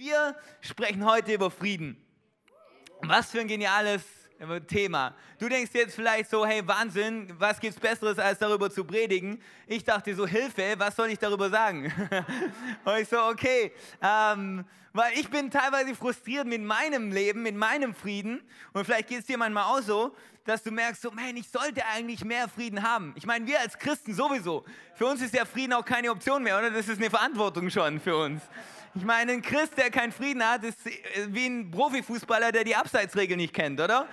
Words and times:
Wir 0.00 0.34
sprechen 0.62 1.04
heute 1.04 1.34
über 1.34 1.50
Frieden. 1.50 1.94
Was 3.02 3.32
für 3.32 3.40
ein 3.40 3.48
geniales 3.48 4.00
Thema. 4.66 5.14
Du 5.38 5.46
denkst 5.46 5.72
jetzt 5.74 5.94
vielleicht 5.94 6.30
so, 6.30 6.46
hey 6.46 6.66
Wahnsinn, 6.66 7.30
was 7.38 7.60
gibt's 7.60 7.78
Besseres 7.78 8.18
als 8.18 8.38
darüber 8.38 8.70
zu 8.70 8.82
predigen? 8.82 9.42
Ich 9.66 9.84
dachte 9.84 10.14
so, 10.14 10.26
Hilfe, 10.26 10.72
was 10.78 10.96
soll 10.96 11.10
ich 11.10 11.18
darüber 11.18 11.50
sagen? 11.50 11.92
Und 12.86 12.96
ich 12.96 13.08
so, 13.08 13.18
okay, 13.24 13.74
ähm, 14.02 14.64
weil 14.94 15.12
ich 15.18 15.28
bin 15.28 15.50
teilweise 15.50 15.94
frustriert 15.94 16.46
mit 16.46 16.62
meinem 16.62 17.12
Leben, 17.12 17.42
mit 17.42 17.54
meinem 17.54 17.94
Frieden. 17.94 18.40
Und 18.72 18.86
vielleicht 18.86 19.08
geht 19.08 19.20
es 19.20 19.26
dir 19.26 19.36
manchmal 19.36 19.64
auch 19.64 19.82
so, 19.82 20.16
dass 20.46 20.62
du 20.62 20.70
merkst, 20.70 21.02
so, 21.02 21.10
man, 21.10 21.36
ich 21.36 21.50
sollte 21.50 21.84
eigentlich 21.84 22.24
mehr 22.24 22.48
Frieden 22.48 22.82
haben. 22.82 23.12
Ich 23.16 23.26
meine, 23.26 23.46
wir 23.46 23.60
als 23.60 23.78
Christen 23.78 24.14
sowieso. 24.14 24.64
Für 24.94 25.04
uns 25.08 25.20
ist 25.20 25.34
ja 25.34 25.44
Frieden 25.44 25.74
auch 25.74 25.84
keine 25.84 26.10
Option 26.10 26.42
mehr, 26.42 26.58
oder? 26.58 26.70
Das 26.70 26.88
ist 26.88 26.96
eine 26.96 27.10
Verantwortung 27.10 27.68
schon 27.68 28.00
für 28.00 28.16
uns. 28.16 28.40
Ich 28.92 29.04
meine, 29.04 29.30
ein 29.32 29.42
Christ, 29.42 29.78
der 29.78 29.88
keinen 29.88 30.10
Frieden 30.10 30.44
hat, 30.44 30.64
ist 30.64 30.78
wie 31.28 31.46
ein 31.46 31.70
Profifußballer, 31.70 32.50
der 32.50 32.64
die 32.64 32.74
Abseitsregel 32.74 33.36
nicht 33.36 33.54
kennt, 33.54 33.80
oder? 33.80 34.08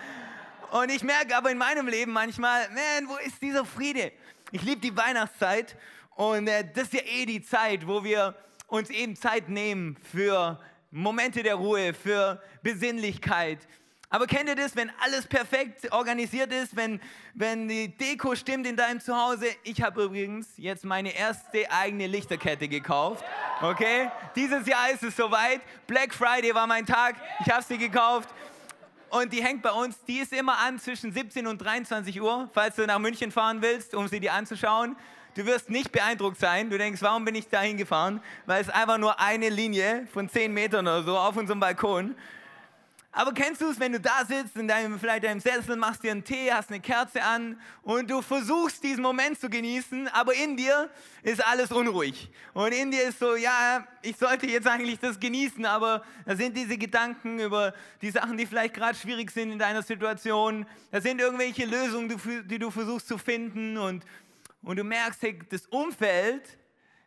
Und 0.72 0.92
ich 0.92 1.04
merke 1.04 1.36
aber 1.36 1.50
in 1.50 1.58
meinem 1.58 1.88
Leben 1.88 2.12
manchmal, 2.12 2.70
man, 2.70 3.10
wo 3.10 3.16
ist 3.18 3.42
dieser 3.42 3.66
Friede? 3.66 4.12
Ich 4.52 4.62
liebe 4.62 4.80
die 4.80 4.96
Weihnachtszeit 4.96 5.76
und 6.16 6.48
äh, 6.48 6.64
das 6.76 6.84
ist 6.84 6.94
ja 6.94 7.02
eh 7.06 7.26
die 7.26 7.42
Zeit, 7.42 7.88
wo 7.88 8.04
wir 8.04 8.36
uns 8.68 8.92
eben 8.92 9.16
Zeit 9.16 9.50
nehmen 9.50 9.98
für 10.12 10.60
Momente 10.92 11.42
der 11.42 11.56
Ruhe, 11.56 11.96
für 11.96 12.40
Besinnlichkeit, 12.62 13.68
aber 14.10 14.26
kennt 14.26 14.48
ihr 14.48 14.56
das, 14.56 14.74
wenn 14.76 14.90
alles 15.02 15.28
perfekt 15.28 15.92
organisiert 15.92 16.54
ist, 16.54 16.76
wenn, 16.78 17.02
wenn 17.34 17.68
die 17.68 17.90
Deko 17.90 18.36
stimmt 18.36 18.66
in 18.66 18.78
deinem 18.78 19.02
Zuhause? 19.02 19.48
Ich 19.64 19.82
habe 19.82 20.04
übrigens 20.04 20.48
jetzt 20.56 20.86
meine 20.86 21.14
erste 21.14 21.70
eigene 21.70 22.08
Lichterkette 22.08 22.70
gekauft. 22.70 23.26
Okay? 23.62 24.10
Dieses 24.34 24.66
Jahr 24.66 24.92
ist 24.92 25.04
es 25.04 25.16
soweit. 25.16 25.60
Black 25.88 26.14
Friday 26.14 26.56
war 26.56 26.68
mein 26.68 26.86
Tag. 26.86 27.16
Ich 27.46 27.52
habe 27.52 27.64
sie 27.64 27.78
gekauft. 27.78 28.30
Und 29.10 29.34
die 29.34 29.44
hängt 29.44 29.62
bei 29.62 29.72
uns, 29.72 30.02
die 30.06 30.20
ist 30.20 30.32
immer 30.32 30.58
an 30.58 30.80
zwischen 30.80 31.12
17 31.12 31.46
und 31.46 31.58
23 31.58 32.22
Uhr, 32.22 32.50
falls 32.54 32.76
du 32.76 32.86
nach 32.86 33.00
München 33.00 33.32
fahren 33.32 33.62
willst, 33.62 33.94
um 33.94 34.08
sie 34.08 34.20
dir 34.22 34.34
anzuschauen. 34.34 34.96
Du 35.36 35.46
wirst 35.46 35.70
nicht 35.70 35.92
beeindruckt 35.92 36.40
sein. 36.40 36.70
Du 36.70 36.78
denkst, 36.78 37.02
warum 37.02 37.26
bin 37.26 37.36
ich 37.36 37.48
da 37.48 37.62
hingefahren? 37.62 38.22
Weil 38.46 38.62
es 38.62 38.70
einfach 38.70 38.98
nur 38.98 39.20
eine 39.20 39.50
Linie 39.50 40.08
von 40.14 40.30
10 40.30 40.54
Metern 40.54 40.88
oder 40.88 41.04
so 41.04 41.18
auf 41.18 41.36
unserem 41.36 41.60
Balkon. 41.60 42.16
Aber 43.12 43.34
kennst 43.34 43.62
du 43.62 43.70
es, 43.70 43.80
wenn 43.80 43.94
du 43.94 44.00
da 44.00 44.26
sitzt, 44.28 44.56
in 44.58 44.68
deinem, 44.68 45.00
vielleicht 45.00 45.24
deinem 45.24 45.40
Sessel, 45.40 45.76
machst 45.76 46.04
dir 46.04 46.12
einen 46.12 46.24
Tee, 46.24 46.52
hast 46.52 46.70
eine 46.70 46.80
Kerze 46.80 47.24
an 47.24 47.60
und 47.82 48.12
du 48.12 48.22
versuchst 48.22 48.84
diesen 48.84 49.02
Moment 49.02 49.40
zu 49.40 49.50
genießen, 49.50 50.08
aber 50.10 50.36
in 50.36 50.58
dir 50.58 50.90
ist 51.24 51.44
alles 51.44 51.72
unruhig. 51.72 52.30
Und 52.54 52.74
in 52.74 52.92
dir 52.92 53.04
ist 53.04 53.18
so, 53.18 53.36
ja, 53.36 53.88
ich 54.02 54.18
sollte 54.18 54.46
jetzt 54.46 54.68
eigentlich 54.68 55.00
das 55.00 55.20
genießen, 55.20 55.66
aber 55.66 56.04
da 56.26 56.36
sind 56.36 56.56
diese 56.56 56.78
Gedanken 56.78 57.40
über 57.40 57.74
die 58.02 58.12
Sachen, 58.12 58.38
die 58.38 58.46
vielleicht 58.46 58.76
gerade 58.76 58.98
schwierig 58.98 59.32
sind 59.32 59.52
in 59.52 59.58
deiner 59.58 59.82
Situation. 59.82 60.68
Da 60.92 61.02
sind 61.02 61.20
irgendwelche 61.20 61.66
Lösungen, 61.66 62.16
die 62.46 62.60
du 62.60 62.70
versuchst 62.70 63.08
zu 63.08 63.18
finden 63.18 63.78
und, 63.78 64.06
und 64.62 64.78
du 64.78 64.84
merkst, 64.84 65.22
hey, 65.24 65.40
das 65.50 65.66
Umfeld 65.68 66.44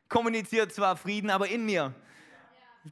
kommuniziert 0.08 0.72
zwar 0.72 0.96
Frieden, 0.96 1.30
aber 1.30 1.46
in 1.48 1.64
mir 1.64 1.94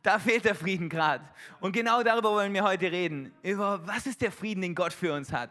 da 0.02 0.18
fehlt 0.18 0.44
der 0.44 0.54
Frieden 0.54 0.88
gerade. 0.88 1.24
Und 1.60 1.72
genau 1.72 2.02
darüber 2.02 2.30
wollen 2.32 2.52
wir 2.52 2.62
heute 2.62 2.92
reden. 2.92 3.32
Über 3.42 3.86
was 3.86 4.06
ist 4.06 4.20
der 4.20 4.32
Frieden, 4.32 4.60
den 4.60 4.74
Gott 4.74 4.92
für 4.92 5.14
uns 5.14 5.32
hat. 5.32 5.50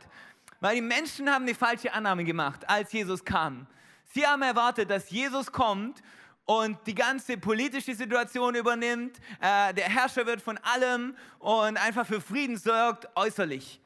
Weil 0.59 0.75
die 0.75 0.81
Menschen 0.81 1.29
haben 1.29 1.43
eine 1.43 1.55
falsche 1.55 1.91
Annahme 1.93 2.23
gemacht, 2.23 2.67
als 2.69 2.91
Jesus 2.91 3.23
kam. 3.23 3.67
Sie 4.13 4.25
haben 4.25 4.41
erwartet, 4.41 4.89
dass 4.89 5.09
Jesus 5.09 5.51
kommt 5.51 6.01
und 6.45 6.77
die 6.87 6.95
ganze 6.95 7.37
politische 7.37 7.93
Situation 7.93 8.55
übernimmt. 8.55 9.17
Äh, 9.41 9.73
der 9.73 9.89
Herrscher 9.89 10.25
wird 10.25 10.41
von 10.41 10.57
allem 10.59 11.15
und 11.39 11.77
einfach 11.77 12.05
für 12.05 12.21
Frieden 12.21 12.57
sorgt, 12.57 13.07
äußerlich. 13.15 13.81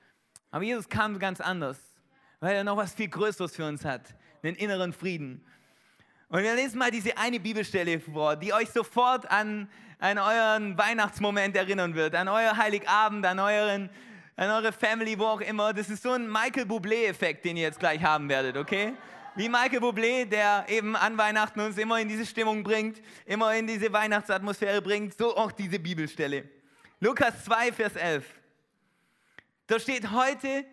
Aber 0.51 0.63
Jesus 0.63 0.87
kam 0.87 1.17
ganz 1.17 1.41
anders, 1.41 1.77
weil 2.39 2.55
er 2.55 2.63
noch 2.63 2.77
was 2.77 2.93
viel 2.93 3.07
Größeres 3.07 3.55
für 3.55 3.65
uns 3.65 3.83
hat, 3.83 4.15
einen 4.43 4.55
inneren 4.55 4.93
Frieden. 4.93 5.45
Und 6.31 6.41
wir 6.41 6.55
lesen 6.55 6.79
mal 6.79 6.89
diese 6.89 7.15
eine 7.15 7.39
Bibelstelle 7.39 7.99
vor, 7.99 8.35
die 8.35 8.51
euch 8.51 8.69
sofort 8.71 9.29
an 9.29 9.69
an 10.01 10.17
euren 10.17 10.77
Weihnachtsmoment 10.77 11.55
erinnern 11.55 11.93
wird, 11.93 12.15
an 12.15 12.27
euer 12.27 12.57
Heiligabend, 12.57 13.23
an, 13.23 13.39
euren, 13.39 13.89
an 14.35 14.49
eure 14.49 14.71
Family, 14.71 15.17
wo 15.17 15.25
auch 15.25 15.41
immer. 15.41 15.73
Das 15.73 15.89
ist 15.89 16.01
so 16.01 16.13
ein 16.13 16.27
Michael 16.27 16.65
Bublé-Effekt, 16.65 17.45
den 17.45 17.55
ihr 17.55 17.63
jetzt 17.63 17.79
gleich 17.79 18.01
haben 18.01 18.27
werdet, 18.27 18.57
okay? 18.57 18.93
Wie 19.35 19.47
Michael 19.47 19.79
Bublé, 19.79 20.25
der 20.25 20.65
eben 20.67 20.95
an 20.95 21.17
Weihnachten 21.19 21.59
uns 21.59 21.77
immer 21.77 21.99
in 21.99 22.09
diese 22.09 22.25
Stimmung 22.25 22.63
bringt, 22.63 22.99
immer 23.27 23.53
in 23.53 23.67
diese 23.67 23.93
Weihnachtsatmosphäre 23.93 24.81
bringt, 24.81 25.15
so 25.15 25.37
auch 25.37 25.51
diese 25.51 25.77
Bibelstelle. 25.77 26.49
Lukas 26.99 27.45
2, 27.45 27.71
Vers 27.71 27.95
11. 27.95 28.25
Da 29.67 29.79
steht, 29.79 30.09
heute 30.09 30.65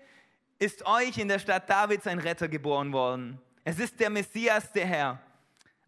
ist 0.59 0.85
euch 0.87 1.19
in 1.19 1.29
der 1.29 1.39
Stadt 1.39 1.69
Davids 1.69 2.07
ein 2.07 2.19
Retter 2.19 2.49
geboren 2.49 2.95
worden. 2.95 3.39
Es 3.63 3.79
ist 3.79 4.01
der 4.01 4.09
Messias, 4.09 4.73
der 4.73 4.87
Herr. 4.87 5.21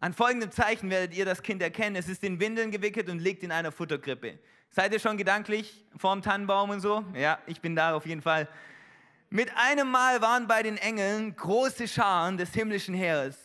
An 0.03 0.13
folgendem 0.13 0.49
Zeichen 0.49 0.89
werdet 0.89 1.15
ihr 1.15 1.25
das 1.25 1.43
Kind 1.43 1.61
erkennen. 1.61 1.95
Es 1.95 2.09
ist 2.09 2.23
in 2.23 2.39
Windeln 2.39 2.71
gewickelt 2.71 3.07
und 3.07 3.19
liegt 3.19 3.43
in 3.43 3.51
einer 3.51 3.71
Futterkrippe. 3.71 4.39
Seid 4.71 4.93
ihr 4.93 4.99
schon 4.99 5.15
gedanklich 5.15 5.85
vorm 5.95 6.23
Tannenbaum 6.23 6.71
und 6.71 6.79
so? 6.79 7.05
Ja, 7.15 7.37
ich 7.45 7.61
bin 7.61 7.75
da 7.75 7.93
auf 7.93 8.07
jeden 8.07 8.23
Fall. 8.23 8.47
Mit 9.29 9.55
einem 9.55 9.91
Mal 9.91 10.19
waren 10.19 10.47
bei 10.47 10.63
den 10.63 10.77
Engeln 10.77 11.35
große 11.35 11.87
Scharen 11.87 12.35
des 12.37 12.51
himmlischen 12.51 12.95
Heeres. 12.95 13.37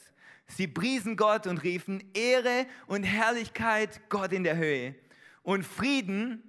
Sie 0.46 0.66
priesen 0.66 1.18
Gott 1.18 1.46
und 1.46 1.62
riefen 1.62 2.02
Ehre 2.14 2.64
und 2.86 3.02
Herrlichkeit 3.02 4.08
Gott 4.08 4.32
in 4.32 4.42
der 4.42 4.56
Höhe 4.56 4.94
und 5.42 5.62
Frieden 5.62 6.42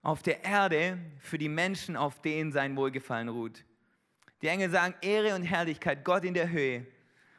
auf 0.00 0.22
der 0.22 0.42
Erde 0.42 0.96
für 1.20 1.36
die 1.36 1.50
Menschen, 1.50 1.98
auf 1.98 2.22
denen 2.22 2.50
sein 2.50 2.74
Wohlgefallen 2.78 3.28
ruht. 3.28 3.62
Die 4.40 4.48
Engel 4.48 4.70
sagen 4.70 4.94
Ehre 5.02 5.34
und 5.34 5.42
Herrlichkeit 5.42 6.02
Gott 6.02 6.24
in 6.24 6.32
der 6.32 6.48
Höhe 6.48 6.86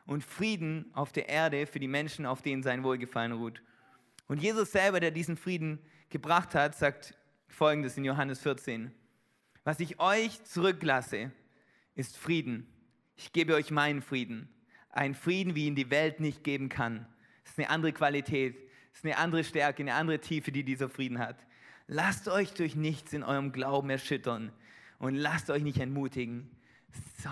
und 0.05 0.23
Frieden 0.23 0.85
auf 0.93 1.11
der 1.11 1.29
Erde 1.29 1.66
für 1.66 1.79
die 1.79 1.88
Menschen, 1.88 2.25
auf 2.25 2.41
denen 2.41 2.63
sein 2.63 2.83
Wohlgefallen 2.83 3.31
ruht. 3.31 3.61
Und 4.27 4.41
Jesus 4.41 4.71
selber, 4.71 4.99
der 4.99 5.11
diesen 5.11 5.38
Frieden 5.38 5.79
gebracht 6.09 6.55
hat, 6.55 6.75
sagt 6.75 7.16
folgendes 7.47 7.97
in 7.97 8.05
Johannes 8.05 8.41
14. 8.41 8.91
Was 9.63 9.79
ich 9.79 9.99
euch 9.99 10.43
zurücklasse, 10.43 11.31
ist 11.95 12.17
Frieden. 12.17 12.67
Ich 13.16 13.33
gebe 13.33 13.55
euch 13.55 13.71
meinen 13.71 14.01
Frieden. 14.01 14.49
Ein 14.89 15.16
Frieden, 15.16 15.55
wie 15.55 15.67
ihn 15.67 15.75
die 15.75 15.89
Welt 15.89 16.19
nicht 16.19 16.43
geben 16.43 16.69
kann. 16.69 17.07
Es 17.43 17.51
ist 17.51 17.59
eine 17.59 17.69
andere 17.69 17.93
Qualität, 17.93 18.57
es 18.91 18.99
ist 18.99 19.05
eine 19.05 19.17
andere 19.17 19.43
Stärke, 19.43 19.83
eine 19.83 19.93
andere 19.93 20.19
Tiefe, 20.19 20.51
die 20.51 20.63
dieser 20.63 20.89
Frieden 20.89 21.19
hat. 21.19 21.37
Lasst 21.87 22.27
euch 22.27 22.53
durch 22.53 22.75
nichts 22.75 23.13
in 23.13 23.23
eurem 23.23 23.51
Glauben 23.51 23.89
erschüttern 23.89 24.51
und 24.97 25.16
lasst 25.16 25.49
euch 25.49 25.63
nicht 25.63 25.79
entmutigen 25.79 26.49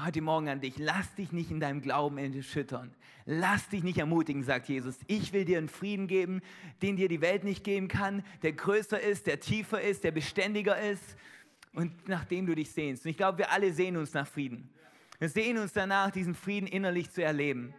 heute 0.04 0.22
Morgen 0.22 0.50
an 0.50 0.60
dich, 0.60 0.78
lass 0.78 1.14
dich 1.16 1.32
nicht 1.32 1.52
in 1.52 1.60
deinem 1.60 1.82
Glauben 1.82 2.18
erschüttern. 2.18 2.92
Lass 3.26 3.70
dich 3.70 3.84
nicht 3.84 3.98
ermutigen, 3.98 4.44
sagt 4.44 4.68
Jesus. 4.68 4.98
Ich 5.08 5.32
will 5.32 5.46
dir 5.46 5.58
einen 5.58 5.70
Frieden 5.70 6.08
geben, 6.08 6.42
den 6.82 6.98
dir 6.98 7.08
die 7.08 7.22
Welt 7.22 7.44
nicht 7.44 7.64
geben 7.64 7.88
kann, 7.88 8.24
der 8.42 8.54
größer 8.54 9.00
ist, 9.00 9.28
der 9.28 9.40
tiefer 9.40 9.82
ist, 9.82 10.04
der 10.04 10.12
beständiger 10.12 10.80
ist 10.80 11.16
und 11.74 12.08
nach 12.10 12.26
dem 12.26 12.46
du 12.46 12.56
dich 12.56 12.72
sehnst. 12.72 13.06
Und 13.06 13.12
ich 13.12 13.18
glaube, 13.18 13.38
wir 13.38 13.52
alle 13.52 13.72
sehen 13.72 13.96
uns 13.96 14.14
nach 14.14 14.28
Frieden. 14.28 14.70
Wir 15.20 15.30
sehen 15.30 15.58
uns 15.58 15.72
danach, 15.72 16.12
diesen 16.12 16.36
Frieden 16.36 16.68
innerlich 16.68 17.12
zu 17.12 17.24
erleben, 17.24 17.74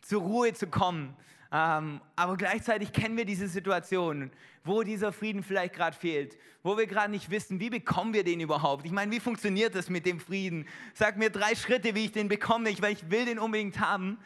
zur 0.00 0.22
Ruhe 0.22 0.54
zu 0.54 0.66
kommen, 0.66 1.14
ähm, 1.52 2.00
aber 2.16 2.36
gleichzeitig 2.36 2.92
kennen 2.92 3.16
wir 3.16 3.24
diese 3.24 3.48
Situation, 3.48 4.30
wo 4.64 4.82
dieser 4.82 5.12
Frieden 5.12 5.42
vielleicht 5.42 5.74
gerade 5.74 5.96
fehlt, 5.96 6.36
wo 6.62 6.76
wir 6.76 6.86
gerade 6.86 7.10
nicht 7.10 7.30
wissen, 7.30 7.60
wie 7.60 7.70
bekommen 7.70 8.12
wir 8.12 8.24
den 8.24 8.40
überhaupt? 8.40 8.84
Ich 8.84 8.92
meine, 8.92 9.12
wie 9.12 9.20
funktioniert 9.20 9.74
das 9.74 9.88
mit 9.88 10.06
dem 10.06 10.18
Frieden? 10.18 10.66
Sag 10.94 11.16
mir 11.16 11.30
drei 11.30 11.54
Schritte, 11.54 11.94
wie 11.94 12.06
ich 12.06 12.12
den 12.12 12.28
bekomme, 12.28 12.70
weil 12.80 12.92
ich 12.92 13.10
will 13.10 13.24
den 13.24 13.38
unbedingt 13.38 13.78
haben. 13.78 14.18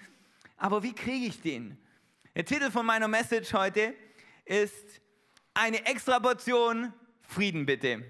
Aber 0.56 0.82
wie 0.82 0.94
kriege 0.94 1.26
ich 1.26 1.42
den? 1.42 1.76
Der 2.34 2.44
Titel 2.44 2.70
von 2.70 2.86
meiner 2.86 3.08
Message 3.08 3.52
heute 3.52 3.94
ist 4.47 5.00
eine 5.52 5.84
extra 5.84 6.19
Portion 6.20 6.92
Frieden 7.22 7.66
bitte. 7.66 8.02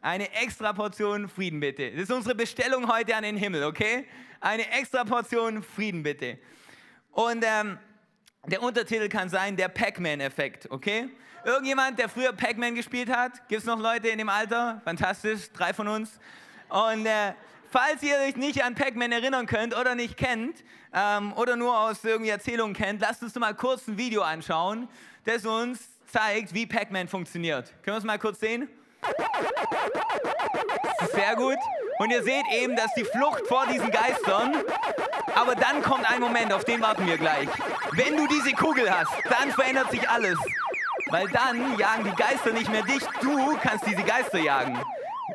Eine 0.00 0.32
extra 0.32 0.72
Portion 0.72 1.28
Frieden 1.28 1.60
bitte. 1.60 1.90
Das 1.92 2.02
ist 2.02 2.12
unsere 2.12 2.34
Bestellung 2.34 2.92
heute 2.92 3.14
an 3.16 3.22
den 3.22 3.36
Himmel, 3.36 3.64
okay? 3.64 4.06
Eine 4.40 4.70
extra 4.70 5.04
Portion 5.04 5.62
Frieden 5.62 6.02
bitte. 6.02 6.38
Und 7.10 7.44
ähm, 7.46 7.78
der 8.46 8.62
Untertitel 8.62 9.08
kann 9.08 9.28
sein, 9.28 9.56
der 9.56 9.68
Pac-Man-Effekt, 9.68 10.70
okay? 10.70 11.08
Irgendjemand, 11.44 11.98
der 11.98 12.08
früher 12.08 12.32
Pac-Man 12.32 12.74
gespielt 12.74 13.10
hat? 13.10 13.48
Gibt 13.48 13.60
es 13.60 13.66
noch 13.66 13.78
Leute 13.78 14.08
in 14.08 14.18
dem 14.18 14.28
Alter? 14.28 14.80
Fantastisch, 14.84 15.50
drei 15.52 15.74
von 15.74 15.88
uns. 15.88 16.18
Und 16.68 17.06
äh, 17.06 17.34
falls 17.70 18.02
ihr 18.02 18.16
euch 18.26 18.36
nicht 18.36 18.64
an 18.64 18.74
Pac-Man 18.74 19.12
erinnern 19.12 19.46
könnt 19.46 19.76
oder 19.76 19.94
nicht 19.94 20.16
kennt 20.16 20.64
ähm, 20.92 21.32
oder 21.34 21.56
nur 21.56 21.78
aus 21.78 22.02
irgendwie 22.04 22.30
Erzählungen 22.30 22.74
kennt, 22.74 23.00
lasst 23.00 23.22
uns 23.22 23.34
mal 23.34 23.54
kurz 23.54 23.86
ein 23.88 23.98
Video 23.98 24.22
anschauen, 24.22 24.88
das 25.24 25.44
uns 25.44 25.80
zeigt, 26.10 26.54
wie 26.54 26.66
Pac-Man 26.66 27.08
funktioniert. 27.08 27.72
Können 27.82 27.96
wir 27.96 27.98
es 27.98 28.04
mal 28.04 28.18
kurz 28.18 28.40
sehen? 28.40 28.68
Sehr 31.12 31.36
gut. 31.36 31.58
Und 31.98 32.10
ihr 32.10 32.22
seht 32.22 32.44
eben, 32.52 32.74
dass 32.76 32.92
die 32.94 33.04
Flucht 33.04 33.46
vor 33.46 33.66
diesen 33.66 33.90
Geistern, 33.90 34.54
aber 35.34 35.54
dann 35.54 35.82
kommt 35.82 36.10
ein 36.10 36.20
Moment, 36.20 36.52
auf 36.52 36.64
den 36.64 36.80
warten 36.80 37.06
wir 37.06 37.18
gleich. 37.18 37.48
Wenn 37.92 38.16
du 38.16 38.26
diese 38.26 38.52
Kugel 38.52 38.90
hast, 38.90 39.12
dann 39.28 39.50
verändert 39.50 39.90
sich 39.90 40.08
alles. 40.08 40.38
Weil 41.10 41.28
dann 41.28 41.78
jagen 41.78 42.04
die 42.04 42.14
Geister 42.16 42.52
nicht 42.52 42.70
mehr 42.70 42.82
dich, 42.82 43.02
du 43.20 43.56
kannst 43.58 43.86
diese 43.86 44.02
Geister 44.02 44.38
jagen. 44.38 44.82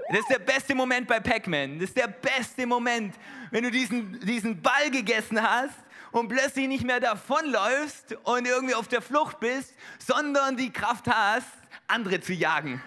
Das 0.09 0.19
ist 0.19 0.29
der 0.29 0.39
beste 0.39 0.75
Moment 0.75 1.07
bei 1.07 1.19
Pac-Man. 1.19 1.79
Das 1.79 1.89
ist 1.89 1.97
der 1.97 2.07
beste 2.07 2.65
Moment, 2.65 3.15
wenn 3.51 3.63
du 3.63 3.71
diesen, 3.71 4.19
diesen 4.21 4.61
Ball 4.61 4.89
gegessen 4.91 5.41
hast 5.41 5.75
und 6.11 6.27
plötzlich 6.27 6.67
nicht 6.67 6.83
mehr 6.83 6.99
davonläufst 6.99 8.17
und 8.23 8.47
irgendwie 8.47 8.75
auf 8.75 8.87
der 8.87 9.01
Flucht 9.01 9.39
bist, 9.39 9.73
sondern 9.99 10.57
die 10.57 10.71
Kraft 10.71 11.07
hast, 11.07 11.47
andere 11.87 12.21
zu 12.21 12.33
jagen. 12.33 12.81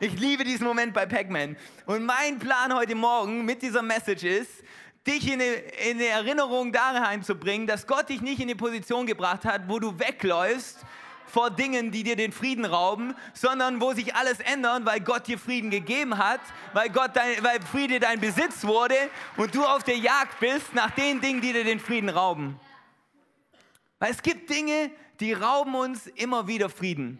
Ich 0.00 0.18
liebe 0.18 0.44
diesen 0.44 0.66
Moment 0.66 0.94
bei 0.94 1.06
Pac-Man. 1.06 1.56
Und 1.86 2.04
mein 2.04 2.38
Plan 2.38 2.74
heute 2.74 2.94
Morgen 2.94 3.44
mit 3.44 3.62
dieser 3.62 3.82
Message 3.82 4.24
ist, 4.24 4.50
dich 5.06 5.26
in 5.26 5.40
eine, 5.40 5.52
in 5.52 5.96
eine 5.96 6.06
Erinnerung 6.06 6.72
dahin 6.72 7.22
zu 7.22 7.34
bringen, 7.34 7.66
dass 7.66 7.86
Gott 7.86 8.08
dich 8.08 8.20
nicht 8.20 8.40
in 8.40 8.48
die 8.48 8.54
Position 8.54 9.06
gebracht 9.06 9.44
hat, 9.44 9.68
wo 9.68 9.78
du 9.78 9.98
wegläufst 9.98 10.78
vor 11.26 11.50
Dingen, 11.50 11.90
die 11.90 12.02
dir 12.02 12.14
den 12.14 12.30
Frieden 12.30 12.66
rauben, 12.66 13.14
sondern 13.32 13.80
wo 13.80 13.94
sich 13.94 14.14
alles 14.14 14.38
ändert, 14.40 14.84
weil 14.84 15.00
Gott 15.00 15.26
dir 15.26 15.38
Frieden 15.38 15.70
gegeben 15.70 16.18
hat, 16.18 16.40
weil, 16.74 16.90
Gott 16.90 17.12
dein, 17.14 17.42
weil 17.42 17.60
Friede 17.62 17.98
dein 18.00 18.20
Besitz 18.20 18.64
wurde 18.64 18.94
und 19.38 19.54
du 19.54 19.64
auf 19.64 19.82
der 19.82 19.96
Jagd 19.96 20.38
bist 20.40 20.74
nach 20.74 20.90
den 20.90 21.22
Dingen, 21.22 21.40
die 21.40 21.54
dir 21.54 21.64
den 21.64 21.80
Frieden 21.80 22.10
rauben. 22.10 22.60
Weil 23.98 24.10
es 24.10 24.22
gibt 24.22 24.50
Dinge, 24.50 24.90
die 25.20 25.32
rauben 25.32 25.74
uns 25.74 26.06
immer 26.06 26.48
wieder 26.48 26.68
Frieden. 26.68 27.18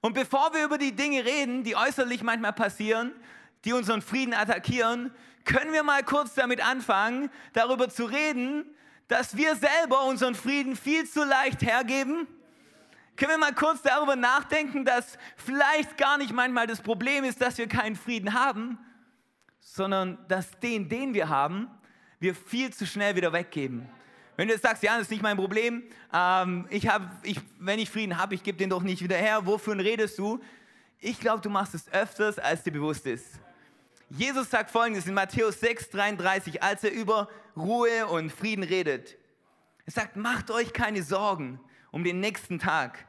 Und 0.00 0.14
bevor 0.14 0.52
wir 0.52 0.64
über 0.64 0.78
die 0.78 0.92
Dinge 0.92 1.24
reden, 1.24 1.62
die 1.62 1.76
äußerlich 1.76 2.22
manchmal 2.22 2.54
passieren, 2.54 3.12
die 3.64 3.74
unseren 3.74 4.02
Frieden 4.02 4.34
attackieren, 4.34 5.12
können 5.44 5.72
wir 5.72 5.82
mal 5.82 6.02
kurz 6.02 6.34
damit 6.34 6.64
anfangen, 6.64 7.30
darüber 7.52 7.88
zu 7.88 8.04
reden, 8.04 8.64
dass 9.08 9.36
wir 9.36 9.56
selber 9.56 10.04
unseren 10.04 10.34
Frieden 10.34 10.76
viel 10.76 11.08
zu 11.08 11.24
leicht 11.24 11.62
hergeben. 11.62 12.28
Können 13.16 13.32
wir 13.32 13.38
mal 13.38 13.54
kurz 13.54 13.82
darüber 13.82 14.16
nachdenken, 14.16 14.84
dass 14.84 15.18
vielleicht 15.36 15.98
gar 15.98 16.16
nicht 16.16 16.32
manchmal 16.32 16.66
das 16.66 16.80
Problem 16.80 17.24
ist, 17.24 17.40
dass 17.40 17.58
wir 17.58 17.66
keinen 17.66 17.96
Frieden 17.96 18.34
haben, 18.34 18.78
sondern 19.60 20.18
dass 20.28 20.58
den, 20.60 20.88
den 20.88 21.12
wir 21.12 21.28
haben, 21.28 21.68
wir 22.18 22.34
viel 22.34 22.72
zu 22.72 22.86
schnell 22.86 23.16
wieder 23.16 23.32
weggeben. 23.32 23.88
Wenn 24.36 24.48
du 24.48 24.54
jetzt 24.54 24.62
sagst, 24.62 24.82
ja, 24.82 24.92
das 24.92 25.02
ist 25.02 25.10
nicht 25.10 25.22
mein 25.22 25.36
Problem, 25.36 25.82
ähm, 26.14 26.66
ich 26.70 26.88
hab, 26.88 27.02
ich, 27.24 27.38
wenn 27.58 27.78
ich 27.78 27.90
Frieden 27.90 28.16
habe, 28.16 28.34
ich 28.34 28.42
gebe 28.42 28.56
den 28.56 28.70
doch 28.70 28.82
nicht 28.82 29.02
wieder 29.02 29.16
her, 29.16 29.44
wofür 29.44 29.76
redest 29.76 30.18
du? 30.18 30.40
Ich 30.98 31.20
glaube, 31.20 31.42
du 31.42 31.50
machst 31.50 31.74
es 31.74 31.92
öfters, 31.92 32.38
als 32.38 32.62
dir 32.62 32.70
bewusst 32.70 33.06
ist. 33.06 33.38
Jesus 34.12 34.50
sagt 34.50 34.72
folgendes 34.72 35.06
in 35.06 35.14
Matthäus 35.14 35.60
6, 35.60 35.90
33, 35.90 36.62
als 36.64 36.82
er 36.82 36.90
über 36.90 37.28
Ruhe 37.56 38.08
und 38.08 38.32
Frieden 38.32 38.64
redet. 38.64 39.16
Er 39.86 39.92
sagt, 39.92 40.16
macht 40.16 40.50
euch 40.50 40.72
keine 40.72 41.04
Sorgen 41.04 41.60
um 41.92 42.02
den 42.02 42.18
nächsten 42.18 42.58
Tag. 42.58 43.06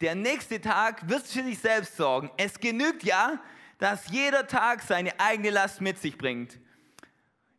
Der 0.00 0.16
nächste 0.16 0.60
Tag 0.60 1.08
wird 1.08 1.24
für 1.24 1.44
sich 1.44 1.60
selbst 1.60 1.96
sorgen. 1.96 2.28
Es 2.36 2.58
genügt 2.58 3.04
ja, 3.04 3.40
dass 3.78 4.08
jeder 4.10 4.48
Tag 4.48 4.82
seine 4.82 5.18
eigene 5.20 5.50
Last 5.50 5.80
mit 5.80 5.98
sich 5.98 6.18
bringt. 6.18 6.58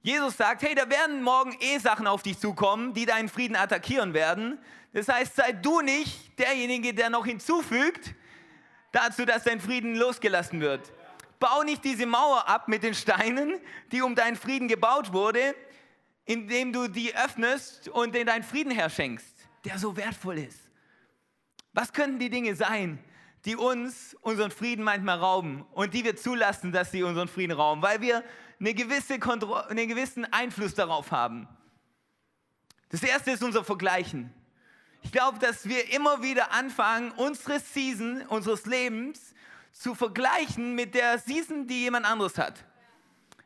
Jesus 0.01 0.35
sagt, 0.35 0.62
hey, 0.62 0.75
da 0.75 0.89
werden 0.89 1.24
morgen 1.24 1.56
eh 1.62 1.77
Sachen 1.77 2.06
auf 2.06 2.21
dich 2.21 2.38
zukommen, 2.38 2.94
die 2.94 3.06
deinen 3.06 3.30
Frieden 3.30 3.56
attackieren 3.56 4.13
werden. 4.13 4.59
Das 4.91 5.07
heißt, 5.07 5.38
sei 5.38 5.53
du 5.53 5.80
nicht 5.80 6.38
derjenige, 6.38 6.94
der 6.94 7.09
noch 7.09 7.25
hinzufügt 7.25 8.13
dazu, 8.91 9.24
dass 9.24 9.45
dein 9.45 9.62
Frieden 9.62 9.95
losgelassen 9.95 10.59
wird. 10.59 10.91
Bau 11.44 11.62
nicht 11.63 11.84
diese 11.84 12.06
Mauer 12.06 12.48
ab 12.48 12.69
mit 12.69 12.84
den 12.84 12.94
Steinen, 12.94 13.60
die 13.92 14.01
um 14.01 14.16
deinen 14.16 14.38
Frieden 14.38 14.69
gebaut 14.69 15.12
wurde, 15.12 15.54
indem 16.24 16.72
du 16.72 16.88
die 16.88 17.13
öffnest 17.13 17.90
und 17.90 18.16
den 18.16 18.28
deinen 18.28 18.44
Frieden 18.44 18.72
herschenkst, 18.72 19.36
der 19.66 19.78
so 19.78 19.98
wertvoll 19.98 20.38
ist. 20.38 20.72
Was 21.74 21.92
könnten 21.92 22.18
die 22.18 22.30
Dinge 22.30 22.56
sein, 22.56 22.98
die 23.44 23.57
uns 23.57 24.16
unseren 24.22 24.51
Frieden 24.51 24.86
manchmal 24.86 25.18
rauben 25.18 25.66
und 25.74 25.94
die 25.94 26.06
wir 26.06 26.16
zulassen, 26.16 26.72
dass 26.72 26.92
sie 26.92 27.04
unseren 27.04 27.28
Frieden 27.28 27.51
rauben, 27.51 27.81
weil 27.81 28.00
wir 28.00 28.24
eine 28.62 28.74
gewisse 28.74 29.16
einen 29.16 29.90
gewissen 29.90 30.24
Einfluss 30.31 30.75
darauf 30.75 31.12
haben? 31.12 31.50
Das 32.88 33.04
erste 33.04 33.31
ist 33.31 33.44
unser 33.44 33.66
Vergleichen. 33.66 34.34
Ich 35.01 35.12
glaube, 35.12 35.40
dass 35.40 35.68
wir 35.68 35.92
immer 35.94 36.22
wieder 36.22 36.54
anfangen, 36.54 37.12
unsere 37.12 37.60
Season 37.60 38.22
unseres 38.28 38.66
Lebens 38.66 39.32
zu 39.74 39.96
vergleichen 39.96 40.75
mit 40.75 40.96
der 40.96 41.20
Season, 41.20 41.68
die 41.68 41.81
jemand 41.81 42.06
anderes 42.06 42.38
hat. 42.38 42.64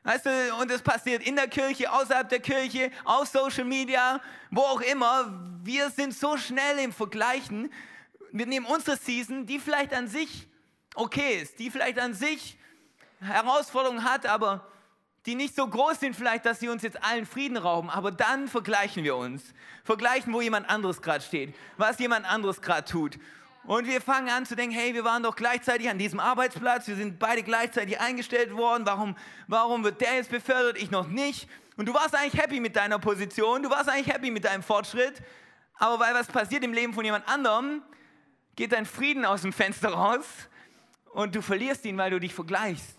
Weißt 0.04 0.26
du, 0.26 0.56
und 0.62 0.72
es 0.72 0.82
passiert 0.82 1.26
in 1.26 1.36
der 1.36 1.48
Kirche, 1.48 1.92
außerhalb 1.92 2.30
der 2.30 2.40
Kirche, 2.40 2.92
auf 3.04 3.28
Social 3.28 3.66
Media, 3.66 4.22
wo 4.52 4.62
auch 4.62 4.82
immer. 4.82 5.34
Wir 5.64 5.90
sind 5.90 6.14
so 6.14 6.38
schnell 6.38 6.80
im 6.80 6.94
Vergleichen. 6.94 7.72
Wir 8.32 8.46
nehmen 8.46 8.66
unsere 8.66 8.96
Season, 8.96 9.46
die 9.46 9.60
vielleicht 9.60 9.94
an 9.94 10.08
sich 10.08 10.48
okay 10.96 11.42
ist, 11.42 11.60
die 11.60 11.70
vielleicht 11.70 12.00
an 12.00 12.14
sich 12.14 12.58
Herausforderungen 13.20 14.04
hat, 14.04 14.26
aber 14.26 14.68
die 15.26 15.36
nicht 15.36 15.56
so 15.56 15.68
groß 15.68 16.00
sind 16.00 16.16
vielleicht, 16.16 16.46
dass 16.46 16.62
sie 16.62 16.70
uns 16.70 16.84
jetzt 16.84 17.04
allen 17.04 17.26
Frieden 17.26 17.58
rauben, 17.58 17.90
aber 17.90 18.12
dann 18.12 18.48
vergleichen 18.48 19.04
wir 19.04 19.18
uns. 19.18 19.44
Vergleichen, 19.84 20.32
wo 20.32 20.40
jemand 20.40 20.70
anderes 20.70 21.02
gerade 21.02 21.24
steht, 21.24 21.54
was 21.76 22.00
jemand 22.00 22.26
anderes 22.26 22.62
gerade 22.62 22.90
tut. 22.90 23.20
Und 23.68 23.86
wir 23.86 24.00
fangen 24.00 24.30
an 24.30 24.46
zu 24.46 24.56
denken, 24.56 24.74
hey, 24.74 24.94
wir 24.94 25.04
waren 25.04 25.22
doch 25.24 25.36
gleichzeitig 25.36 25.90
an 25.90 25.98
diesem 25.98 26.22
Arbeitsplatz, 26.22 26.88
wir 26.88 26.96
sind 26.96 27.20
beide 27.20 27.44
gleichzeitig 27.44 28.00
eingestellt 28.00 28.56
worden, 28.56 28.86
warum, 28.86 29.18
warum 29.48 29.84
wird 29.84 30.00
der 30.00 30.16
jetzt 30.16 30.32
befördert, 30.32 30.82
ich 30.82 30.90
noch 30.90 31.10
nicht? 31.10 31.50
Und 31.76 31.86
du 31.86 31.94
warst 31.94 32.16
eigentlich 32.16 32.42
happy 32.42 32.62
mit 32.62 32.78
deiner 32.78 32.98
Position, 32.98 33.62
du 33.62 33.70
warst 33.70 33.90
eigentlich 33.90 34.08
happy 34.08 34.32
mit 34.32 34.46
deinem 34.46 34.64
Fortschritt, 34.64 35.22
aber 35.76 36.00
weil 36.00 36.14
was 36.16 36.28
passiert 36.28 36.64
im 36.64 36.72
Leben 36.72 36.94
von 36.94 37.04
jemand 37.04 37.28
anderem, 37.28 37.84
geht 38.56 38.72
dein 38.72 38.86
Frieden 38.86 39.26
aus 39.26 39.42
dem 39.42 39.52
Fenster 39.52 39.90
raus 39.90 40.26
und 41.12 41.36
du 41.36 41.42
verlierst 41.42 41.84
ihn, 41.84 41.98
weil 41.98 42.12
du 42.12 42.22
dich 42.22 42.34
vergleichst. 42.34 42.98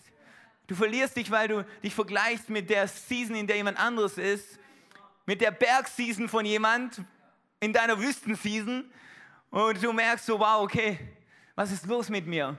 Du 0.67 0.75
verlierst 0.75 1.17
dich, 1.17 1.31
weil 1.31 1.49
du 1.49 1.64
dich 1.82 1.94
vergleichst 1.94 2.50
mit 2.50 2.69
der 2.69 2.88
Season, 2.88 3.35
in 3.37 3.47
der 3.47 3.56
jemand 3.56 3.81
anderes 3.81 4.19
ist, 4.19 4.59
mit 5.25 5.41
der 5.41 5.50
Bergseason 5.50 6.29
von 6.29 6.44
jemand 6.44 7.00
in 7.59 7.73
deiner 7.73 7.99
Wüstenseason 7.99 8.85
und 9.50 9.83
du 9.83 9.93
merkst 9.93 10.27
so, 10.27 10.39
wow, 10.39 10.62
okay, 10.62 10.99
was 11.55 11.73
ist 11.73 11.87
los 11.87 12.09
mit 12.09 12.27
mir? 12.27 12.59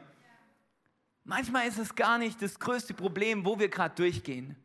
Manchmal 1.23 1.67
ist 1.67 1.77
es 1.77 1.93
gar 1.93 2.17
nicht 2.17 2.41
das 2.41 2.59
größte 2.59 2.93
Problem, 2.93 3.45
wo 3.45 3.59
wir 3.59 3.69
gerade 3.69 3.95
durchgehen, 3.95 4.55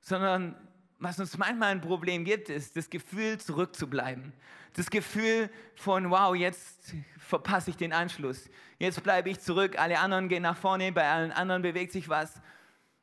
sondern 0.00 0.54
was 0.98 1.18
uns 1.18 1.36
manchmal 1.36 1.72
ein 1.72 1.80
Problem 1.80 2.24
gibt, 2.24 2.48
ist 2.48 2.76
das 2.76 2.88
Gefühl, 2.88 3.38
zurückzubleiben. 3.38 4.32
Das 4.74 4.90
Gefühl 4.90 5.50
von, 5.74 6.10
wow, 6.10 6.34
jetzt 6.34 6.94
verpasse 7.18 7.70
ich 7.70 7.76
den 7.76 7.92
Anschluss. 7.92 8.48
Jetzt 8.78 9.02
bleibe 9.02 9.30
ich 9.30 9.40
zurück. 9.40 9.78
Alle 9.78 9.98
anderen 9.98 10.28
gehen 10.28 10.42
nach 10.42 10.56
vorne, 10.56 10.92
bei 10.92 11.08
allen 11.08 11.32
anderen 11.32 11.62
bewegt 11.62 11.92
sich 11.92 12.08
was. 12.08 12.40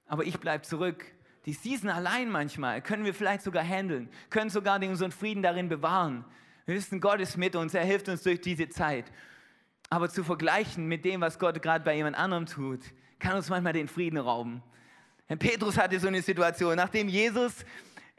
Aber 0.06 0.24
ich 0.24 0.40
bleibe 0.40 0.64
zurück. 0.64 1.06
Die 1.46 1.54
Season 1.54 1.90
allein 1.90 2.30
manchmal 2.30 2.82
können 2.82 3.06
wir 3.06 3.14
vielleicht 3.14 3.44
sogar 3.44 3.64
handeln, 3.64 4.10
können 4.30 4.50
sogar 4.50 4.82
unseren 4.82 5.12
Frieden 5.12 5.42
darin 5.42 5.70
bewahren. 5.70 6.26
Wir 6.66 6.76
wissen, 6.76 7.02
Gott 7.02 7.20
ist 7.20 7.38
mit 7.38 7.56
uns, 7.56 7.74
er 7.74 7.84
hilft 7.84 8.08
uns 8.10 8.24
durch 8.24 8.42
diese 8.42 8.70
Zeit. 8.70 9.06
Aber 9.90 10.10
zu 10.10 10.24
vergleichen 10.24 10.88
mit 10.88 11.04
dem, 11.06 11.22
was 11.22 11.40
Gott 11.40 11.62
gerade 11.62 11.84
bei 11.84 11.96
jemand 11.96 12.18
anderem 12.18 12.46
tut, 12.46 12.80
kann 13.20 13.36
uns 13.36 13.50
manchmal 13.50 13.74
den 13.74 13.88
Frieden 13.88 14.18
rauben. 14.18 14.64
Petrus 15.40 15.78
hatte 15.78 16.00
so 16.00 16.08
eine 16.08 16.22
Situation, 16.22 16.76
nachdem 16.76 17.08
Jesus 17.08 17.66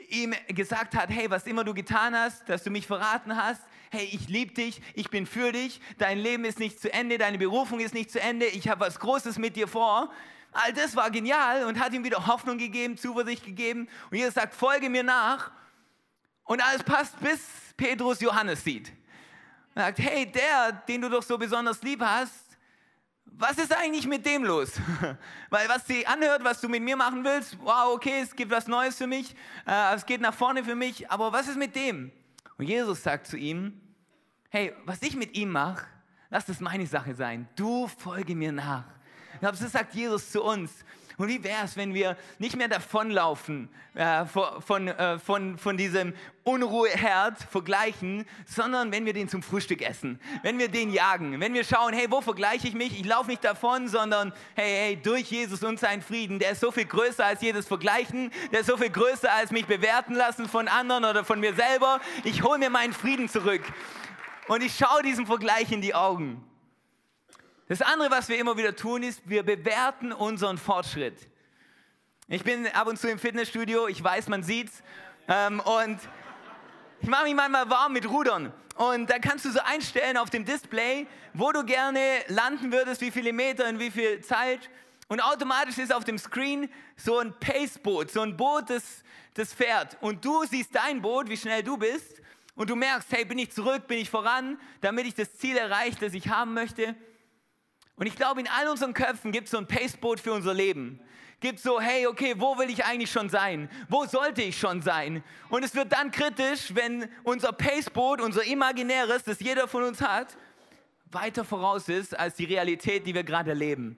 ihm 0.08 0.34
gesagt 0.48 0.94
hat, 0.94 1.10
hey, 1.10 1.30
was 1.30 1.46
immer 1.46 1.64
du 1.64 1.74
getan 1.74 2.14
hast, 2.14 2.48
dass 2.48 2.62
du 2.64 2.70
mich 2.70 2.86
verraten 2.86 3.36
hast, 3.36 3.60
hey, 3.90 4.08
ich 4.10 4.28
liebe 4.28 4.52
dich, 4.54 4.80
ich 4.94 5.10
bin 5.10 5.26
für 5.26 5.52
dich, 5.52 5.80
dein 5.98 6.18
Leben 6.18 6.44
ist 6.44 6.58
nicht 6.58 6.80
zu 6.80 6.92
Ende, 6.92 7.18
deine 7.18 7.38
Berufung 7.38 7.80
ist 7.80 7.94
nicht 7.94 8.10
zu 8.10 8.20
Ende, 8.20 8.46
ich 8.46 8.68
habe 8.68 8.80
was 8.80 8.98
Großes 8.98 9.38
mit 9.38 9.56
dir 9.56 9.68
vor. 9.68 10.10
All 10.52 10.72
das 10.72 10.96
war 10.96 11.10
genial 11.10 11.64
und 11.64 11.80
hat 11.80 11.94
ihm 11.94 12.04
wieder 12.04 12.26
Hoffnung 12.26 12.58
gegeben, 12.58 12.98
Zuversicht 12.98 13.44
gegeben. 13.44 13.88
Und 14.10 14.18
Jesus 14.18 14.34
sagt, 14.34 14.54
folge 14.54 14.90
mir 14.90 15.02
nach. 15.02 15.50
Und 16.44 16.62
alles 16.62 16.82
passt, 16.82 17.18
bis 17.20 17.40
Petrus 17.76 18.20
Johannes 18.20 18.62
sieht. 18.62 18.92
Er 19.74 19.86
sagt, 19.86 19.98
hey, 20.00 20.30
der, 20.30 20.72
den 20.72 21.00
du 21.02 21.08
doch 21.08 21.22
so 21.22 21.38
besonders 21.38 21.82
lieb 21.82 22.02
hast, 22.02 22.42
was 23.24 23.58
ist 23.58 23.74
eigentlich 23.74 24.06
mit 24.06 24.26
dem 24.26 24.44
los? 24.44 24.72
Weil 25.50 25.68
was 25.68 25.86
sie 25.86 26.06
anhört, 26.06 26.44
was 26.44 26.60
du 26.60 26.68
mit 26.68 26.82
mir 26.82 26.96
machen 26.96 27.24
willst, 27.24 27.58
wow, 27.60 27.94
okay, 27.94 28.20
es 28.20 28.36
gibt 28.36 28.50
was 28.50 28.66
Neues 28.66 28.96
für 28.96 29.06
mich, 29.06 29.34
äh, 29.66 29.94
es 29.94 30.04
geht 30.04 30.20
nach 30.20 30.34
vorne 30.34 30.64
für 30.64 30.74
mich, 30.74 31.10
aber 31.10 31.32
was 31.32 31.48
ist 31.48 31.56
mit 31.56 31.74
dem? 31.74 32.12
Und 32.58 32.66
Jesus 32.66 33.02
sagt 33.02 33.26
zu 33.26 33.36
ihm, 33.36 33.80
hey, 34.50 34.74
was 34.84 35.00
ich 35.02 35.16
mit 35.16 35.34
ihm 35.36 35.50
mache, 35.50 35.86
lass 36.30 36.44
das 36.44 36.60
meine 36.60 36.86
Sache 36.86 37.14
sein. 37.14 37.48
Du 37.56 37.88
folge 37.88 38.34
mir 38.34 38.52
nach. 38.52 38.84
Ich 39.34 39.40
glaube, 39.40 39.56
das 39.56 39.72
sagt 39.72 39.94
Jesus 39.94 40.30
zu 40.30 40.42
uns. 40.42 40.84
Und 41.18 41.28
wie 41.28 41.42
wäre 41.44 41.64
es, 41.64 41.76
wenn 41.76 41.94
wir 41.94 42.16
nicht 42.38 42.56
mehr 42.56 42.68
davonlaufen 42.68 43.68
äh, 43.94 44.24
von, 44.24 44.88
äh, 44.88 45.18
von, 45.18 45.58
von 45.58 45.76
diesem 45.76 46.14
Unruheherd 46.44 47.38
vergleichen, 47.38 48.24
sondern 48.46 48.90
wenn 48.90 49.04
wir 49.04 49.12
den 49.12 49.28
zum 49.28 49.42
Frühstück 49.42 49.82
essen, 49.82 50.18
wenn 50.42 50.58
wir 50.58 50.68
den 50.68 50.90
jagen, 50.90 51.40
wenn 51.40 51.54
wir 51.54 51.64
schauen, 51.64 51.92
hey, 51.92 52.06
wo 52.10 52.20
vergleiche 52.20 52.68
ich 52.68 52.74
mich? 52.74 52.98
Ich 52.98 53.04
laufe 53.04 53.30
nicht 53.30 53.44
davon, 53.44 53.88
sondern 53.88 54.32
hey, 54.54 54.74
hey, 54.76 54.96
durch 54.96 55.30
Jesus 55.30 55.62
und 55.62 55.78
seinen 55.78 56.02
Frieden, 56.02 56.38
der 56.38 56.52
ist 56.52 56.60
so 56.60 56.70
viel 56.70 56.86
größer 56.86 57.24
als 57.24 57.42
jedes 57.42 57.68
Vergleichen, 57.68 58.30
der 58.50 58.60
ist 58.60 58.66
so 58.66 58.76
viel 58.76 58.90
größer 58.90 59.32
als 59.32 59.50
mich 59.50 59.66
bewerten 59.66 60.14
lassen 60.14 60.48
von 60.48 60.68
anderen 60.68 61.04
oder 61.04 61.24
von 61.24 61.38
mir 61.38 61.54
selber. 61.54 62.00
Ich 62.24 62.42
hole 62.42 62.58
mir 62.58 62.70
meinen 62.70 62.92
Frieden 62.92 63.28
zurück 63.28 63.62
und 64.48 64.62
ich 64.62 64.74
schaue 64.76 65.02
diesem 65.02 65.26
Vergleich 65.26 65.70
in 65.70 65.80
die 65.80 65.94
Augen. 65.94 66.42
Das 67.72 67.80
andere, 67.80 68.10
was 68.10 68.28
wir 68.28 68.36
immer 68.36 68.58
wieder 68.58 68.76
tun, 68.76 69.02
ist, 69.02 69.22
wir 69.24 69.42
bewerten 69.44 70.12
unseren 70.12 70.58
Fortschritt. 70.58 71.16
Ich 72.28 72.44
bin 72.44 72.66
ab 72.66 72.86
und 72.86 72.98
zu 72.98 73.08
im 73.08 73.18
Fitnessstudio, 73.18 73.88
ich 73.88 74.04
weiß, 74.04 74.28
man 74.28 74.42
sieht's. 74.42 74.82
Ähm, 75.26 75.58
und 75.60 75.98
ich 77.00 77.08
mache 77.08 77.24
mich 77.24 77.34
manchmal 77.34 77.70
warm 77.70 77.94
mit 77.94 78.06
Rudern. 78.06 78.52
Und 78.76 79.08
da 79.08 79.18
kannst 79.18 79.46
du 79.46 79.50
so 79.50 79.60
einstellen 79.60 80.18
auf 80.18 80.28
dem 80.28 80.44
Display, 80.44 81.06
wo 81.32 81.50
du 81.50 81.64
gerne 81.64 81.98
landen 82.28 82.72
würdest, 82.72 83.00
wie 83.00 83.10
viele 83.10 83.32
Meter, 83.32 83.66
in 83.66 83.78
wie 83.78 83.90
viel 83.90 84.20
Zeit. 84.20 84.68
Und 85.08 85.22
automatisch 85.22 85.78
ist 85.78 85.94
auf 85.94 86.04
dem 86.04 86.18
Screen 86.18 86.68
so 86.98 87.20
ein 87.20 87.32
Paceboot, 87.40 88.10
so 88.10 88.20
ein 88.20 88.36
Boot, 88.36 88.68
das, 88.68 89.02
das 89.32 89.54
fährt. 89.54 89.96
Und 90.02 90.22
du 90.22 90.44
siehst 90.44 90.74
dein 90.74 91.00
Boot, 91.00 91.30
wie 91.30 91.38
schnell 91.38 91.62
du 91.62 91.78
bist. 91.78 92.20
Und 92.54 92.68
du 92.68 92.76
merkst, 92.76 93.10
hey, 93.12 93.24
bin 93.24 93.38
ich 93.38 93.50
zurück, 93.50 93.86
bin 93.86 93.96
ich 93.96 94.10
voran, 94.10 94.60
damit 94.82 95.06
ich 95.06 95.14
das 95.14 95.38
Ziel 95.38 95.56
erreiche, 95.56 95.96
das 96.00 96.12
ich 96.12 96.28
haben 96.28 96.52
möchte. 96.52 96.94
Und 97.96 98.06
ich 98.06 98.16
glaube, 98.16 98.40
in 98.40 98.48
all 98.48 98.68
unseren 98.68 98.94
Köpfen 98.94 99.32
gibt 99.32 99.46
es 99.46 99.50
so 99.52 99.58
ein 99.58 99.66
Paceboot 99.66 100.20
für 100.20 100.32
unser 100.32 100.54
Leben. 100.54 101.00
Gibt 101.40 101.58
so, 101.58 101.80
hey, 101.80 102.06
okay, 102.06 102.34
wo 102.38 102.56
will 102.56 102.70
ich 102.70 102.84
eigentlich 102.84 103.10
schon 103.10 103.28
sein? 103.28 103.68
Wo 103.88 104.06
sollte 104.06 104.42
ich 104.42 104.58
schon 104.58 104.80
sein? 104.80 105.24
Und 105.48 105.64
es 105.64 105.74
wird 105.74 105.92
dann 105.92 106.10
kritisch, 106.10 106.74
wenn 106.74 107.08
unser 107.24 107.52
Paceboot, 107.52 108.20
unser 108.20 108.44
imaginäres, 108.44 109.24
das 109.24 109.40
jeder 109.40 109.66
von 109.66 109.82
uns 109.82 110.00
hat, 110.00 110.36
weiter 111.10 111.44
voraus 111.44 111.88
ist 111.88 112.18
als 112.18 112.36
die 112.36 112.44
Realität, 112.44 113.06
die 113.06 113.14
wir 113.14 113.24
gerade 113.24 113.50
erleben. 113.50 113.96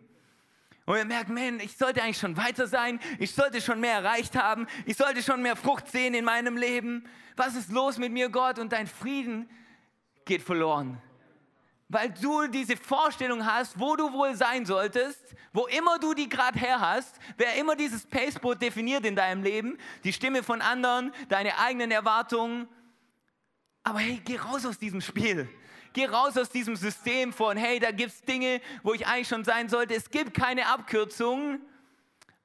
Und 0.86 0.96
wir 0.96 1.04
merken, 1.04 1.34
man, 1.34 1.60
ich 1.60 1.76
sollte 1.76 2.02
eigentlich 2.02 2.18
schon 2.18 2.36
weiter 2.36 2.66
sein, 2.66 3.00
ich 3.18 3.32
sollte 3.32 3.60
schon 3.60 3.80
mehr 3.80 3.98
erreicht 3.98 4.36
haben, 4.36 4.66
ich 4.84 4.96
sollte 4.96 5.22
schon 5.22 5.40
mehr 5.40 5.56
Frucht 5.56 5.90
sehen 5.90 6.12
in 6.14 6.24
meinem 6.24 6.56
Leben. 6.56 7.04
Was 7.36 7.54
ist 7.54 7.70
los 7.70 7.96
mit 7.96 8.12
mir, 8.12 8.28
Gott? 8.28 8.58
Und 8.58 8.72
dein 8.72 8.86
Frieden 8.86 9.48
geht 10.24 10.42
verloren. 10.42 11.00
Weil 11.88 12.10
du 12.10 12.46
diese 12.48 12.76
Vorstellung 12.76 13.44
hast, 13.44 13.78
wo 13.78 13.94
du 13.94 14.12
wohl 14.12 14.34
sein 14.34 14.64
solltest, 14.64 15.20
wo 15.52 15.66
immer 15.66 15.98
du 15.98 16.14
die 16.14 16.28
gerade 16.28 16.58
her 16.58 16.80
hast, 16.80 17.18
wer 17.36 17.54
immer 17.56 17.76
dieses 17.76 18.06
Paceboat 18.06 18.60
definiert 18.60 19.04
in 19.04 19.14
deinem 19.14 19.42
Leben, 19.42 19.78
die 20.02 20.12
Stimme 20.12 20.42
von 20.42 20.62
anderen, 20.62 21.12
deine 21.28 21.58
eigenen 21.58 21.90
Erwartungen. 21.90 22.68
Aber 23.82 23.98
hey, 23.98 24.20
geh 24.24 24.36
raus 24.36 24.64
aus 24.64 24.78
diesem 24.78 25.00
Spiel. 25.00 25.48
Geh 25.92 26.06
raus 26.06 26.36
aus 26.36 26.50
diesem 26.50 26.74
System 26.74 27.32
von, 27.32 27.56
hey, 27.56 27.78
da 27.78 27.92
gibt 27.92 28.12
es 28.12 28.22
Dinge, 28.22 28.60
wo 28.82 28.94
ich 28.94 29.06
eigentlich 29.06 29.28
schon 29.28 29.44
sein 29.44 29.68
sollte. 29.68 29.94
Es 29.94 30.10
gibt 30.10 30.34
keine 30.34 30.66
Abkürzungen. 30.66 31.60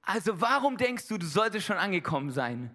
Also 0.03 0.39
warum 0.39 0.77
denkst 0.77 1.07
du, 1.07 1.17
du 1.17 1.25
solltest 1.25 1.65
schon 1.65 1.77
angekommen 1.77 2.29
sein? 2.29 2.69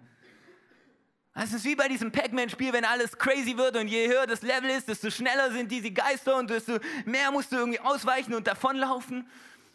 Es 1.37 1.51
ist 1.51 1.65
wie 1.65 1.75
bei 1.75 1.89
diesem 1.89 2.13
Pac-Man-Spiel, 2.13 2.71
wenn 2.71 2.85
alles 2.85 3.17
crazy 3.17 3.57
wird 3.57 3.75
und 3.75 3.89
je 3.89 4.07
höher 4.07 4.25
das 4.25 4.41
Level 4.41 4.69
ist, 4.69 4.87
desto 4.87 5.09
schneller 5.09 5.51
sind 5.51 5.69
diese 5.69 5.91
Geister 5.91 6.37
und 6.37 6.49
desto 6.49 6.79
mehr 7.03 7.29
musst 7.29 7.51
du 7.51 7.57
irgendwie 7.57 7.81
ausweichen 7.81 8.33
und 8.33 8.47
davonlaufen. 8.47 9.27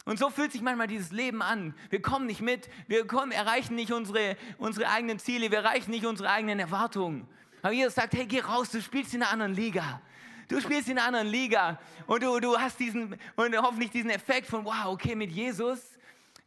Und 0.06 0.18
so 0.18 0.30
fühlt 0.30 0.52
sich 0.52 0.62
manchmal 0.62 0.86
dieses 0.86 1.12
Leben 1.12 1.42
an. 1.42 1.74
Wir 1.90 2.00
kommen 2.00 2.24
nicht 2.24 2.40
mit, 2.40 2.70
wir 2.88 3.06
kommen, 3.06 3.30
erreichen 3.30 3.74
nicht 3.74 3.92
unsere, 3.92 4.38
unsere 4.56 4.88
eigenen 4.88 5.18
Ziele, 5.18 5.50
wir 5.50 5.58
erreichen 5.58 5.90
nicht 5.90 6.06
unsere 6.06 6.30
eigenen 6.30 6.60
Erwartungen. 6.60 7.28
Aber 7.60 7.74
Jesus 7.74 7.94
sagt, 7.94 8.14
hey, 8.14 8.24
geh 8.24 8.40
raus, 8.40 8.70
du 8.70 8.80
spielst 8.80 9.12
in 9.12 9.22
einer 9.22 9.30
anderen 9.30 9.54
Liga. 9.54 10.00
Du 10.48 10.62
spielst 10.62 10.88
in 10.88 10.96
einer 10.96 11.08
anderen 11.08 11.28
Liga 11.28 11.78
und 12.06 12.22
du, 12.22 12.40
du 12.40 12.58
hast 12.58 12.80
diesen 12.80 13.18
und 13.36 13.56
hoffentlich 13.58 13.90
diesen 13.90 14.08
Effekt 14.08 14.46
von, 14.46 14.64
wow, 14.64 14.86
okay, 14.86 15.14
mit 15.14 15.30
Jesus, 15.30 15.78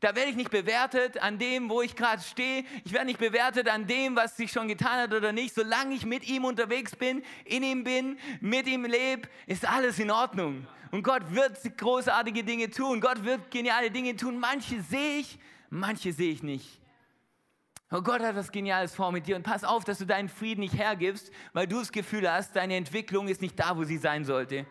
da 0.03 0.15
werde 0.15 0.31
ich 0.31 0.35
nicht 0.35 0.51
bewertet 0.51 1.17
an 1.21 1.39
dem, 1.39 1.69
wo 1.69 1.81
ich 1.81 1.95
gerade 1.95 2.21
stehe. 2.21 2.65
Ich 2.83 2.91
werde 2.91 3.05
nicht 3.05 3.19
bewertet 3.19 3.69
an 3.69 3.87
dem, 3.87 4.17
was 4.17 4.35
sich 4.35 4.51
schon 4.51 4.67
getan 4.67 4.99
hat 4.99 5.13
oder 5.13 5.31
nicht. 5.31 5.55
Solange 5.55 5.95
ich 5.95 6.05
mit 6.05 6.27
ihm 6.27 6.43
unterwegs 6.43 6.93
bin, 6.93 7.23
in 7.45 7.63
ihm 7.63 7.85
bin, 7.85 8.19
mit 8.41 8.67
ihm 8.67 8.83
lebe, 8.83 9.29
ist 9.47 9.65
alles 9.65 9.99
in 9.99 10.11
Ordnung. 10.11 10.67
Und 10.91 11.03
Gott 11.03 11.33
wird 11.33 11.57
großartige 11.77 12.43
Dinge 12.43 12.69
tun. 12.69 12.99
Gott 12.99 13.23
wird 13.23 13.49
geniale 13.49 13.91
Dinge 13.91 14.17
tun. 14.17 14.39
Manche 14.39 14.81
sehe 14.81 15.19
ich, 15.19 15.39
manche 15.69 16.11
sehe 16.11 16.33
ich 16.33 16.43
nicht. 16.43 16.81
Oh 17.89 18.01
Gott 18.01 18.21
hat 18.21 18.35
was 18.35 18.51
Geniales 18.51 18.93
vor 18.93 19.13
mit 19.13 19.25
dir 19.25 19.37
und 19.37 19.43
pass 19.43 19.63
auf, 19.63 19.85
dass 19.85 19.99
du 19.99 20.05
deinen 20.05 20.27
Frieden 20.27 20.61
nicht 20.61 20.77
hergibst, 20.77 21.31
weil 21.53 21.65
du 21.65 21.79
das 21.79 21.93
Gefühl 21.93 22.29
hast, 22.29 22.57
deine 22.57 22.75
Entwicklung 22.75 23.29
ist 23.29 23.41
nicht 23.41 23.57
da, 23.57 23.77
wo 23.77 23.85
sie 23.85 23.97
sein 23.97 24.25
sollte. 24.25 24.65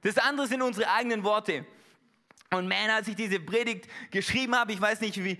Das 0.00 0.16
andere 0.16 0.46
sind 0.46 0.62
unsere 0.62 0.90
eigenen 0.90 1.22
Worte. 1.22 1.66
Und 2.52 2.66
man, 2.66 2.90
als 2.90 3.06
ich 3.06 3.14
diese 3.14 3.38
Predigt 3.38 3.86
geschrieben 4.10 4.56
habe, 4.56 4.72
ich 4.72 4.80
weiß 4.80 5.00
nicht, 5.02 5.22
wie 5.22 5.38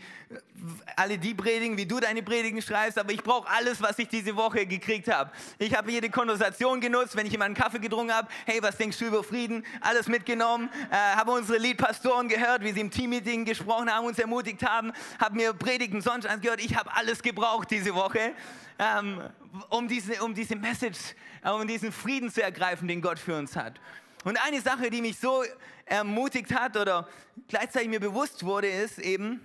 alle 0.94 1.18
die 1.18 1.34
predigen, 1.34 1.76
wie 1.76 1.84
du 1.84 1.98
deine 1.98 2.22
Predigen 2.22 2.62
schreibst, 2.62 2.96
aber 3.00 3.10
ich 3.10 3.20
brauche 3.20 3.50
alles, 3.50 3.82
was 3.82 3.98
ich 3.98 4.06
diese 4.06 4.36
Woche 4.36 4.64
gekriegt 4.64 5.08
habe. 5.08 5.32
Ich 5.58 5.74
habe 5.74 5.90
jede 5.90 6.08
Konversation 6.08 6.80
genutzt, 6.80 7.16
wenn 7.16 7.26
ich 7.26 7.32
jemanden 7.32 7.60
Kaffee 7.60 7.80
getrunken 7.80 8.14
habe. 8.14 8.28
Hey, 8.46 8.62
was 8.62 8.76
denkst 8.76 8.96
du 9.00 9.06
über 9.06 9.24
Frieden? 9.24 9.66
Alles 9.80 10.06
mitgenommen. 10.06 10.70
Äh, 10.88 10.94
habe 10.94 11.32
unsere 11.32 11.58
Leadpastoren 11.58 12.28
gehört, 12.28 12.62
wie 12.62 12.70
sie 12.70 12.80
im 12.80 12.92
Teammeeting 12.92 13.44
gesprochen 13.44 13.92
haben, 13.92 14.06
uns 14.06 14.20
ermutigt 14.20 14.62
haben. 14.64 14.92
Habe 15.18 15.34
mir 15.34 15.52
Predigten 15.52 16.02
sonst 16.02 16.26
angehört. 16.26 16.62
Ich 16.64 16.76
habe 16.76 16.94
alles 16.94 17.24
gebraucht 17.24 17.72
diese 17.72 17.92
Woche, 17.92 18.34
ähm, 18.78 19.20
um, 19.68 19.88
diese, 19.88 20.22
um 20.22 20.32
diese 20.32 20.54
Message, 20.54 21.16
äh, 21.42 21.50
um 21.50 21.66
diesen 21.66 21.90
Frieden 21.90 22.30
zu 22.30 22.40
ergreifen, 22.40 22.86
den 22.86 23.02
Gott 23.02 23.18
für 23.18 23.36
uns 23.36 23.56
hat. 23.56 23.80
Und 24.24 24.36
eine 24.44 24.60
Sache, 24.60 24.90
die 24.90 25.00
mich 25.00 25.18
so 25.18 25.44
ermutigt 25.86 26.54
hat 26.54 26.76
oder 26.76 27.08
gleichzeitig 27.48 27.88
mir 27.88 28.00
bewusst 28.00 28.44
wurde, 28.44 28.68
ist 28.68 28.98
eben, 28.98 29.40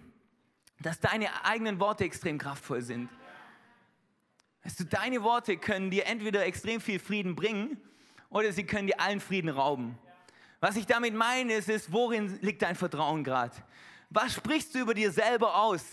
dass 0.82 1.00
deine 1.00 1.46
eigenen 1.46 1.80
Worte 1.80 2.04
extrem 2.04 2.38
kraftvoll 2.38 2.82
sind. 2.82 3.10
Weißt 4.64 4.80
du, 4.80 4.84
deine 4.84 5.24
Worte 5.24 5.58
können 5.58 5.92
dir 5.92 6.06
entweder 6.06 6.46
extrem 6.46 6.82
viel 6.82 7.00
Frieden 7.00 7.36
bringen 7.36 7.80
oder 8.30 8.52
sie 8.52 8.66
können 8.66 8.88
dir 8.88 9.00
allen 9.00 9.22
Frieden 9.22 9.50
rauben. 9.50 9.98
Was 10.60 10.76
ich 10.76 10.86
damit 10.86 11.14
meine, 11.14 11.54
ist, 11.54 11.70
ist 11.70 11.92
worin 11.92 12.40
liegt 12.42 12.62
dein 12.62 12.76
Vertrauen 12.76 13.24
gerade? 13.24 13.56
Was 14.10 14.34
sprichst 14.34 14.76
du 14.76 14.80
über 14.80 14.94
dir 14.94 15.12
selber 15.12 15.56
aus? 15.56 15.84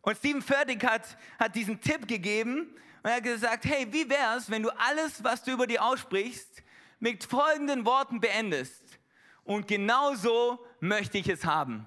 Und 0.00 0.16
Stephen 0.16 0.42
Furtick 0.42 0.84
hat, 0.84 1.16
hat 1.38 1.54
diesen 1.54 1.80
Tipp 1.80 2.08
gegeben 2.08 2.74
und 3.02 3.10
er 3.10 3.16
hat 3.16 3.22
gesagt, 3.22 3.64
hey, 3.64 3.86
wie 3.92 4.08
wäre 4.08 4.38
es, 4.38 4.50
wenn 4.50 4.62
du 4.62 4.70
alles, 4.70 5.22
was 5.22 5.44
du 5.44 5.52
über 5.52 5.66
dir 5.66 5.84
aussprichst, 5.84 6.62
mit 7.02 7.24
folgenden 7.24 7.84
Worten 7.84 8.20
beendest. 8.20 9.00
Und 9.42 9.66
genau 9.66 10.14
so 10.14 10.64
möchte 10.78 11.18
ich 11.18 11.28
es 11.28 11.44
haben. 11.44 11.84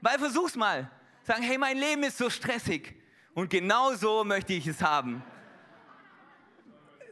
Weil 0.00 0.18
versuch's 0.18 0.56
mal. 0.56 0.90
Sagen, 1.22 1.44
hey, 1.44 1.56
mein 1.56 1.78
Leben 1.78 2.02
ist 2.02 2.18
so 2.18 2.28
stressig. 2.28 2.96
Und 3.32 3.48
genau 3.48 3.94
so 3.94 4.24
möchte 4.24 4.54
ich 4.54 4.66
es 4.66 4.82
haben. 4.82 5.22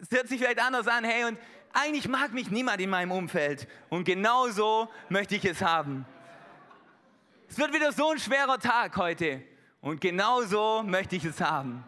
Es 0.01 0.11
hört 0.11 0.27
sich 0.27 0.41
vielleicht 0.41 0.61
anders 0.61 0.89
an, 0.89 1.05
hey, 1.05 1.25
und 1.27 1.39
eigentlich 1.73 2.09
mag 2.09 2.33
mich 2.33 2.51
niemand 2.51 2.81
in 2.81 2.91
meinem 2.91 3.13
Umfeld. 3.13 3.69
Und 3.89 4.03
genau 4.03 4.49
so 4.49 4.91
möchte 5.09 5.37
ich 5.37 5.45
es 5.45 5.63
haben. 5.63 6.05
Es 7.49 7.57
wird 7.57 7.73
wieder 7.73 7.93
so 7.93 8.11
ein 8.11 8.19
schwerer 8.19 8.59
Tag 8.59 8.97
heute. 8.97 9.43
Und 9.81 10.01
genau 10.01 10.43
so 10.43 10.83
möchte 10.83 11.15
ich 11.15 11.25
es 11.25 11.41
haben. 11.41 11.85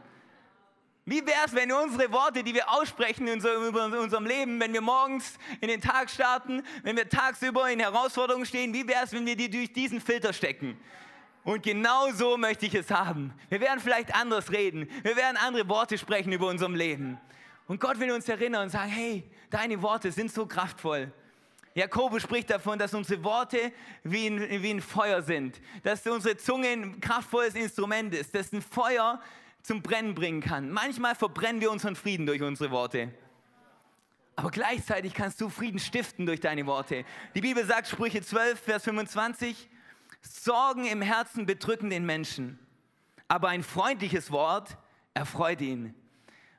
Wie 1.09 1.25
wäre 1.27 1.47
es, 1.47 1.55
wenn 1.55 1.73
unsere 1.73 2.13
Worte, 2.13 2.45
die 2.45 2.53
wir 2.53 2.69
aussprechen 2.69 3.27
in 3.29 3.43
unserem 3.43 4.27
Leben, 4.27 4.61
wenn 4.61 4.75
wir 4.75 4.83
morgens 4.83 5.39
in 5.63 5.69
den 5.69 5.81
Tag 5.81 6.11
starten, 6.11 6.63
wenn 6.83 6.99
wir 6.99 7.09
tagsüber 7.09 7.71
in 7.71 7.81
Herausforderungen 7.81 8.45
stehen, 8.45 8.75
wie 8.75 8.87
wäre 8.87 9.05
es, 9.05 9.13
wenn 9.15 9.25
wir 9.25 9.35
die 9.35 9.49
durch 9.49 9.73
diesen 9.73 10.03
Filter 10.03 10.35
stecken? 10.35 10.79
Und 11.45 11.63
genau 11.63 12.13
so 12.13 12.37
möchte 12.37 12.67
ich 12.67 12.75
es 12.75 12.91
haben. 12.91 13.33
Wir 13.49 13.59
werden 13.59 13.81
vielleicht 13.81 14.15
anders 14.15 14.53
reden. 14.53 14.87
Wir 15.03 15.17
werden 15.17 15.39
andere 15.39 15.67
Worte 15.71 15.97
sprechen 15.97 16.31
über 16.31 16.47
unserem 16.47 16.75
Leben. 16.75 17.19
Und 17.69 17.81
Gott 17.81 17.99
will 17.99 18.11
uns 18.11 18.29
erinnern 18.29 18.65
und 18.65 18.71
sagen, 18.71 18.91
hey, 18.91 19.25
deine 19.49 19.81
Worte 19.81 20.13
sind 20.13 20.31
so 20.31 20.45
kraftvoll. 20.45 21.11
Jakobus 21.73 22.21
spricht 22.21 22.51
davon, 22.51 22.79
dass 22.79 22.93
unsere 22.93 23.25
Worte 23.25 23.73
wie 24.03 24.27
ein, 24.27 24.63
wie 24.63 24.71
ein 24.71 24.83
Feuer 24.83 25.23
sind, 25.23 25.59
dass 25.85 26.07
unsere 26.07 26.37
Zunge 26.37 26.69
ein 26.69 27.01
kraftvolles 27.01 27.55
Instrument 27.55 28.15
ist, 28.15 28.35
dass 28.35 28.53
ein 28.53 28.61
Feuer 28.61 29.23
zum 29.69 29.83
Brennen 29.83 30.15
bringen 30.15 30.41
kann. 30.41 30.71
Manchmal 30.71 31.15
verbrennen 31.15 31.61
wir 31.61 31.71
unseren 31.71 31.95
Frieden 31.95 32.25
durch 32.25 32.41
unsere 32.41 32.71
Worte. 32.71 33.13
Aber 34.35 34.51
gleichzeitig 34.51 35.13
kannst 35.13 35.43
du 35.43 35.51
Frieden 35.51 35.79
stiften 35.79 36.25
durch 36.25 36.41
deine 36.41 36.65
Worte. 36.65 37.05
Die 37.35 37.43
Bibel 37.43 37.67
sagt, 37.67 37.87
Sprüche 37.87 38.23
12, 38.23 38.59
Vers 38.59 38.85
25, 38.85 39.69
Sorgen 40.23 40.87
im 40.87 41.03
Herzen 41.03 41.45
bedrücken 41.45 41.91
den 41.91 42.07
Menschen, 42.07 42.59
aber 43.29 43.49
ein 43.49 43.63
freundliches 43.63 44.31
Wort 44.31 44.79
erfreut 45.13 45.61
ihn. 45.61 45.95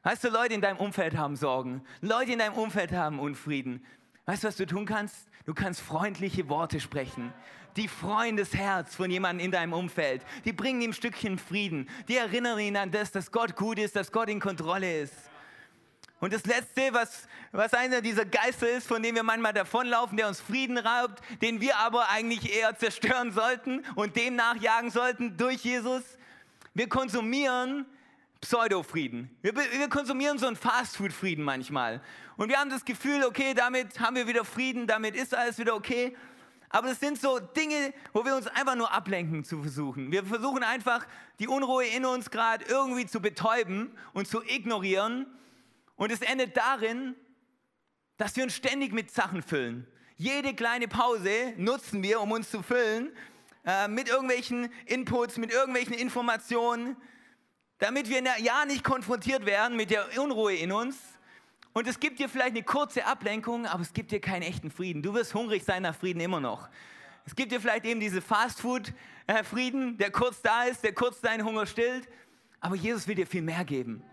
Weißt 0.03 0.23
du, 0.23 0.29
Leute 0.29 0.53
in 0.53 0.61
deinem 0.61 0.77
Umfeld 0.77 1.17
haben 1.17 1.35
Sorgen, 1.35 1.81
Leute 2.01 2.33
in 2.33 2.39
deinem 2.39 2.53
Umfeld 2.53 2.91
haben 2.91 3.19
Unfrieden. 3.19 3.83
Weißt 4.29 4.43
du, 4.43 4.47
was 4.47 4.57
du 4.57 4.67
tun 4.67 4.85
kannst? 4.85 5.15
Du 5.45 5.55
kannst 5.55 5.81
freundliche 5.81 6.47
Worte 6.49 6.79
sprechen 6.79 7.33
die 7.75 7.87
freuen 7.87 8.35
das 8.35 8.53
Herz 8.53 8.95
von 8.95 9.09
jemandem 9.09 9.45
in 9.45 9.51
deinem 9.51 9.73
Umfeld. 9.73 10.21
Die 10.43 10.51
bringen 10.51 10.81
ihm 10.81 10.91
ein 10.91 10.93
Stückchen 10.93 11.39
Frieden. 11.39 11.89
Die 12.07 12.17
erinnern 12.17 12.59
ihn 12.59 12.75
an 12.75 12.91
das, 12.91 13.11
dass 13.11 13.31
Gott 13.31 13.55
gut 13.55 13.79
ist, 13.79 13.95
dass 13.95 14.11
Gott 14.11 14.29
in 14.29 14.39
Kontrolle 14.39 15.01
ist. 15.01 15.13
Und 16.19 16.33
das 16.33 16.45
Letzte, 16.45 16.91
was, 16.91 17.27
was 17.53 17.73
einer 17.73 18.01
dieser 18.01 18.25
Geister 18.25 18.69
ist, 18.69 18.85
von 18.85 19.01
dem 19.01 19.15
wir 19.15 19.23
manchmal 19.23 19.53
davonlaufen, 19.53 20.17
der 20.17 20.27
uns 20.27 20.41
Frieden 20.41 20.77
raubt, 20.77 21.21
den 21.41 21.61
wir 21.61 21.77
aber 21.77 22.09
eigentlich 22.09 22.53
eher 22.53 22.77
zerstören 22.77 23.31
sollten 23.31 23.85
und 23.95 24.17
dem 24.17 24.35
nachjagen 24.35 24.91
sollten 24.91 25.37
durch 25.37 25.63
Jesus, 25.63 26.03
wir 26.73 26.89
konsumieren 26.89 27.85
Pseudo-Frieden. 28.41 29.29
Wir, 29.41 29.55
wir, 29.55 29.89
konsumieren 29.89 30.37
so 30.37 30.47
einen 30.47 30.55
Fastfood-Frieden 30.55 31.43
manchmal. 31.43 32.01
Und 32.37 32.49
wir 32.49 32.57
haben 32.57 32.69
das 32.69 32.85
Gefühl, 32.85 33.23
okay, 33.25 33.53
damit 33.53 33.99
haben 33.99 34.15
wir 34.15 34.27
wieder 34.27 34.45
Frieden, 34.45 34.87
damit 34.87 35.15
ist 35.15 35.35
alles 35.35 35.57
wieder 35.57 35.75
okay. 35.75 36.15
Aber 36.69 36.87
das 36.87 36.99
sind 36.99 37.19
so 37.19 37.39
Dinge, 37.39 37.93
wo 38.13 38.23
wir 38.23 38.35
uns 38.35 38.47
einfach 38.47 38.75
nur 38.75 38.91
ablenken 38.93 39.43
zu 39.43 39.61
versuchen. 39.61 40.11
Wir 40.11 40.23
versuchen 40.23 40.63
einfach, 40.63 41.05
die 41.39 41.47
Unruhe 41.47 41.85
in 41.85 42.05
uns 42.05 42.29
gerade 42.29 42.63
irgendwie 42.65 43.07
zu 43.07 43.21
betäuben 43.21 43.91
und 44.13 44.27
zu 44.27 44.41
ignorieren. 44.43 45.25
Und 45.95 46.11
es 46.11 46.21
endet 46.21 46.55
darin, 46.55 47.15
dass 48.17 48.35
wir 48.35 48.43
uns 48.43 48.55
ständig 48.55 48.93
mit 48.93 49.11
Sachen 49.11 49.41
füllen. 49.41 49.87
Jede 50.15 50.53
kleine 50.53 50.87
Pause 50.87 51.53
nutzen 51.57 52.03
wir, 52.03 52.21
um 52.21 52.31
uns 52.31 52.51
zu 52.51 52.61
füllen 52.61 53.11
äh, 53.65 53.87
mit 53.87 54.07
irgendwelchen 54.07 54.71
Inputs, 54.85 55.37
mit 55.37 55.51
irgendwelchen 55.51 55.93
Informationen, 55.93 56.95
damit 57.79 58.09
wir 58.09 58.21
ja 58.39 58.65
nicht 58.65 58.83
konfrontiert 58.83 59.45
werden 59.45 59.75
mit 59.75 59.89
der 59.89 60.05
Unruhe 60.21 60.53
in 60.53 60.71
uns. 60.71 60.97
Und 61.73 61.87
es 61.87 61.99
gibt 61.99 62.19
dir 62.19 62.27
vielleicht 62.27 62.51
eine 62.51 62.63
kurze 62.63 63.05
Ablenkung, 63.05 63.65
aber 63.65 63.81
es 63.81 63.93
gibt 63.93 64.11
dir 64.11 64.19
keinen 64.19 64.43
echten 64.43 64.69
Frieden. 64.69 65.01
Du 65.01 65.13
wirst 65.13 65.33
hungrig 65.33 65.63
sein 65.63 65.83
nach 65.83 65.95
Frieden 65.95 66.19
immer 66.19 66.39
noch. 66.39 66.67
Es 67.25 67.35
gibt 67.35 67.51
dir 67.51 67.61
vielleicht 67.61 67.85
eben 67.85 67.99
diese 67.99 68.21
Fastfood-Frieden, 68.21 69.97
der 69.97 70.11
kurz 70.11 70.41
da 70.41 70.63
ist, 70.63 70.83
der 70.83 70.93
kurz 70.93 71.21
deinen 71.21 71.45
Hunger 71.45 71.65
stillt. 71.65 72.07
Aber 72.59 72.75
Jesus 72.75 73.07
will 73.07 73.15
dir 73.15 73.27
viel 73.27 73.41
mehr 73.41 73.63
geben. 73.63 74.03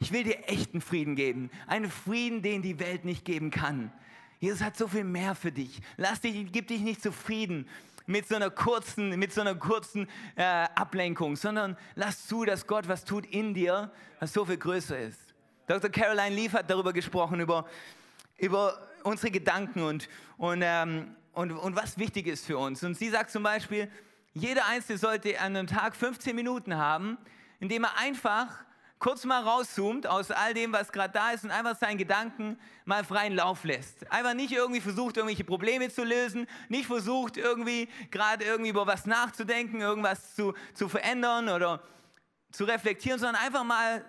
Ich 0.00 0.12
will 0.12 0.24
dir 0.24 0.48
echten 0.48 0.80
Frieden 0.80 1.16
geben. 1.16 1.50
Einen 1.66 1.90
Frieden, 1.90 2.42
den 2.42 2.62
die 2.62 2.78
Welt 2.78 3.04
nicht 3.04 3.24
geben 3.24 3.50
kann. 3.50 3.92
Jesus 4.40 4.60
hat 4.60 4.76
so 4.76 4.88
viel 4.88 5.04
mehr 5.04 5.34
für 5.34 5.52
dich. 5.52 5.80
Lass 5.96 6.20
dich, 6.20 6.52
gib 6.52 6.66
dich 6.66 6.80
nicht 6.80 7.00
zufrieden 7.00 7.66
mit 8.06 8.28
so 8.28 8.36
einer 8.36 8.50
kurzen, 8.50 9.18
mit 9.18 9.32
so 9.32 9.40
einer 9.40 9.54
kurzen 9.54 10.08
äh, 10.36 10.42
Ablenkung, 10.42 11.36
sondern 11.36 11.76
lass 11.94 12.26
zu, 12.26 12.44
dass 12.44 12.66
Gott 12.66 12.88
was 12.88 13.04
tut 13.04 13.26
in 13.26 13.54
dir, 13.54 13.90
was 14.20 14.32
so 14.32 14.44
viel 14.44 14.58
größer 14.58 14.98
ist. 14.98 15.18
Dr. 15.66 15.90
Caroline 15.90 16.34
Leaf 16.34 16.52
hat 16.52 16.68
darüber 16.68 16.92
gesprochen, 16.92 17.40
über, 17.40 17.66
über 18.36 18.78
unsere 19.02 19.30
Gedanken 19.30 19.82
und, 19.82 20.08
und, 20.36 20.62
ähm, 20.62 21.16
und, 21.32 21.52
und 21.52 21.76
was 21.76 21.96
wichtig 21.98 22.26
ist 22.26 22.44
für 22.44 22.58
uns. 22.58 22.82
Und 22.84 22.96
sie 22.96 23.08
sagt 23.08 23.30
zum 23.30 23.42
Beispiel, 23.42 23.90
jeder 24.34 24.66
Einzelne 24.66 24.98
sollte 24.98 25.40
an 25.40 25.56
einem 25.56 25.66
Tag 25.66 25.96
15 25.96 26.36
Minuten 26.36 26.76
haben, 26.76 27.16
in 27.60 27.68
dem 27.68 27.84
er 27.84 27.96
einfach 27.98 28.64
kurz 29.04 29.26
mal 29.26 29.42
rauszoomt 29.42 30.06
aus 30.06 30.30
all 30.30 30.54
dem, 30.54 30.72
was 30.72 30.90
gerade 30.90 31.12
da 31.12 31.32
ist 31.32 31.44
und 31.44 31.50
einfach 31.50 31.76
seinen 31.76 31.98
Gedanken 31.98 32.58
mal 32.86 33.04
freien 33.04 33.34
Lauf 33.34 33.62
lässt. 33.62 34.10
Einfach 34.10 34.32
nicht 34.32 34.50
irgendwie 34.50 34.80
versucht, 34.80 35.18
irgendwelche 35.18 35.44
Probleme 35.44 35.90
zu 35.90 36.04
lösen, 36.04 36.46
nicht 36.70 36.86
versucht, 36.86 37.36
irgendwie 37.36 37.90
gerade 38.10 38.46
irgendwie 38.46 38.70
über 38.70 38.86
was 38.86 39.04
nachzudenken, 39.04 39.82
irgendwas 39.82 40.34
zu, 40.34 40.54
zu 40.72 40.88
verändern 40.88 41.50
oder 41.50 41.82
zu 42.50 42.64
reflektieren, 42.64 43.20
sondern 43.20 43.42
einfach 43.42 43.62
mal 43.62 44.02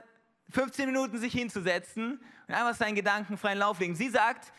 15 0.51 0.85
Minuten 0.85 1.19
sich 1.19 1.33
hinzusetzen 1.33 2.23
und 2.47 2.53
einfach 2.53 2.75
seinen 2.75 2.95
Gedanken 2.95 3.37
freien 3.37 3.57
Lauf 3.57 3.81
legen. 3.81 3.95
Sie 3.95 4.07
sagt, 4.07 4.53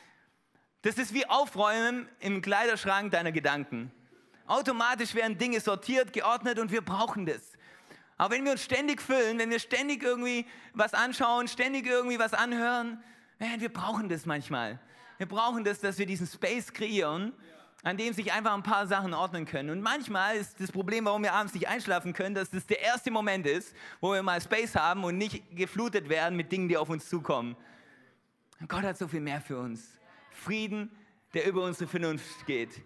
das 0.82 0.98
ist 0.98 1.14
wie 1.14 1.26
Aufräumen 1.26 2.10
im 2.20 2.42
Kleiderschrank 2.42 3.10
deiner 3.10 3.32
Gedanken. 3.32 3.90
Automatisch 4.46 5.14
werden 5.14 5.38
Dinge 5.38 5.60
sortiert, 5.60 6.12
geordnet 6.12 6.58
und 6.58 6.70
wir 6.70 6.82
brauchen 6.82 7.24
das. 7.24 7.56
Aber 8.16 8.34
wenn 8.34 8.44
wir 8.44 8.52
uns 8.52 8.62
ständig 8.62 9.02
füllen, 9.02 9.38
wenn 9.38 9.50
wir 9.50 9.58
ständig 9.58 10.02
irgendwie 10.02 10.46
was 10.72 10.94
anschauen, 10.94 11.48
ständig 11.48 11.86
irgendwie 11.86 12.18
was 12.18 12.32
anhören, 12.32 13.02
man, 13.38 13.60
wir 13.60 13.68
brauchen 13.68 14.08
das 14.08 14.24
manchmal. 14.24 14.78
Wir 15.18 15.26
brauchen 15.26 15.64
das, 15.64 15.80
dass 15.80 15.98
wir 15.98 16.06
diesen 16.06 16.26
Space 16.26 16.72
kreieren, 16.72 17.32
an 17.82 17.96
dem 17.96 18.12
sich 18.12 18.32
einfach 18.32 18.54
ein 18.54 18.62
paar 18.62 18.86
Sachen 18.86 19.14
ordnen 19.14 19.44
können. 19.44 19.70
Und 19.70 19.80
manchmal 19.82 20.36
ist 20.36 20.60
das 20.60 20.72
Problem, 20.72 21.04
warum 21.04 21.22
wir 21.22 21.34
abends 21.34 21.54
nicht 21.54 21.68
einschlafen 21.68 22.12
können, 22.12 22.34
dass 22.34 22.50
das 22.50 22.66
der 22.66 22.80
erste 22.80 23.10
Moment 23.10 23.46
ist, 23.46 23.74
wo 24.00 24.12
wir 24.12 24.22
mal 24.22 24.40
Space 24.40 24.74
haben 24.74 25.04
und 25.04 25.18
nicht 25.18 25.56
geflutet 25.56 26.08
werden 26.08 26.36
mit 26.36 26.50
Dingen, 26.50 26.68
die 26.68 26.76
auf 26.76 26.88
uns 26.88 27.08
zukommen. 27.08 27.56
Und 28.60 28.68
Gott 28.68 28.82
hat 28.82 28.96
so 28.96 29.06
viel 29.06 29.20
mehr 29.20 29.40
für 29.40 29.58
uns. 29.58 29.98
Frieden, 30.30 30.90
der 31.34 31.46
über 31.46 31.62
unsere 31.64 31.88
Vernunft 31.88 32.46
geht. 32.46 32.82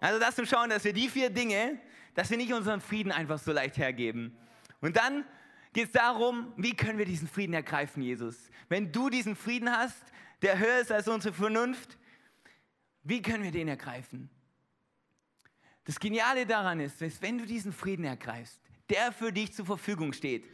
Also 0.00 0.18
das 0.18 0.36
zu 0.36 0.46
schauen, 0.46 0.70
dass 0.70 0.84
wir 0.84 0.92
die 0.92 1.08
vier 1.08 1.28
Dinge, 1.28 1.78
dass 2.18 2.30
wir 2.30 2.36
nicht 2.36 2.52
unseren 2.52 2.80
Frieden 2.80 3.12
einfach 3.12 3.38
so 3.38 3.52
leicht 3.52 3.78
hergeben. 3.78 4.36
Und 4.80 4.96
dann 4.96 5.24
geht 5.72 5.86
es 5.86 5.92
darum, 5.92 6.52
wie 6.56 6.74
können 6.74 6.98
wir 6.98 7.04
diesen 7.04 7.28
Frieden 7.28 7.52
ergreifen, 7.54 8.02
Jesus? 8.02 8.50
Wenn 8.68 8.90
du 8.90 9.08
diesen 9.08 9.36
Frieden 9.36 9.70
hast, 9.70 10.02
der 10.42 10.58
höher 10.58 10.80
ist 10.80 10.90
als 10.90 11.06
unsere 11.06 11.32
Vernunft, 11.32 11.96
wie 13.04 13.22
können 13.22 13.44
wir 13.44 13.52
den 13.52 13.68
ergreifen? 13.68 14.28
Das 15.84 16.00
Geniale 16.00 16.44
daran 16.44 16.80
ist, 16.80 17.00
dass 17.00 17.22
wenn 17.22 17.38
du 17.38 17.46
diesen 17.46 17.72
Frieden 17.72 18.04
ergreifst, 18.04 18.60
der 18.90 19.12
für 19.12 19.32
dich 19.32 19.52
zur 19.52 19.66
Verfügung 19.66 20.12
steht, 20.12 20.44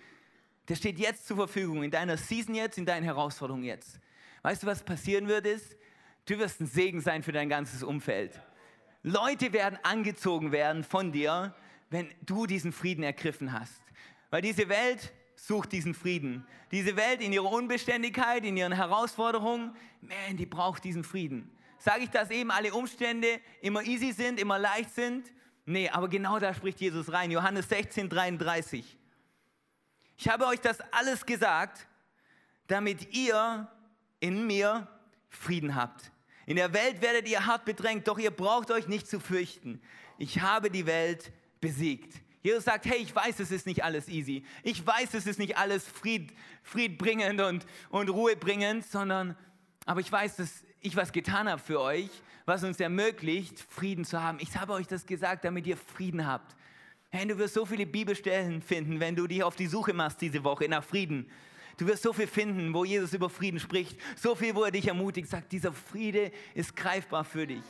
der 0.68 0.74
steht 0.74 0.98
jetzt 0.98 1.26
zur 1.26 1.38
Verfügung, 1.38 1.82
in 1.82 1.90
deiner 1.90 2.18
Season 2.18 2.54
jetzt, 2.54 2.76
in 2.76 2.84
deinen 2.84 3.04
Herausforderungen 3.04 3.64
jetzt. 3.64 4.00
Weißt 4.42 4.62
du, 4.62 4.66
was 4.66 4.84
passieren 4.84 5.28
wird 5.28 5.46
ist? 5.46 5.78
Du 6.26 6.38
wirst 6.38 6.60
ein 6.60 6.66
Segen 6.66 7.00
sein 7.00 7.22
für 7.22 7.32
dein 7.32 7.48
ganzes 7.48 7.82
Umfeld. 7.82 8.38
Leute 9.06 9.52
werden 9.52 9.78
angezogen 9.82 10.50
werden 10.50 10.82
von 10.82 11.12
dir, 11.12 11.54
wenn 11.90 12.10
du 12.22 12.46
diesen 12.46 12.72
Frieden 12.72 13.04
ergriffen 13.04 13.52
hast. 13.52 13.82
Weil 14.30 14.40
diese 14.40 14.70
Welt 14.70 15.12
sucht 15.36 15.72
diesen 15.72 15.92
Frieden. 15.92 16.46
Diese 16.70 16.96
Welt 16.96 17.20
in 17.20 17.30
ihrer 17.30 17.52
Unbeständigkeit, 17.52 18.44
in 18.46 18.56
ihren 18.56 18.72
Herausforderungen, 18.72 19.76
man, 20.00 20.38
die 20.38 20.46
braucht 20.46 20.84
diesen 20.84 21.04
Frieden. 21.04 21.54
Sage 21.78 22.04
ich, 22.04 22.10
dass 22.10 22.30
eben 22.30 22.50
alle 22.50 22.72
Umstände 22.72 23.40
immer 23.60 23.82
easy 23.82 24.12
sind, 24.12 24.40
immer 24.40 24.58
leicht 24.58 24.94
sind? 24.94 25.30
Nee, 25.66 25.90
aber 25.90 26.08
genau 26.08 26.38
da 26.38 26.54
spricht 26.54 26.80
Jesus 26.80 27.12
rein. 27.12 27.30
Johannes 27.30 27.68
16, 27.68 28.08
33. 28.08 28.96
Ich 30.16 30.28
habe 30.30 30.46
euch 30.46 30.60
das 30.60 30.80
alles 30.92 31.26
gesagt, 31.26 31.86
damit 32.68 33.14
ihr 33.14 33.68
in 34.20 34.46
mir 34.46 34.88
Frieden 35.28 35.74
habt. 35.74 36.10
In 36.46 36.56
der 36.56 36.72
Welt 36.72 37.00
werdet 37.00 37.28
ihr 37.28 37.46
hart 37.46 37.64
bedrängt, 37.64 38.06
doch 38.08 38.18
ihr 38.18 38.30
braucht 38.30 38.70
euch 38.70 38.86
nicht 38.88 39.06
zu 39.06 39.20
fürchten. 39.20 39.80
Ich 40.18 40.40
habe 40.40 40.70
die 40.70 40.86
Welt 40.86 41.32
besiegt. 41.60 42.20
Jesus 42.42 42.64
sagt, 42.64 42.84
hey, 42.84 42.98
ich 42.98 43.14
weiß, 43.14 43.40
es 43.40 43.50
ist 43.50 43.66
nicht 43.66 43.82
alles 43.82 44.08
easy. 44.08 44.44
Ich 44.62 44.86
weiß, 44.86 45.14
es 45.14 45.26
ist 45.26 45.38
nicht 45.38 45.56
alles 45.56 45.88
Fried, 45.88 46.34
friedbringend 46.62 47.40
und, 47.40 47.66
und 47.88 48.10
ruhebringend, 48.10 48.84
sondern, 48.84 49.34
aber 49.86 50.00
ich 50.00 50.12
weiß, 50.12 50.36
dass 50.36 50.62
ich 50.82 50.94
was 50.94 51.12
getan 51.12 51.48
habe 51.48 51.62
für 51.62 51.80
euch, 51.80 52.10
was 52.44 52.62
uns 52.62 52.78
ermöglicht, 52.80 53.58
Frieden 53.70 54.04
zu 54.04 54.22
haben. 54.22 54.38
Ich 54.40 54.54
habe 54.58 54.74
euch 54.74 54.86
das 54.86 55.06
gesagt, 55.06 55.46
damit 55.46 55.66
ihr 55.66 55.78
Frieden 55.78 56.26
habt. 56.26 56.54
Hey, 57.08 57.26
du 57.26 57.38
wirst 57.38 57.54
so 57.54 57.64
viele 57.64 57.86
Bibelstellen 57.86 58.60
finden, 58.60 59.00
wenn 59.00 59.16
du 59.16 59.26
dich 59.26 59.42
auf 59.42 59.56
die 59.56 59.66
Suche 59.66 59.94
machst 59.94 60.20
diese 60.20 60.44
Woche 60.44 60.68
nach 60.68 60.84
Frieden. 60.84 61.30
Du 61.76 61.86
wirst 61.86 62.02
so 62.02 62.12
viel 62.12 62.26
finden, 62.26 62.72
wo 62.72 62.84
Jesus 62.84 63.12
über 63.12 63.28
Frieden 63.28 63.58
spricht. 63.58 63.98
So 64.16 64.34
viel, 64.34 64.54
wo 64.54 64.64
er 64.64 64.70
dich 64.70 64.86
ermutigt, 64.86 65.28
sagt, 65.28 65.52
dieser 65.52 65.72
Friede 65.72 66.30
ist 66.54 66.76
greifbar 66.76 67.24
für 67.24 67.46
dich. 67.46 67.62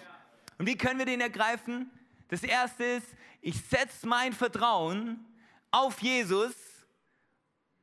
Und 0.59 0.67
wie 0.67 0.77
können 0.77 0.99
wir 0.99 1.07
den 1.07 1.21
ergreifen? 1.21 1.91
Das 2.29 2.43
erste 2.43 2.85
ist, 2.85 3.07
ich 3.41 3.61
setze 3.63 4.07
mein 4.07 4.33
Vertrauen 4.33 5.25
auf 5.71 6.01
Jesus. 6.01 6.55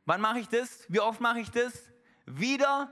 Wann 0.05 0.21
mache 0.21 0.39
ich 0.39 0.47
das? 0.47 0.85
Wie 0.87 0.99
oft 0.99 1.21
mache 1.21 1.39
ich 1.39 1.49
das? 1.49 1.73
Wieder 2.25 2.91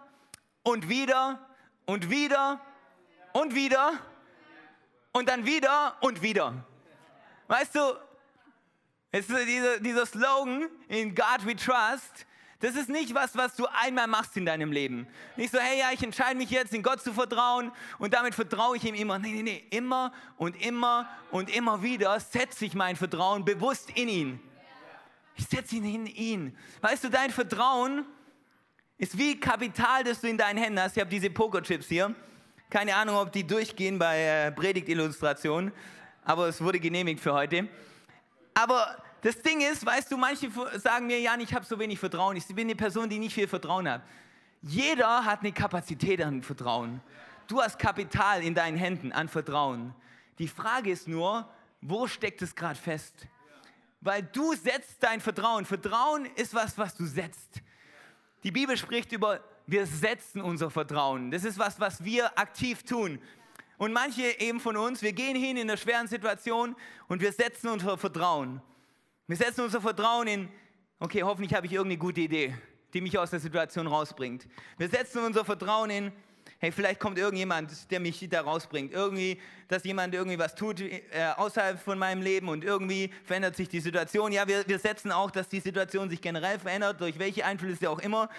und 0.63 0.89
wieder 0.89 1.47
und 1.85 2.09
wieder 2.09 2.61
und 3.33 3.55
wieder 3.55 3.93
und 5.11 5.29
dann 5.29 5.45
wieder 5.45 5.97
und 6.01 6.21
wieder. 6.21 6.65
Weißt 7.47 7.75
du, 7.75 7.79
es 9.11 9.27
ist 9.27 9.47
dieser, 9.47 9.79
dieser 9.79 10.05
Slogan, 10.05 10.69
in 10.87 11.15
God 11.15 11.45
we 11.45 11.55
trust, 11.55 12.27
das 12.60 12.76
ist 12.76 12.89
nicht 12.89 13.15
was, 13.15 13.36
was 13.38 13.56
du 13.56 13.65
einmal 13.67 14.08
machst 14.08 14.36
in 14.36 14.45
deinem 14.45 14.72
Leben. 14.72 15.08
Nicht 15.38 15.52
so, 15.52 15.60
hey, 15.60 15.80
ja, 15.80 15.91
ich 15.93 16.04
entscheide 16.04 16.38
mich 16.38 16.50
jetzt, 16.50 16.74
in 16.74 16.84
Gott 16.84 17.02
zu 17.02 17.13
vertrauen 17.13 17.72
und 18.00 18.13
damit 18.13 18.36
vertraue 18.36 18.76
ich 18.76 18.84
ihm 18.84 18.95
immer. 18.95 19.17
Nee, 19.17 19.32
nee, 19.32 19.43
nee, 19.43 19.63
immer 19.69 20.12
und 20.38 20.62
immer 20.62 21.10
und 21.32 21.50
immer 21.56 21.82
wieder 21.82 22.19
setze 22.19 22.65
ich 22.65 22.74
mein 22.74 22.98
Vertrauen 22.98 23.45
bewusst 23.45 23.89
in 23.95 24.10
ihn. 24.10 24.39
Ich 25.36 25.45
setze 25.45 25.78
ihn 25.78 25.86
in 25.86 26.06
ihn. 26.06 26.58
Weißt 26.82 27.06
du, 27.06 27.10
dein 27.10 27.32
Vertrauen 27.32 28.06
ist 28.98 29.17
wie 29.17 29.39
Kapital, 29.39 30.04
das 30.04 30.19
du 30.19 30.28
in 30.28 30.38
deinen 30.38 30.58
Händen 30.58 30.82
hast. 30.82 30.98
Ich 30.98 31.02
habe 31.02 31.10
diese 31.10 31.30
Pokerchips 31.30 31.88
hier. 31.88 32.13
Keine 32.69 32.93
Ahnung, 32.93 33.15
ob 33.15 33.32
die 33.32 33.48
durchgehen 33.48 33.98
bei 33.98 34.22
äh, 34.22 34.52
Predigtillustration, 34.52 35.72
aber 36.26 36.50
es 36.50 36.62
wurde 36.62 36.80
genehmigt 36.80 37.22
für 37.22 37.34
heute. 37.34 37.69
Aber 38.54 39.02
das 39.21 39.41
Ding 39.41 39.62
ist, 39.62 39.86
weißt 39.86 40.12
du, 40.12 40.17
manche 40.17 40.49
sagen 40.79 41.08
mir, 41.08 41.19
Jan, 41.19 41.41
ich 41.41 41.53
habe 41.53 41.65
so 41.65 41.77
wenig 41.77 41.99
Vertrauen. 41.99 42.38
Ich 42.38 42.45
bin 42.47 42.67
eine 42.67 42.75
Person, 42.75 43.10
die 43.10 43.19
nicht 43.19 43.34
viel 43.34 43.47
Vertrauen 43.47 43.89
hat. 43.89 44.01
Jeder 44.62 45.25
hat 45.25 45.41
eine 45.41 45.51
Kapazität 45.51 46.21
an 46.21 46.41
Vertrauen. 46.41 47.01
Du 47.47 47.62
hast 47.62 47.79
Kapital 47.79 48.43
in 48.43 48.53
deinen 48.53 48.77
Händen 48.77 49.12
an 49.12 49.27
Vertrauen. 49.27 49.93
Die 50.38 50.47
Frage 50.47 50.91
ist 50.91 51.08
nur, 51.08 51.49
wo 51.82 52.08
steckt 52.08 52.41
es 52.41 52.55
gerade 52.55 52.79
fest? 52.79 53.27
Weil 54.01 54.23
du 54.23 54.53
setzt 54.53 55.01
dein 55.01 55.19
Vertrauen. 55.19 55.65
Vertrauen 55.65 56.25
ist 56.36 56.53
was, 56.53 56.77
was 56.77 56.95
du 56.95 57.05
setzt. 57.05 57.62
Die 58.43 58.51
Bibel 58.51 58.77
spricht 58.77 59.12
über, 59.12 59.41
wir 59.67 59.86
setzen 59.86 60.41
unser 60.41 60.69
Vertrauen. 60.69 61.32
Das 61.32 61.43
ist 61.43 61.60
was, 61.60 61.79
was 61.79 62.03
wir 62.03 62.38
aktiv 62.38 62.84
tun. 62.84 63.19
Und 63.77 63.93
manche 63.93 64.39
eben 64.39 64.60
von 64.60 64.77
uns, 64.77 65.01
wir 65.01 65.13
gehen 65.13 65.36
hin 65.36 65.58
in 65.58 65.69
einer 65.69 65.77
schweren 65.77 66.08
Situation 66.08 66.75
und 67.08 67.21
wir 67.21 67.32
setzen 67.32 67.69
unser 67.69 67.97
Vertrauen. 67.97 68.62
Wir 69.29 69.37
setzen 69.37 69.61
unser 69.61 69.79
Vertrauen 69.79 70.27
in, 70.27 70.49
okay, 70.99 71.21
hoffentlich 71.21 71.53
habe 71.53 71.67
ich 71.67 71.73
irgendeine 71.73 71.99
gute 71.99 72.19
Idee, 72.19 72.57
die 72.95 72.99
mich 72.99 73.15
aus 73.15 73.29
der 73.29 73.39
Situation 73.39 73.85
rausbringt. 73.85 74.47
Wir 74.79 74.89
setzen 74.89 75.23
unser 75.23 75.45
Vertrauen 75.45 75.91
in, 75.91 76.11
hey, 76.57 76.71
vielleicht 76.71 76.99
kommt 76.99 77.19
irgendjemand, 77.19 77.91
der 77.91 77.99
mich 77.99 78.27
da 78.27 78.41
rausbringt. 78.41 78.91
Irgendwie, 78.91 79.39
dass 79.67 79.83
jemand 79.83 80.15
irgendwie 80.15 80.39
was 80.39 80.55
tut 80.55 80.81
äh, 80.81 80.99
außerhalb 81.35 81.79
von 81.79 81.99
meinem 81.99 82.23
Leben 82.23 82.49
und 82.49 82.63
irgendwie 82.63 83.11
verändert 83.23 83.55
sich 83.55 83.69
die 83.69 83.81
Situation. 83.81 84.31
Ja, 84.31 84.47
wir, 84.47 84.67
wir 84.67 84.79
setzen 84.79 85.11
auch, 85.11 85.29
dass 85.29 85.47
die 85.47 85.59
Situation 85.59 86.09
sich 86.09 86.21
generell 86.21 86.57
verändert, 86.57 86.99
durch 86.99 87.19
welche 87.19 87.45
Einflüsse 87.45 87.87
auch 87.87 87.99
immer. 87.99 88.31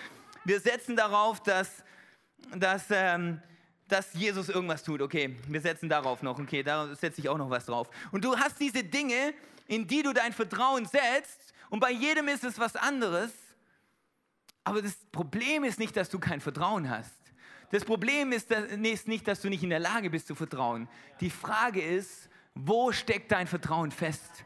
Wir 0.45 0.59
setzen 0.59 0.97
darauf, 0.97 1.41
dass, 1.41 1.85
dass, 2.57 2.87
ähm, 2.91 3.41
dass 3.87 4.13
Jesus 4.15 4.49
irgendwas 4.49 4.83
tut. 4.83 5.03
Okay, 5.03 5.37
wir 5.47 5.61
setzen 5.61 5.89
darauf 5.89 6.25
noch. 6.25 6.41
Okay, 6.41 6.65
da 6.65 6.93
setze 6.97 7.21
ich 7.21 7.29
auch 7.29 7.39
noch 7.39 7.49
was 7.49 7.67
drauf. 7.67 7.89
Und 8.11 8.25
du 8.25 8.37
hast 8.37 8.59
diese 8.59 8.83
Dinge, 8.83 9.35
in 9.71 9.87
die 9.87 10.03
du 10.03 10.13
dein 10.13 10.33
Vertrauen 10.33 10.85
setzt 10.85 11.55
und 11.69 11.79
bei 11.79 11.93
jedem 11.93 12.27
ist 12.27 12.43
es 12.43 12.59
was 12.59 12.75
anderes. 12.75 13.31
Aber 14.65 14.83
das 14.83 14.97
Problem 15.13 15.63
ist 15.63 15.79
nicht, 15.79 15.97
dass 15.97 16.11
du 16.11 16.19
kein 16.19 16.41
Vertrauen 16.41 16.91
hast. 16.91 17.15
Das 17.71 17.85
Problem 17.85 18.33
ist, 18.33 18.51
nicht, 19.07 19.29
dass 19.29 19.41
du 19.41 19.49
nicht 19.49 19.63
in 19.63 19.71
der 19.71 19.79
Lage 19.79 20.11
bist 20.11 20.27
zu 20.27 20.35
vertrauen. 20.35 20.89
Die 21.21 21.31
Frage 21.31 21.81
ist, 21.81 22.29
wo 22.57 22.91
steckt 22.91 23.31
dein 23.31 23.47
Vertrauen 23.47 23.93
fest? 23.93 24.45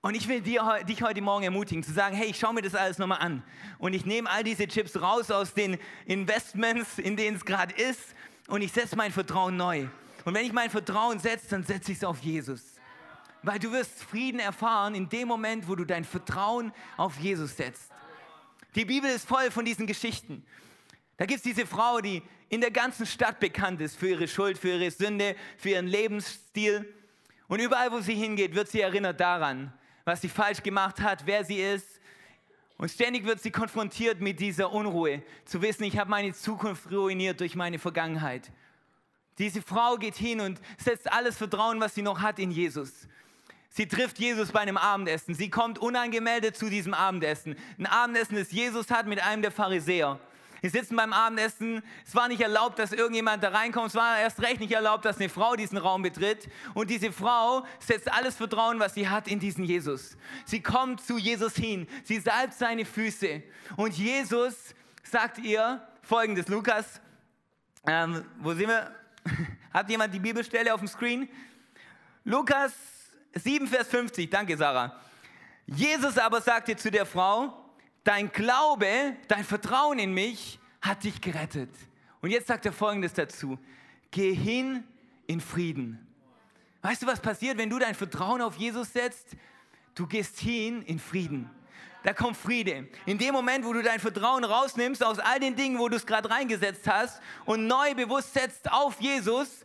Und 0.00 0.14
ich 0.14 0.28
will 0.28 0.42
dir, 0.42 0.84
dich 0.88 1.02
heute 1.02 1.20
Morgen 1.20 1.42
ermutigen, 1.42 1.82
zu 1.82 1.92
sagen, 1.92 2.14
hey, 2.14 2.28
ich 2.28 2.38
schaue 2.38 2.54
mir 2.54 2.62
das 2.62 2.76
alles 2.76 2.98
nochmal 2.98 3.18
an. 3.18 3.42
Und 3.78 3.94
ich 3.94 4.06
nehme 4.06 4.30
all 4.30 4.44
diese 4.44 4.68
Chips 4.68 5.02
raus 5.02 5.32
aus 5.32 5.54
den 5.54 5.76
Investments, 6.06 7.00
in 7.00 7.16
denen 7.16 7.36
es 7.36 7.44
gerade 7.44 7.74
ist, 7.74 8.14
und 8.46 8.62
ich 8.62 8.70
setze 8.70 8.94
mein 8.94 9.10
Vertrauen 9.10 9.56
neu. 9.56 9.88
Und 10.24 10.34
wenn 10.34 10.46
ich 10.46 10.52
mein 10.52 10.70
Vertrauen 10.70 11.18
setze, 11.18 11.48
dann 11.50 11.64
setze 11.64 11.90
ich 11.90 11.98
es 11.98 12.04
auf 12.04 12.20
Jesus. 12.20 12.77
Weil 13.42 13.58
du 13.58 13.72
wirst 13.72 14.02
Frieden 14.02 14.40
erfahren 14.40 14.94
in 14.94 15.08
dem 15.08 15.28
Moment, 15.28 15.68
wo 15.68 15.74
du 15.74 15.84
dein 15.84 16.04
Vertrauen 16.04 16.72
auf 16.96 17.18
Jesus 17.18 17.56
setzt. 17.56 17.90
Die 18.74 18.84
Bibel 18.84 19.10
ist 19.10 19.26
voll 19.26 19.50
von 19.50 19.64
diesen 19.64 19.86
Geschichten. 19.86 20.44
Da 21.16 21.26
gibt 21.26 21.38
es 21.38 21.42
diese 21.42 21.66
Frau, 21.66 22.00
die 22.00 22.22
in 22.48 22.60
der 22.60 22.70
ganzen 22.70 23.06
Stadt 23.06 23.40
bekannt 23.40 23.80
ist 23.80 23.96
für 23.96 24.08
ihre 24.08 24.28
Schuld, 24.28 24.58
für 24.58 24.68
ihre 24.70 24.90
Sünde, 24.90 25.36
für 25.56 25.70
ihren 25.70 25.86
Lebensstil. 25.86 26.92
Und 27.48 27.60
überall, 27.60 27.92
wo 27.92 28.00
sie 28.00 28.14
hingeht, 28.14 28.54
wird 28.54 28.68
sie 28.68 28.80
erinnert 28.80 29.20
daran, 29.20 29.72
was 30.04 30.20
sie 30.20 30.28
falsch 30.28 30.62
gemacht 30.62 31.00
hat, 31.00 31.26
wer 31.26 31.44
sie 31.44 31.60
ist. 31.60 32.00
Und 32.76 32.90
ständig 32.90 33.24
wird 33.24 33.40
sie 33.40 33.50
konfrontiert 33.50 34.20
mit 34.20 34.38
dieser 34.38 34.72
Unruhe, 34.72 35.22
zu 35.44 35.60
wissen, 35.60 35.82
ich 35.82 35.98
habe 35.98 36.10
meine 36.10 36.32
Zukunft 36.32 36.90
ruiniert 36.92 37.40
durch 37.40 37.56
meine 37.56 37.78
Vergangenheit. 37.78 38.52
Diese 39.38 39.62
Frau 39.62 39.96
geht 39.96 40.14
hin 40.14 40.40
und 40.40 40.60
setzt 40.78 41.10
alles 41.10 41.36
Vertrauen, 41.36 41.80
was 41.80 41.94
sie 41.94 42.02
noch 42.02 42.20
hat, 42.20 42.38
in 42.38 42.50
Jesus. 42.50 43.08
Sie 43.70 43.86
trifft 43.86 44.18
Jesus 44.18 44.50
bei 44.50 44.60
einem 44.60 44.76
Abendessen. 44.76 45.34
Sie 45.34 45.50
kommt 45.50 45.78
unangemeldet 45.78 46.56
zu 46.56 46.68
diesem 46.68 46.94
Abendessen. 46.94 47.56
Ein 47.78 47.86
Abendessen, 47.86 48.36
das 48.36 48.50
Jesus 48.50 48.90
hat 48.90 49.06
mit 49.06 49.22
einem 49.22 49.42
der 49.42 49.52
Pharisäer. 49.52 50.18
Sie 50.62 50.68
sitzen 50.68 50.96
beim 50.96 51.12
Abendessen. 51.12 51.82
Es 52.04 52.14
war 52.14 52.28
nicht 52.28 52.40
erlaubt, 52.40 52.78
dass 52.78 52.92
irgendjemand 52.92 53.42
da 53.44 53.50
reinkommt. 53.50 53.88
Es 53.88 53.94
war 53.94 54.18
erst 54.18 54.42
recht 54.42 54.60
nicht 54.60 54.72
erlaubt, 54.72 55.04
dass 55.04 55.18
eine 55.18 55.28
Frau 55.28 55.54
diesen 55.54 55.78
Raum 55.78 56.02
betritt. 56.02 56.48
Und 56.74 56.90
diese 56.90 57.12
Frau 57.12 57.64
setzt 57.78 58.12
alles 58.12 58.34
Vertrauen, 58.34 58.80
was 58.80 58.94
sie 58.94 59.08
hat, 59.08 59.28
in 59.28 59.38
diesen 59.38 59.64
Jesus. 59.64 60.16
Sie 60.44 60.60
kommt 60.60 61.00
zu 61.00 61.16
Jesus 61.16 61.54
hin. 61.54 61.86
Sie 62.02 62.18
salbt 62.18 62.54
seine 62.54 62.84
Füße. 62.84 63.42
Und 63.76 63.94
Jesus 63.96 64.74
sagt 65.04 65.38
ihr 65.38 65.86
folgendes: 66.02 66.48
Lukas, 66.48 67.00
ähm, 67.86 68.24
wo 68.38 68.52
sind 68.54 68.68
wir? 68.68 68.94
Hat 69.72 69.88
jemand 69.90 70.12
die 70.12 70.18
Bibelstelle 70.18 70.72
auf 70.74 70.80
dem 70.80 70.88
Screen? 70.88 71.28
Lukas 72.24 72.72
7, 73.34 73.66
Vers 73.66 73.88
50, 73.88 74.30
danke 74.30 74.56
Sarah. 74.56 75.00
Jesus 75.66 76.16
aber 76.16 76.40
sagte 76.40 76.76
zu 76.76 76.90
der 76.90 77.06
Frau, 77.06 77.52
dein 78.04 78.32
Glaube, 78.32 79.16
dein 79.28 79.44
Vertrauen 79.44 79.98
in 79.98 80.14
mich 80.14 80.58
hat 80.80 81.04
dich 81.04 81.20
gerettet. 81.20 81.70
Und 82.20 82.30
jetzt 82.30 82.46
sagt 82.46 82.66
er 82.66 82.72
folgendes 82.72 83.12
dazu, 83.12 83.58
geh 84.10 84.34
hin 84.34 84.84
in 85.26 85.40
Frieden. 85.40 86.06
Weißt 86.82 87.02
du, 87.02 87.06
was 87.06 87.20
passiert, 87.20 87.58
wenn 87.58 87.70
du 87.70 87.78
dein 87.78 87.94
Vertrauen 87.94 88.40
auf 88.40 88.56
Jesus 88.56 88.92
setzt? 88.92 89.36
Du 89.94 90.06
gehst 90.06 90.38
hin 90.38 90.82
in 90.82 90.98
Frieden. 90.98 91.50
Da 92.04 92.12
kommt 92.12 92.36
Friede. 92.36 92.88
In 93.06 93.18
dem 93.18 93.34
Moment, 93.34 93.64
wo 93.64 93.72
du 93.72 93.82
dein 93.82 93.98
Vertrauen 93.98 94.44
rausnimmst 94.44 95.04
aus 95.04 95.18
all 95.18 95.40
den 95.40 95.56
Dingen, 95.56 95.78
wo 95.78 95.88
du 95.88 95.96
es 95.96 96.06
gerade 96.06 96.30
reingesetzt 96.30 96.86
hast 96.86 97.20
und 97.44 97.66
neu 97.66 97.94
bewusst 97.94 98.32
setzt 98.32 98.70
auf 98.70 99.00
Jesus, 99.00 99.64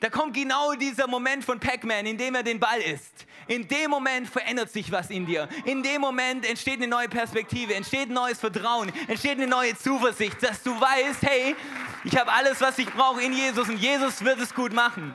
da 0.00 0.10
kommt 0.10 0.34
genau 0.34 0.74
dieser 0.74 1.06
Moment 1.06 1.42
von 1.44 1.58
Pac-Man, 1.58 2.04
in 2.04 2.18
dem 2.18 2.34
er 2.34 2.42
den 2.42 2.60
Ball 2.60 2.80
isst. 2.80 3.26
In 3.48 3.66
dem 3.66 3.90
Moment 3.90 4.28
verändert 4.28 4.70
sich 4.70 4.92
was 4.92 5.08
in 5.08 5.24
dir. 5.24 5.48
In 5.64 5.82
dem 5.82 6.02
Moment 6.02 6.44
entsteht 6.44 6.76
eine 6.76 6.88
neue 6.88 7.08
Perspektive, 7.08 7.74
entsteht 7.74 8.10
ein 8.10 8.12
neues 8.12 8.38
Vertrauen, 8.38 8.92
entsteht 9.08 9.38
eine 9.38 9.46
neue 9.46 9.74
Zuversicht, 9.76 10.42
dass 10.42 10.62
du 10.62 10.78
weißt, 10.78 11.22
hey, 11.22 11.56
ich 12.04 12.16
habe 12.18 12.30
alles, 12.30 12.60
was 12.60 12.76
ich 12.78 12.92
brauche 12.92 13.22
in 13.22 13.32
Jesus 13.32 13.68
und 13.68 13.78
Jesus 13.78 14.22
wird 14.22 14.38
es 14.38 14.54
gut 14.54 14.72
machen. 14.72 15.14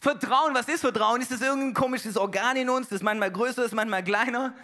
Vertrauen, 0.00 0.54
was 0.54 0.68
ist 0.68 0.82
Vertrauen? 0.82 1.20
Ist 1.20 1.30
das 1.30 1.40
irgendein 1.40 1.74
komisches 1.74 2.16
Organ 2.16 2.56
in 2.56 2.68
uns, 2.68 2.88
das 2.88 3.02
manchmal 3.02 3.32
größer 3.32 3.64
ist, 3.64 3.74
manchmal 3.74 4.04
kleiner? 4.04 4.54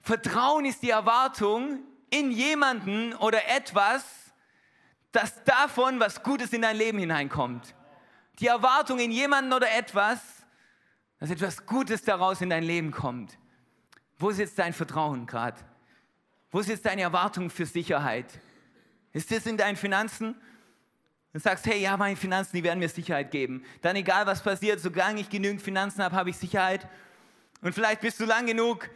Vertrauen 0.00 0.64
ist 0.64 0.82
die 0.82 0.90
Erwartung 0.90 1.80
in 2.08 2.30
jemanden 2.30 3.14
oder 3.14 3.46
etwas, 3.48 4.04
dass 5.12 5.42
davon 5.44 6.00
was 6.00 6.22
Gutes 6.22 6.52
in 6.52 6.62
dein 6.62 6.76
Leben 6.76 6.98
hineinkommt. 6.98 7.74
Die 8.40 8.46
Erwartung 8.46 8.98
in 8.98 9.10
jemanden 9.10 9.52
oder 9.52 9.70
etwas, 9.72 10.20
dass 11.18 11.30
etwas 11.30 11.66
Gutes 11.66 12.02
daraus 12.02 12.40
in 12.40 12.50
dein 12.50 12.62
Leben 12.62 12.90
kommt. 12.90 13.38
Wo 14.18 14.30
ist 14.30 14.38
jetzt 14.38 14.58
dein 14.58 14.72
Vertrauen 14.72 15.26
gerade? 15.26 15.58
Wo 16.50 16.60
ist 16.60 16.68
jetzt 16.68 16.86
deine 16.86 17.02
Erwartung 17.02 17.50
für 17.50 17.66
Sicherheit? 17.66 18.40
Ist 19.12 19.30
das 19.30 19.46
in 19.46 19.56
deinen 19.56 19.76
Finanzen? 19.76 20.34
Du 21.32 21.40
sagst, 21.40 21.66
hey, 21.66 21.80
ja, 21.80 21.96
meine 21.96 22.16
Finanzen, 22.16 22.56
die 22.56 22.64
werden 22.64 22.78
mir 22.78 22.88
Sicherheit 22.88 23.30
geben. 23.30 23.64
Dann 23.82 23.96
egal, 23.96 24.26
was 24.26 24.42
passiert, 24.42 24.80
solange 24.80 25.20
ich 25.20 25.28
genügend 25.28 25.60
Finanzen 25.60 26.02
habe, 26.02 26.16
habe 26.16 26.30
ich 26.30 26.36
Sicherheit. 26.36 26.88
Und 27.60 27.74
vielleicht 27.74 28.00
bist 28.00 28.18
du 28.18 28.24
lang 28.24 28.46
genug 28.46 28.88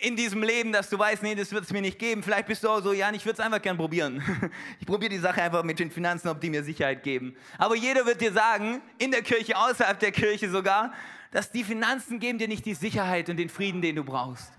in 0.00 0.16
diesem 0.16 0.42
Leben, 0.42 0.72
dass 0.72 0.88
du 0.88 0.98
weißt, 0.98 1.22
nee, 1.22 1.34
das 1.34 1.52
wird 1.52 1.64
es 1.64 1.72
mir 1.72 1.82
nicht 1.82 1.98
geben. 1.98 2.22
Vielleicht 2.22 2.46
bist 2.46 2.64
du 2.64 2.68
auch 2.68 2.80
so, 2.80 2.92
ja, 2.92 3.12
ich 3.12 3.24
würde 3.24 3.34
es 3.34 3.40
einfach 3.40 3.60
gern 3.60 3.76
probieren. 3.76 4.22
Ich 4.80 4.86
probiere 4.86 5.10
die 5.10 5.18
Sache 5.18 5.42
einfach 5.42 5.62
mit 5.62 5.78
den 5.78 5.90
Finanzen, 5.90 6.28
ob 6.28 6.40
die 6.40 6.48
mir 6.48 6.64
Sicherheit 6.64 7.02
geben. 7.02 7.36
Aber 7.58 7.76
jeder 7.76 8.06
wird 8.06 8.20
dir 8.20 8.32
sagen, 8.32 8.80
in 8.98 9.10
der 9.10 9.22
Kirche, 9.22 9.56
außerhalb 9.56 9.98
der 9.98 10.10
Kirche 10.10 10.48
sogar, 10.50 10.92
dass 11.30 11.52
die 11.52 11.64
Finanzen 11.64 12.18
geben 12.18 12.38
dir 12.38 12.48
nicht 12.48 12.64
die 12.64 12.74
Sicherheit 12.74 13.28
und 13.28 13.36
den 13.36 13.48
Frieden, 13.48 13.82
den 13.82 13.96
du 13.96 14.04
brauchst. 14.04 14.52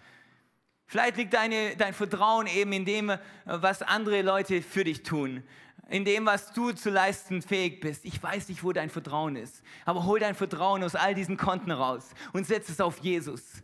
Vielleicht 0.86 1.18
liegt 1.18 1.34
deine, 1.34 1.76
dein 1.76 1.94
Vertrauen 1.94 2.48
eben 2.48 2.72
in 2.74 2.86
dem, 2.86 3.12
was 3.46 3.82
andere 3.82 4.22
Leute 4.22 4.62
für 4.62 4.84
dich 4.84 5.04
tun. 5.04 5.44
In 5.90 6.06
dem, 6.06 6.26
was 6.26 6.54
du 6.54 6.72
zu 6.72 6.90
leisten 6.90 7.42
fähig 7.42 7.80
bist. 7.80 8.06
Ich 8.06 8.22
weiß 8.22 8.48
nicht, 8.50 8.64
wo 8.64 8.72
dein 8.72 8.90
Vertrauen 8.90 9.36
ist. 9.36 9.64
Aber 9.86 10.06
hol 10.06 10.20
dein 10.20 10.36
Vertrauen 10.36 10.84
aus 10.84 10.96
all 10.96 11.16
diesen 11.16 11.38
Konten 11.38 11.72
raus 11.72 12.12
und 12.32 12.46
setz 12.46 12.70
es 12.70 12.80
auf 12.80 13.00
Jesus. 13.00 13.64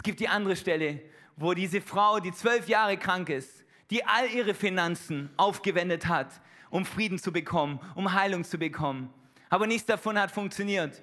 Es 0.00 0.02
gibt 0.02 0.20
die 0.20 0.28
andere 0.28 0.56
Stelle, 0.56 0.98
wo 1.36 1.52
diese 1.52 1.82
Frau, 1.82 2.20
die 2.20 2.32
zwölf 2.32 2.68
Jahre 2.68 2.96
krank 2.96 3.28
ist, 3.28 3.66
die 3.90 4.02
all 4.06 4.30
ihre 4.30 4.54
Finanzen 4.54 5.28
aufgewendet 5.36 6.06
hat, 6.06 6.40
um 6.70 6.86
Frieden 6.86 7.18
zu 7.18 7.32
bekommen, 7.32 7.78
um 7.94 8.14
Heilung 8.14 8.42
zu 8.42 8.56
bekommen. 8.56 9.12
Aber 9.50 9.66
nichts 9.66 9.84
davon 9.84 10.18
hat 10.18 10.30
funktioniert. 10.30 11.02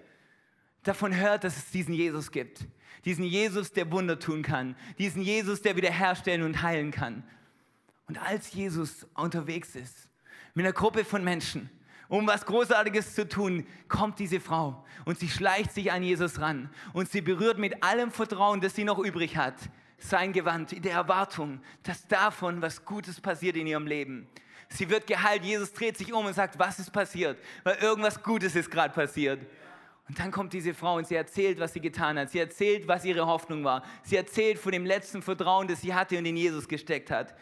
Davon 0.81 1.15
hört, 1.15 1.43
dass 1.43 1.57
es 1.57 1.69
diesen 1.69 1.93
Jesus 1.93 2.31
gibt. 2.31 2.65
Diesen 3.05 3.23
Jesus, 3.23 3.71
der 3.71 3.91
Wunder 3.91 4.17
tun 4.17 4.41
kann. 4.41 4.75
Diesen 4.97 5.21
Jesus, 5.21 5.61
der 5.61 5.75
wiederherstellen 5.75 6.41
und 6.41 6.63
heilen 6.63 6.89
kann. 6.89 7.21
Und 8.07 8.17
als 8.17 8.51
Jesus 8.51 9.05
unterwegs 9.13 9.75
ist, 9.75 10.09
mit 10.55 10.65
einer 10.65 10.73
Gruppe 10.73 11.05
von 11.05 11.23
Menschen, 11.23 11.69
um 12.09 12.27
was 12.27 12.45
Großartiges 12.45 13.15
zu 13.15 13.27
tun, 13.27 13.65
kommt 13.87 14.19
diese 14.19 14.39
Frau 14.39 14.85
und 15.05 15.19
sie 15.19 15.29
schleicht 15.29 15.73
sich 15.73 15.91
an 15.91 16.03
Jesus 16.03 16.39
ran 16.39 16.69
und 16.93 17.09
sie 17.09 17.21
berührt 17.21 17.57
mit 17.57 17.83
allem 17.83 18.11
Vertrauen, 18.11 18.61
das 18.61 18.75
sie 18.75 18.83
noch 18.83 18.99
übrig 18.99 19.35
hat, 19.37 19.55
sein 19.97 20.31
Gewand 20.31 20.73
in 20.73 20.81
der 20.81 20.93
Erwartung, 20.93 21.59
dass 21.83 22.07
davon 22.07 22.61
was 22.61 22.85
Gutes 22.85 23.19
passiert 23.19 23.55
in 23.55 23.67
ihrem 23.67 23.87
Leben. 23.87 24.27
Sie 24.69 24.89
wird 24.89 25.07
geheilt, 25.07 25.43
Jesus 25.43 25.71
dreht 25.73 25.97
sich 25.97 26.13
um 26.13 26.25
und 26.25 26.33
sagt, 26.33 26.59
was 26.59 26.79
ist 26.79 26.91
passiert? 26.91 27.37
Weil 27.63 27.77
irgendwas 27.77 28.21
Gutes 28.21 28.55
ist 28.55 28.69
gerade 28.69 28.93
passiert. 28.93 29.39
Und 30.07 30.19
dann 30.19 30.31
kommt 30.31 30.53
diese 30.53 30.73
Frau 30.73 30.95
und 30.95 31.07
sie 31.07 31.15
erzählt, 31.15 31.59
was 31.59 31.73
sie 31.73 31.81
getan 31.81 32.17
hat. 32.17 32.29
Sie 32.29 32.39
erzählt, 32.39 32.87
was 32.87 33.03
ihre 33.03 33.25
Hoffnung 33.25 33.63
war. 33.63 33.83
Sie 34.03 34.15
erzählt 34.15 34.57
von 34.57 34.71
dem 34.71 34.85
letzten 34.85 35.21
Vertrauen, 35.21 35.67
das 35.67 35.81
sie 35.81 35.93
hatte 35.93 36.17
und 36.17 36.25
in 36.25 36.37
Jesus 36.37 36.67
gesteckt 36.67 37.11
hat. 37.11 37.33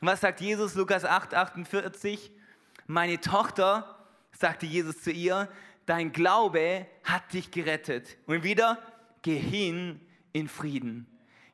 Und 0.00 0.08
was 0.08 0.20
sagt 0.20 0.40
Jesus, 0.40 0.74
Lukas 0.74 1.04
8, 1.04 1.34
48? 1.34 2.30
Meine 2.86 3.20
Tochter, 3.20 3.93
sagte 4.38 4.66
Jesus 4.66 5.00
zu 5.02 5.10
ihr, 5.10 5.48
dein 5.86 6.12
Glaube 6.12 6.86
hat 7.02 7.32
dich 7.32 7.50
gerettet. 7.50 8.16
Und 8.26 8.42
wieder, 8.44 8.78
geh 9.22 9.38
hin 9.38 10.00
in 10.32 10.48
Frieden. 10.48 11.06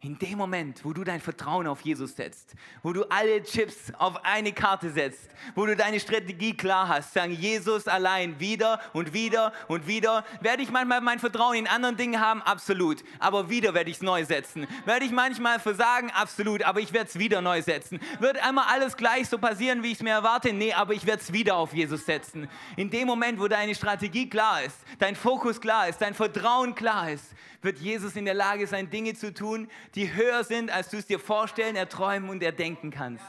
In 0.03 0.19
dem 0.19 0.39
Moment, 0.39 0.83
wo 0.83 0.95
du 0.95 1.05
dein 1.05 1.21
Vertrauen 1.21 1.67
auf 1.67 1.83
Jesus 1.83 2.17
setzt, 2.17 2.55
wo 2.83 2.95
du 2.95 3.05
alle 3.11 3.43
Chips 3.43 3.93
auf 3.99 4.25
eine 4.25 4.51
Karte 4.53 4.91
setzt, 4.91 5.29
wo 5.55 5.67
du 5.67 5.77
deine 5.77 6.01
Strategie 6.01 6.57
klar 6.57 6.89
hast, 6.89 7.13
sagen 7.13 7.33
Jesus 7.33 7.87
allein 7.87 8.41
wieder 8.41 8.81
und 8.95 9.13
wieder 9.13 9.53
und 9.69 9.87
wieder, 9.87 10.25
werde 10.41 10.63
ich 10.63 10.71
manchmal 10.71 11.03
mein 11.03 11.19
Vertrauen 11.19 11.55
in 11.55 11.67
anderen 11.67 11.99
Dingen 11.99 12.19
haben, 12.19 12.41
absolut, 12.41 13.05
aber 13.19 13.51
wieder 13.51 13.75
werde 13.75 13.91
ich 13.91 13.97
es 13.97 14.03
neu 14.03 14.25
setzen. 14.25 14.67
Werde 14.87 15.05
ich 15.05 15.13
manchmal 15.13 15.61
versagen, 15.61 16.11
absolut, 16.13 16.63
aber 16.63 16.81
ich 16.81 16.95
werde 16.95 17.11
es 17.11 17.19
wieder 17.19 17.43
neu 17.43 17.61
setzen. 17.61 18.01
Wird 18.21 18.43
einmal 18.43 18.65
alles 18.69 18.97
gleich 18.97 19.29
so 19.29 19.37
passieren, 19.37 19.83
wie 19.83 19.89
ich 19.89 19.99
es 19.99 20.03
mir 20.03 20.15
erwarte? 20.15 20.55
Nee, 20.55 20.73
aber 20.73 20.95
ich 20.95 21.05
werde 21.05 21.23
es 21.23 21.31
wieder 21.31 21.57
auf 21.57 21.75
Jesus 21.75 22.07
setzen. 22.07 22.49
In 22.77 22.89
dem 22.89 23.07
Moment, 23.07 23.39
wo 23.39 23.49
deine 23.49 23.75
Strategie 23.75 24.31
klar 24.31 24.63
ist, 24.63 24.79
dein 24.99 25.15
Fokus 25.15 25.61
klar 25.61 25.89
ist, 25.89 26.01
dein 26.01 26.15
Vertrauen 26.15 26.75
klar 26.75 27.11
ist, 27.11 27.35
wird 27.63 27.79
Jesus 27.79 28.17
in 28.17 28.25
der 28.25 28.35
Lage 28.35 28.67
sein, 28.67 28.91
Dinge 28.91 29.15
zu 29.15 29.33
tun, 29.33 29.69
die 29.95 30.13
höher 30.13 30.45
sind, 30.45 30.71
als 30.71 30.89
du 30.89 30.97
es 30.97 31.07
dir 31.07 31.19
vorstellen, 31.19 31.77
erträumen 31.77 32.31
und 32.31 32.43
erdenken 32.43 32.91
kannst. 32.91 33.25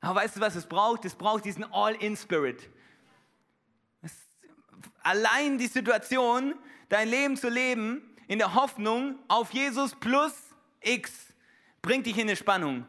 Aber 0.00 0.20
weißt 0.20 0.36
du, 0.36 0.40
was 0.40 0.54
es 0.56 0.66
braucht? 0.66 1.04
Es 1.04 1.14
braucht 1.14 1.44
diesen 1.44 1.64
All-in-Spirit. 1.72 2.68
Allein 5.02 5.58
die 5.58 5.66
Situation, 5.66 6.54
dein 6.88 7.08
Leben 7.08 7.36
zu 7.36 7.48
leben, 7.48 8.02
in 8.26 8.38
der 8.38 8.54
Hoffnung 8.54 9.18
auf 9.28 9.52
Jesus 9.52 9.94
plus 9.94 10.32
X, 10.80 11.12
bringt 11.82 12.06
dich 12.06 12.16
in 12.16 12.22
eine 12.22 12.36
Spannung. 12.36 12.86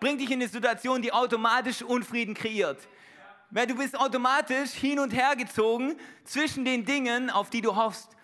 Bringt 0.00 0.20
dich 0.20 0.30
in 0.30 0.40
eine 0.40 0.48
Situation, 0.48 1.00
die 1.02 1.12
automatisch 1.12 1.82
Unfrieden 1.82 2.34
kreiert. 2.34 2.78
Weil 3.50 3.66
du 3.66 3.76
bist 3.76 3.98
automatisch 3.98 4.70
hin 4.70 4.98
und 4.98 5.12
her 5.12 5.36
gezogen 5.36 5.96
zwischen 6.24 6.64
den 6.64 6.84
Dingen, 6.84 7.30
auf 7.30 7.50
die 7.50 7.60
du 7.60 7.76
hoffst. 7.76 8.16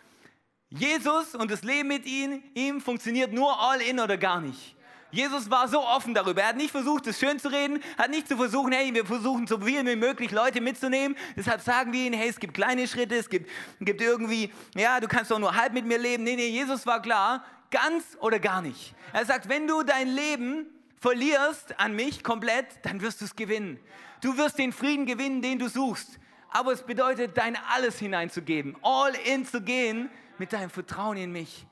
Jesus 0.70 1.35
und 1.35 1.50
das 1.50 1.62
Leben 1.62 1.88
mit 1.88 2.04
ihm, 2.04 2.42
ihm 2.54 2.81
funktioniert 2.81 3.33
nur 3.33 3.59
all 3.59 3.81
in 3.81 3.98
oder 4.00 4.18
gar 4.18 4.40
nicht. 4.40 4.76
Jesus 5.11 5.50
war 5.50 5.66
so 5.68 5.81
offen 5.81 6.12
darüber. 6.12 6.42
Er 6.42 6.48
hat 6.48 6.57
nicht 6.57 6.70
versucht, 6.70 7.07
es 7.07 7.18
schön 7.18 7.38
zu 7.38 7.48
reden, 7.48 7.83
hat 7.96 8.11
nicht 8.11 8.28
zu 8.28 8.37
versuchen, 8.37 8.72
hey, 8.72 8.92
wir 8.92 9.07
versuchen 9.07 9.46
so 9.46 9.59
viel 9.59 9.87
wie 9.87 9.96
möglich 9.96 10.31
Leute 10.31 10.61
mitzunehmen. 10.61 11.16
Deshalb 11.35 11.62
sagen 11.62 11.94
wir 11.94 12.04
ihnen, 12.04 12.18
hey, 12.18 12.28
es 12.28 12.38
gibt 12.38 12.52
kleine 12.52 12.87
Schritte, 12.87 13.14
es 13.16 13.31
gibt, 13.31 13.48
gibt 13.81 14.02
irgendwie, 14.02 14.52
ja, 14.74 15.00
du 15.00 15.09
kannst 15.09 15.31
doch 15.31 15.38
nur 15.38 15.54
halb 15.54 15.72
mit 15.72 15.87
mir 15.87 15.96
leben. 15.96 16.24
Nee, 16.24 16.37
nee, 16.37 16.48
Jesus 16.48 16.85
war 16.85 17.00
klar, 17.00 17.42
ganz 17.70 18.04
oder 18.20 18.38
gar 18.38 18.61
nicht. 18.61 18.94
Er 19.14 19.24
sagt, 19.24 19.48
wenn 19.48 19.66
du 19.66 19.83
dein 19.83 20.09
Leben 20.09 20.66
verlierst 21.00 21.81
an 21.81 21.96
mich 21.96 22.22
komplett, 22.22 22.66
dann 22.83 23.00
wirst 23.00 23.22
du 23.22 23.24
es 23.24 23.35
gewinnen. 23.35 23.81
Du 24.20 24.37
wirst 24.37 24.59
den 24.59 24.72
Frieden 24.72 25.07
gewinnen, 25.07 25.40
den 25.40 25.59
du 25.59 25.68
suchst. 25.68 26.18
Aber 26.50 26.72
es 26.72 26.83
bedeutet, 26.83 27.38
dein 27.38 27.57
Alles 27.74 27.98
hineinzugeben, 27.98 28.76
all 28.83 29.14
in 29.24 29.46
zu 29.46 29.62
gehen 29.62 30.11
mit 30.38 30.53
deinem 30.53 30.70
Vertrauen 30.70 31.16
in 31.16 31.33
mich. 31.33 31.66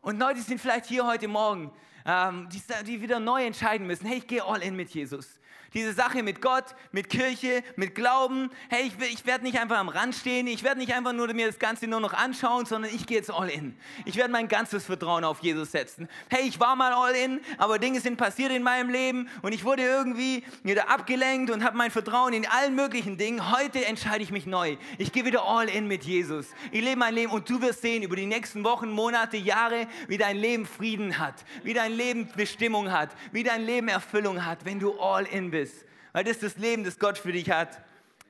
Und 0.00 0.18
Leute 0.18 0.40
sind 0.40 0.60
vielleicht 0.60 0.86
hier 0.86 1.06
heute 1.06 1.28
Morgen, 1.28 1.72
ähm, 2.04 2.48
die, 2.50 2.62
die 2.84 3.00
wieder 3.00 3.20
neu 3.20 3.44
entscheiden 3.44 3.86
müssen, 3.86 4.06
hey, 4.06 4.18
ich 4.18 4.26
gehe 4.26 4.44
all 4.44 4.62
in 4.62 4.76
mit 4.76 4.90
Jesus 4.90 5.40
diese 5.74 5.92
Sache 5.92 6.22
mit 6.22 6.40
Gott, 6.40 6.64
mit 6.90 7.08
Kirche, 7.08 7.62
mit 7.76 7.94
Glauben. 7.94 8.50
Hey, 8.68 8.86
ich, 8.86 9.12
ich 9.12 9.26
werde 9.26 9.44
nicht 9.44 9.58
einfach 9.58 9.78
am 9.78 9.88
Rand 9.88 10.14
stehen, 10.14 10.46
ich 10.46 10.62
werde 10.62 10.78
nicht 10.78 10.94
einfach 10.94 11.12
nur 11.12 11.32
mir 11.32 11.46
das 11.46 11.58
Ganze 11.58 11.86
nur 11.86 12.00
noch 12.00 12.12
anschauen, 12.12 12.66
sondern 12.66 12.94
ich 12.94 13.06
gehe 13.06 13.16
jetzt 13.16 13.30
all 13.30 13.48
in. 13.48 13.76
Ich 14.04 14.16
werde 14.16 14.30
mein 14.30 14.48
ganzes 14.48 14.84
Vertrauen 14.84 15.24
auf 15.24 15.40
Jesus 15.40 15.72
setzen. 15.72 16.08
Hey, 16.28 16.46
ich 16.46 16.60
war 16.60 16.76
mal 16.76 16.92
all 16.92 17.14
in, 17.14 17.40
aber 17.58 17.78
Dinge 17.78 18.00
sind 18.00 18.16
passiert 18.16 18.52
in 18.52 18.62
meinem 18.62 18.90
Leben 18.90 19.28
und 19.40 19.52
ich 19.52 19.64
wurde 19.64 19.82
irgendwie 19.82 20.44
wieder 20.62 20.90
abgelenkt 20.90 21.50
und 21.50 21.64
habe 21.64 21.76
mein 21.76 21.90
Vertrauen 21.90 22.34
in 22.34 22.46
allen 22.46 22.74
möglichen 22.74 23.16
Dingen. 23.16 23.50
Heute 23.56 23.84
entscheide 23.84 24.22
ich 24.22 24.30
mich 24.30 24.46
neu. 24.46 24.76
Ich 24.98 25.12
gehe 25.12 25.24
wieder 25.24 25.44
all 25.44 25.68
in 25.68 25.88
mit 25.88 26.04
Jesus. 26.04 26.48
Ich 26.70 26.82
lebe 26.82 26.96
mein 26.96 27.14
Leben 27.14 27.32
und 27.32 27.48
du 27.48 27.60
wirst 27.62 27.82
sehen 27.82 28.02
über 28.02 28.16
die 28.16 28.26
nächsten 28.26 28.64
Wochen, 28.64 28.90
Monate, 28.90 29.36
Jahre, 29.36 29.86
wie 30.08 30.18
dein 30.18 30.36
Leben 30.36 30.66
Frieden 30.66 31.18
hat, 31.18 31.44
wie 31.62 31.72
dein 31.74 31.92
Leben 31.92 32.28
Bestimmung 32.36 32.90
hat, 32.92 33.10
wie 33.32 33.42
dein 33.42 33.64
Leben 33.64 33.88
Erfüllung 33.88 34.44
hat, 34.44 34.64
wenn 34.64 34.78
du 34.78 34.98
all 35.00 35.24
in 35.24 35.50
bist 35.50 35.61
bist, 35.62 35.84
weil 36.12 36.24
das 36.24 36.36
ist 36.36 36.42
das 36.42 36.56
Leben, 36.56 36.84
das 36.84 36.98
Gott 36.98 37.18
für 37.18 37.32
dich 37.32 37.50
hat. 37.50 37.80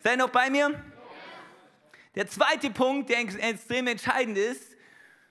Seid 0.02 0.18
noch 0.18 0.30
bei 0.30 0.50
mir? 0.50 0.82
Der 2.14 2.26
zweite 2.26 2.70
Punkt, 2.70 3.08
der 3.08 3.20
extrem 3.20 3.86
entscheidend 3.86 4.36
ist, 4.36 4.76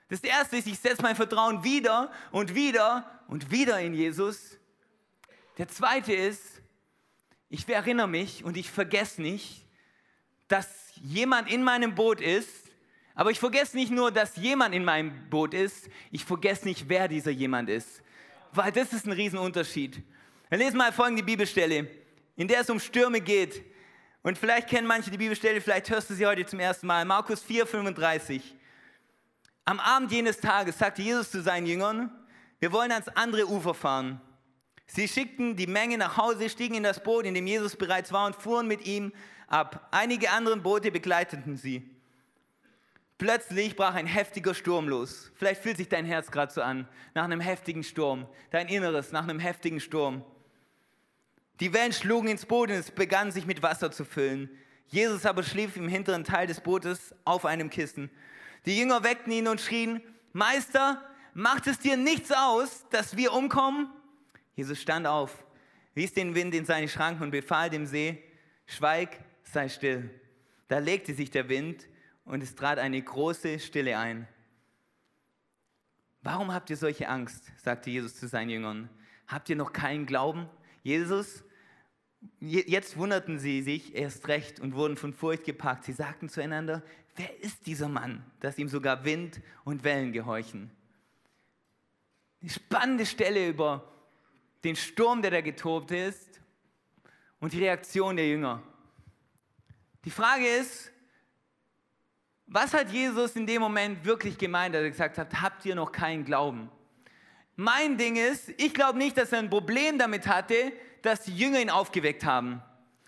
das 0.09 0.21
erste 0.21 0.57
ist, 0.57 0.67
ich 0.67 0.79
setze 0.79 1.01
mein 1.01 1.15
Vertrauen 1.15 1.63
wieder 1.63 2.11
und 2.31 2.55
wieder 2.55 3.21
und 3.27 3.51
wieder 3.51 3.79
in 3.79 3.93
Jesus. 3.93 4.57
Der 5.57 5.67
zweite 5.67 6.13
ist, 6.13 6.61
ich 7.49 7.67
erinnere 7.69 8.07
mich 8.07 8.43
und 8.43 8.57
ich 8.57 8.69
vergesse 8.69 9.21
nicht, 9.21 9.65
dass 10.47 10.67
jemand 10.95 11.49
in 11.49 11.63
meinem 11.63 11.95
Boot 11.95 12.19
ist, 12.19 12.49
aber 13.13 13.31
ich 13.31 13.39
vergesse 13.39 13.77
nicht 13.77 13.91
nur, 13.91 14.11
dass 14.11 14.35
jemand 14.37 14.73
in 14.73 14.83
meinem 14.83 15.29
Boot 15.29 15.53
ist, 15.53 15.89
ich 16.11 16.25
vergesse 16.25 16.65
nicht, 16.65 16.89
wer 16.89 17.07
dieser 17.07 17.31
jemand 17.31 17.69
ist. 17.69 18.01
Weil 18.51 18.71
das 18.71 18.91
ist 18.91 19.05
ein 19.05 19.11
Riesenunterschied. 19.11 20.03
Wir 20.51 20.59
lesen 20.59 20.77
mal 20.77 20.91
folgende 20.91 21.23
Bibelstelle 21.23 21.87
in 22.35 22.47
der 22.47 22.61
es 22.61 22.69
um 22.71 22.79
Stürme 22.79 23.21
geht. 23.21 23.63
Und 24.23 24.35
vielleicht 24.35 24.67
kennen 24.67 24.87
manche 24.87 25.11
die 25.11 25.17
Bibelstelle, 25.17 25.61
vielleicht 25.61 25.89
hörst 25.91 26.09
du 26.09 26.15
sie 26.15 26.25
heute 26.25 26.45
zum 26.45 26.59
ersten 26.59 26.87
Mal. 26.87 27.05
Markus 27.05 27.41
4, 27.43 27.67
35. 27.67 28.55
Am 29.63 29.79
Abend 29.79 30.11
jenes 30.11 30.39
Tages 30.39 30.77
sagte 30.79 31.03
Jesus 31.03 31.29
zu 31.29 31.41
seinen 31.41 31.67
Jüngern, 31.67 32.11
wir 32.59 32.71
wollen 32.71 32.91
ans 32.91 33.09
andere 33.09 33.47
Ufer 33.47 33.75
fahren. 33.75 34.19
Sie 34.87 35.07
schickten 35.07 35.55
die 35.55 35.67
Menge 35.67 35.99
nach 35.99 36.17
Hause, 36.17 36.49
stiegen 36.49 36.75
in 36.75 36.83
das 36.83 37.01
Boot, 37.01 37.25
in 37.25 37.35
dem 37.35 37.45
Jesus 37.47 37.75
bereits 37.75 38.11
war, 38.11 38.25
und 38.25 38.35
fuhren 38.35 38.67
mit 38.67 38.85
ihm 38.87 39.13
ab. 39.47 39.87
Einige 39.91 40.31
andere 40.31 40.57
Boote 40.57 40.91
begleiteten 40.91 41.57
sie. 41.57 41.89
Plötzlich 43.19 43.75
brach 43.75 43.93
ein 43.93 44.07
heftiger 44.07 44.55
Sturm 44.55 44.89
los. 44.89 45.31
Vielleicht 45.35 45.61
fühlt 45.61 45.77
sich 45.77 45.89
dein 45.89 46.05
Herz 46.05 46.31
gerade 46.31 46.51
so 46.51 46.61
an, 46.61 46.87
nach 47.13 47.23
einem 47.23 47.39
heftigen 47.39 47.83
Sturm. 47.83 48.27
Dein 48.49 48.67
Inneres 48.67 49.11
nach 49.11 49.23
einem 49.23 49.39
heftigen 49.39 49.79
Sturm. 49.79 50.25
Die 51.61 51.73
Wellen 51.73 51.93
schlugen 51.93 52.27
ins 52.27 52.47
Boot 52.47 52.69
und 52.69 52.75
es 52.75 52.89
begann 52.89 53.31
sich 53.31 53.45
mit 53.45 53.61
Wasser 53.61 53.91
zu 53.91 54.03
füllen. 54.03 54.49
Jesus 54.87 55.27
aber 55.27 55.43
schlief 55.43 55.77
im 55.77 55.87
hinteren 55.87 56.23
Teil 56.23 56.47
des 56.47 56.59
Bootes 56.59 57.13
auf 57.23 57.45
einem 57.45 57.69
Kissen. 57.69 58.09
Die 58.65 58.75
Jünger 58.75 59.03
weckten 59.03 59.31
ihn 59.31 59.47
und 59.47 59.61
schrien, 59.61 60.01
Meister, 60.33 61.07
macht 61.35 61.67
es 61.67 61.77
dir 61.77 61.97
nichts 61.97 62.31
aus, 62.31 62.87
dass 62.89 63.15
wir 63.15 63.31
umkommen? 63.33 63.91
Jesus 64.55 64.81
stand 64.81 65.05
auf, 65.05 65.45
wies 65.93 66.13
den 66.13 66.33
Wind 66.33 66.55
in 66.55 66.65
seine 66.65 66.87
Schranken 66.87 67.21
und 67.21 67.31
befahl 67.31 67.69
dem 67.69 67.85
See, 67.85 68.23
Schweig, 68.65 69.19
sei 69.43 69.69
still. 69.69 70.09
Da 70.67 70.79
legte 70.79 71.13
sich 71.13 71.29
der 71.29 71.47
Wind 71.47 71.87
und 72.25 72.41
es 72.41 72.55
trat 72.55 72.79
eine 72.79 72.99
große 72.99 73.59
Stille 73.59 73.99
ein. 73.99 74.27
Warum 76.23 76.51
habt 76.51 76.71
ihr 76.71 76.77
solche 76.77 77.07
Angst? 77.07 77.51
sagte 77.57 77.91
Jesus 77.91 78.15
zu 78.15 78.27
seinen 78.27 78.49
Jüngern. 78.49 78.89
Habt 79.27 79.47
ihr 79.49 79.55
noch 79.55 79.73
keinen 79.73 80.07
Glauben? 80.07 80.49
Jesus 80.81 81.43
Jetzt 82.39 82.97
wunderten 82.97 83.39
sie 83.39 83.61
sich 83.61 83.95
erst 83.95 84.27
recht 84.27 84.59
und 84.59 84.75
wurden 84.75 84.95
von 84.95 85.13
Furcht 85.13 85.43
gepackt. 85.43 85.85
Sie 85.85 85.93
sagten 85.93 86.29
zueinander, 86.29 86.83
wer 87.15 87.39
ist 87.41 87.65
dieser 87.65 87.89
Mann, 87.89 88.23
dass 88.39 88.57
ihm 88.57 88.67
sogar 88.67 89.03
Wind 89.05 89.41
und 89.63 89.83
Wellen 89.83 90.11
gehorchen? 90.11 90.71
Die 92.41 92.49
spannende 92.49 93.05
Stelle 93.05 93.47
über 93.47 93.87
den 94.63 94.75
Sturm, 94.75 95.21
der 95.21 95.31
da 95.31 95.41
getobt 95.41 95.91
ist 95.91 96.39
und 97.39 97.53
die 97.53 97.59
Reaktion 97.59 98.15
der 98.15 98.27
Jünger. 98.27 98.61
Die 100.05 100.11
Frage 100.11 100.47
ist, 100.47 100.91
was 102.47 102.73
hat 102.73 102.91
Jesus 102.91 103.35
in 103.35 103.47
dem 103.47 103.61
Moment 103.61 104.03
wirklich 104.03 104.37
gemeint, 104.37 104.75
als 104.75 104.83
er 104.83 104.89
gesagt 104.89 105.17
hat, 105.17 105.41
habt 105.41 105.65
ihr 105.65 105.75
noch 105.75 105.91
keinen 105.91 106.25
Glauben? 106.25 106.69
Mein 107.55 107.97
Ding 107.97 108.15
ist, 108.15 108.49
ich 108.57 108.73
glaube 108.73 108.97
nicht, 108.97 109.17
dass 109.17 109.31
er 109.31 109.39
ein 109.39 109.49
Problem 109.49 109.97
damit 109.97 110.27
hatte, 110.27 110.73
dass 111.01 111.21
die 111.21 111.35
Jünger 111.35 111.59
ihn 111.59 111.69
aufgeweckt 111.69 112.25
haben. 112.25 112.61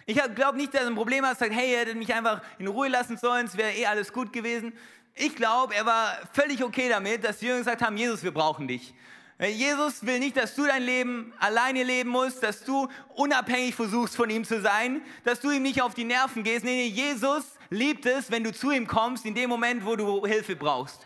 Ich 0.05 0.19
glaube 0.35 0.57
nicht, 0.57 0.73
dass 0.73 0.81
er 0.81 0.87
ein 0.87 0.95
Problem 0.95 1.25
hat, 1.25 1.39
sagt, 1.39 1.53
hey, 1.53 1.73
er 1.73 1.81
hätte 1.81 1.95
mich 1.95 2.13
einfach 2.13 2.41
in 2.59 2.67
Ruhe 2.67 2.89
lassen 2.89 3.17
sollen, 3.17 3.45
es 3.45 3.55
wäre 3.55 3.71
eh 3.71 3.85
alles 3.85 4.11
gut 4.11 4.33
gewesen. 4.33 4.73
Ich 5.15 5.35
glaube, 5.35 5.75
er 5.75 5.85
war 5.85 6.17
völlig 6.33 6.63
okay 6.63 6.89
damit, 6.89 7.23
dass 7.23 7.39
die 7.39 7.45
Jünger 7.45 7.59
gesagt 7.59 7.81
haben, 7.81 7.95
Jesus, 7.95 8.23
wir 8.23 8.33
brauchen 8.33 8.67
dich. 8.67 8.93
Äh, 9.37 9.49
Jesus 9.49 10.05
will 10.05 10.19
nicht, 10.19 10.37
dass 10.37 10.55
du 10.55 10.65
dein 10.65 10.83
Leben 10.83 11.33
alleine 11.39 11.83
leben 11.83 12.09
musst, 12.09 12.43
dass 12.43 12.63
du 12.63 12.87
unabhängig 13.15 13.75
versuchst 13.75 14.15
von 14.15 14.29
ihm 14.29 14.43
zu 14.43 14.61
sein, 14.61 15.01
dass 15.23 15.39
du 15.39 15.51
ihm 15.51 15.63
nicht 15.63 15.81
auf 15.81 15.93
die 15.93 16.03
Nerven 16.03 16.43
gehst. 16.43 16.65
Nee, 16.65 16.75
nee, 16.75 16.87
Jesus 16.87 17.43
liebt 17.69 18.05
es, 18.05 18.31
wenn 18.31 18.43
du 18.43 18.51
zu 18.51 18.71
ihm 18.71 18.87
kommst, 18.87 19.25
in 19.25 19.35
dem 19.35 19.49
Moment, 19.49 19.85
wo 19.85 19.95
du 19.95 20.25
Hilfe 20.25 20.55
brauchst. 20.55 21.05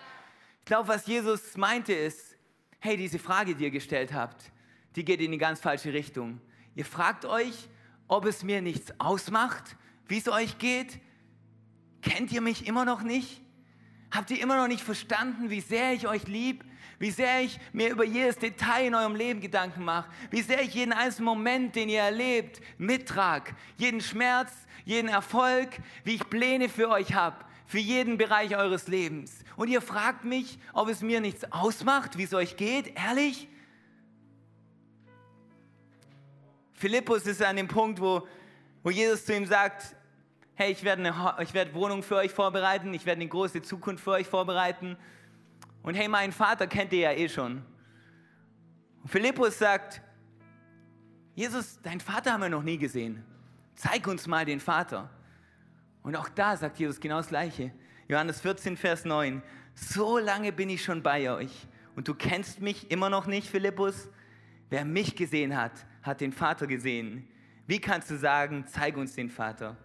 Ich 0.60 0.66
glaube, 0.66 0.88
was 0.88 1.06
Jesus 1.08 1.56
meinte 1.56 1.94
ist, 1.94 2.36
hey, 2.80 2.98
diese 2.98 3.20
Frage, 3.20 3.56
die 3.56 3.66
ihr 3.66 3.72
gestellt 3.72 4.14
habt, 4.14 4.52
die 4.96 5.06
geht 5.06 5.22
in 5.22 5.32
die 5.32 5.38
ganz 5.38 5.60
falsche 5.60 5.94
Richtung. 5.94 6.42
Ihr 6.78 6.86
fragt 6.86 7.26
euch, 7.26 7.70
ob 8.08 8.26
es 8.26 8.44
mir 8.44 8.62
nichts 8.62 8.94
ausmacht, 9.00 9.76
wie 10.08 10.20
es 10.20 10.30
euch 10.30 10.60
geht. 10.60 11.00
Kennt 12.04 12.32
ihr 12.32 12.40
mich 12.40 12.68
immer 12.68 12.86
noch 12.86 13.02
nicht? 13.02 13.42
Habt 14.12 14.30
ihr 14.30 14.40
immer 14.40 14.58
noch 14.58 14.68
nicht 14.68 14.84
verstanden, 14.84 15.50
wie 15.50 15.60
sehr 15.60 15.94
ich 15.94 16.08
euch 16.08 16.28
lieb? 16.28 16.64
Wie 17.00 17.10
sehr 17.10 17.42
ich 17.42 17.60
mir 17.74 17.90
über 17.90 18.06
jedes 18.06 18.38
Detail 18.38 18.86
in 18.86 18.94
eurem 18.94 19.16
Leben 19.16 19.42
Gedanken 19.42 19.86
mache? 19.86 20.08
Wie 20.30 20.44
sehr 20.44 20.62
ich 20.62 20.76
jeden 20.76 20.94
einzelnen 20.94 21.26
Moment, 21.26 21.76
den 21.76 21.90
ihr 21.90 22.02
erlebt, 22.02 22.62
mittrag? 22.78 23.56
Jeden 23.78 24.00
Schmerz, 24.00 24.52
jeden 24.86 25.10
Erfolg, 25.10 25.70
wie 26.04 26.14
ich 26.14 26.30
Pläne 26.30 26.70
für 26.70 26.90
euch 26.90 27.16
habe, 27.16 27.44
für 27.66 27.80
jeden 27.80 28.20
Bereich 28.20 28.56
eures 28.56 28.88
Lebens. 28.88 29.40
Und 29.56 29.70
ihr 29.70 29.82
fragt 29.82 30.26
mich, 30.26 30.60
ob 30.74 30.90
es 30.90 31.02
mir 31.02 31.22
nichts 31.22 31.52
ausmacht, 31.52 32.20
wie 32.20 32.24
es 32.24 32.36
euch 32.36 32.56
geht? 32.56 32.94
Ehrlich? 32.96 33.50
Philippus 36.78 37.26
ist 37.26 37.42
an 37.42 37.56
dem 37.56 37.68
Punkt, 37.68 38.00
wo, 38.00 38.28
wo 38.84 38.92
Jesus 38.92 39.26
zu 39.26 39.36
ihm 39.36 39.48
sagt, 39.48 39.96
hey, 40.54 40.72
ich 40.72 40.84
werde, 40.84 41.04
eine, 41.04 41.44
ich 41.44 41.52
werde 41.56 41.74
Wohnung 41.74 42.04
für 42.04 42.18
euch 42.18 42.32
vorbereiten, 42.32 42.94
ich 42.94 43.04
werde 43.04 43.20
eine 43.20 43.30
große 43.30 43.64
Zukunft 43.64 44.04
für 44.04 44.12
euch 44.12 44.28
vorbereiten. 44.28 44.96
Und 45.82 45.96
hey, 45.96 46.08
meinen 46.08 46.32
Vater 46.32 46.68
kennt 46.68 46.94
ihr 46.94 47.00
ja 47.00 47.12
eh 47.14 47.28
schon. 47.30 47.66
Und 49.02 49.10
Philippus 49.10 49.58
sagt, 49.58 50.04
Jesus, 51.34 51.82
deinen 51.82 52.00
Vater 52.00 52.34
haben 52.34 52.42
wir 52.42 52.50
noch 52.50 52.62
nie 52.62 52.78
gesehen. 52.78 53.26
Zeig 53.74 54.06
uns 54.08 54.28
mal 54.28 54.46
den 54.46 54.60
Vater. 54.60 55.10
Und 56.04 56.16
auch 56.16 56.30
da 56.30 56.56
sagt 56.56 56.78
Jesus 56.78 57.00
genau 57.00 57.18
das 57.18 57.30
Gleiche. 57.30 57.72
Johannes 58.08 58.40
14, 58.42 58.78
Vers 58.78 59.04
9. 59.04 59.42
So 59.74 60.20
lange 60.20 60.52
bin 60.52 60.70
ich 60.70 60.84
schon 60.84 61.02
bei 61.02 61.32
euch 61.32 61.68
und 61.96 62.08
du 62.08 62.14
kennst 62.14 62.62
mich 62.62 62.92
immer 62.92 63.10
noch 63.10 63.26
nicht, 63.26 63.50
Philippus. 63.50 64.10
Wer 64.70 64.86
mich 64.86 65.16
gesehen 65.16 65.56
hat, 65.56 65.72
hat 66.04 66.22
den 66.22 66.32
Vater 66.32 66.68
gesehen. 66.68 67.28
Wie 67.66 67.80
kannst 67.80 68.10
du 68.10 68.18
sagen, 68.18 68.66
zeig 68.68 68.98
uns 68.98 69.14
den 69.16 69.30
Vater? 69.30 69.76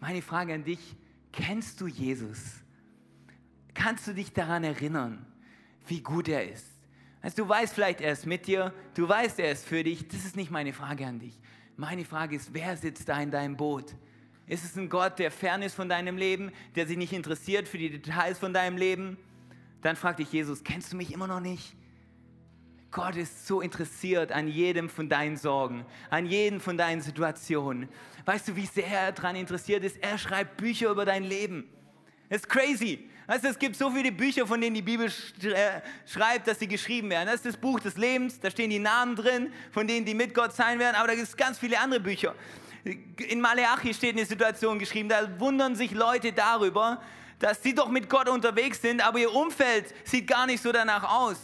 Meine 0.00 0.22
Frage 0.22 0.54
an 0.54 0.64
dich, 0.64 0.96
kennst 1.32 1.80
du 1.80 1.86
Jesus? 1.86 2.62
Kannst 3.74 4.06
du 4.06 4.12
dich 4.12 4.32
daran 4.32 4.64
erinnern, 4.64 5.26
wie 5.86 6.00
gut 6.00 6.28
er 6.28 6.50
ist? 6.50 6.66
Also 7.20 7.42
du 7.42 7.48
weißt 7.48 7.74
vielleicht, 7.74 8.00
er 8.00 8.12
ist 8.12 8.26
mit 8.26 8.46
dir, 8.46 8.72
du 8.94 9.08
weißt, 9.08 9.38
er 9.40 9.52
ist 9.52 9.66
für 9.66 9.82
dich. 9.82 10.06
Das 10.08 10.24
ist 10.24 10.36
nicht 10.36 10.50
meine 10.50 10.72
Frage 10.72 11.06
an 11.06 11.18
dich. 11.18 11.38
Meine 11.76 12.04
Frage 12.04 12.36
ist, 12.36 12.54
wer 12.54 12.76
sitzt 12.76 13.08
da 13.08 13.20
in 13.20 13.30
deinem 13.30 13.56
Boot? 13.56 13.94
Ist 14.46 14.64
es 14.64 14.76
ein 14.76 14.88
Gott, 14.88 15.18
der 15.18 15.30
fern 15.30 15.62
ist 15.62 15.74
von 15.74 15.88
deinem 15.88 16.16
Leben, 16.16 16.52
der 16.74 16.86
sich 16.86 16.96
nicht 16.96 17.12
interessiert 17.12 17.68
für 17.68 17.78
die 17.78 17.90
Details 17.90 18.38
von 18.38 18.52
deinem 18.52 18.76
Leben? 18.76 19.18
Dann 19.82 19.94
fragt 19.94 20.20
dich 20.20 20.32
Jesus, 20.32 20.64
kennst 20.64 20.92
du 20.92 20.96
mich 20.96 21.12
immer 21.12 21.26
noch 21.26 21.40
nicht? 21.40 21.76
Gott 22.90 23.16
ist 23.16 23.46
so 23.46 23.60
interessiert 23.60 24.32
an 24.32 24.48
jedem 24.48 24.88
von 24.88 25.08
deinen 25.08 25.36
Sorgen, 25.36 25.84
an 26.08 26.24
jedem 26.24 26.60
von 26.60 26.78
deinen 26.78 27.02
Situationen. 27.02 27.88
Weißt 28.24 28.48
du, 28.48 28.56
wie 28.56 28.66
sehr 28.66 28.86
er 28.86 29.12
daran 29.12 29.36
interessiert 29.36 29.84
ist? 29.84 29.98
Er 30.02 30.16
schreibt 30.16 30.56
Bücher 30.56 30.90
über 30.90 31.04
dein 31.04 31.24
Leben. 31.24 31.68
Das 32.30 32.40
ist 32.40 32.48
crazy. 32.48 33.08
Weißt 33.26 33.44
du, 33.44 33.48
es 33.48 33.58
gibt 33.58 33.76
so 33.76 33.90
viele 33.90 34.10
Bücher, 34.10 34.46
von 34.46 34.58
denen 34.58 34.74
die 34.74 34.82
Bibel 34.82 35.06
äh, 35.06 35.82
schreibt, 36.06 36.48
dass 36.48 36.58
sie 36.60 36.66
geschrieben 36.66 37.10
werden. 37.10 37.26
Das 37.26 37.36
ist 37.36 37.44
das 37.44 37.56
Buch 37.58 37.78
des 37.78 37.98
Lebens, 37.98 38.40
da 38.40 38.50
stehen 38.50 38.70
die 38.70 38.78
Namen 38.78 39.16
drin, 39.16 39.52
von 39.70 39.86
denen 39.86 40.06
die 40.06 40.14
mit 40.14 40.32
Gott 40.32 40.54
sein 40.54 40.78
werden, 40.78 40.96
aber 40.96 41.08
da 41.08 41.14
gibt 41.14 41.28
es 41.28 41.36
ganz 41.36 41.58
viele 41.58 41.78
andere 41.78 42.00
Bücher. 42.00 42.34
In 42.84 43.42
Maleachi 43.42 43.92
steht 43.92 44.16
eine 44.16 44.24
Situation 44.24 44.78
geschrieben, 44.78 45.10
da 45.10 45.38
wundern 45.38 45.76
sich 45.76 45.90
Leute 45.90 46.32
darüber, 46.32 47.02
dass 47.38 47.62
sie 47.62 47.74
doch 47.74 47.90
mit 47.90 48.08
Gott 48.08 48.30
unterwegs 48.30 48.80
sind, 48.80 49.06
aber 49.06 49.18
ihr 49.18 49.34
Umfeld 49.34 49.94
sieht 50.04 50.26
gar 50.26 50.46
nicht 50.46 50.62
so 50.62 50.72
danach 50.72 51.04
aus. 51.04 51.36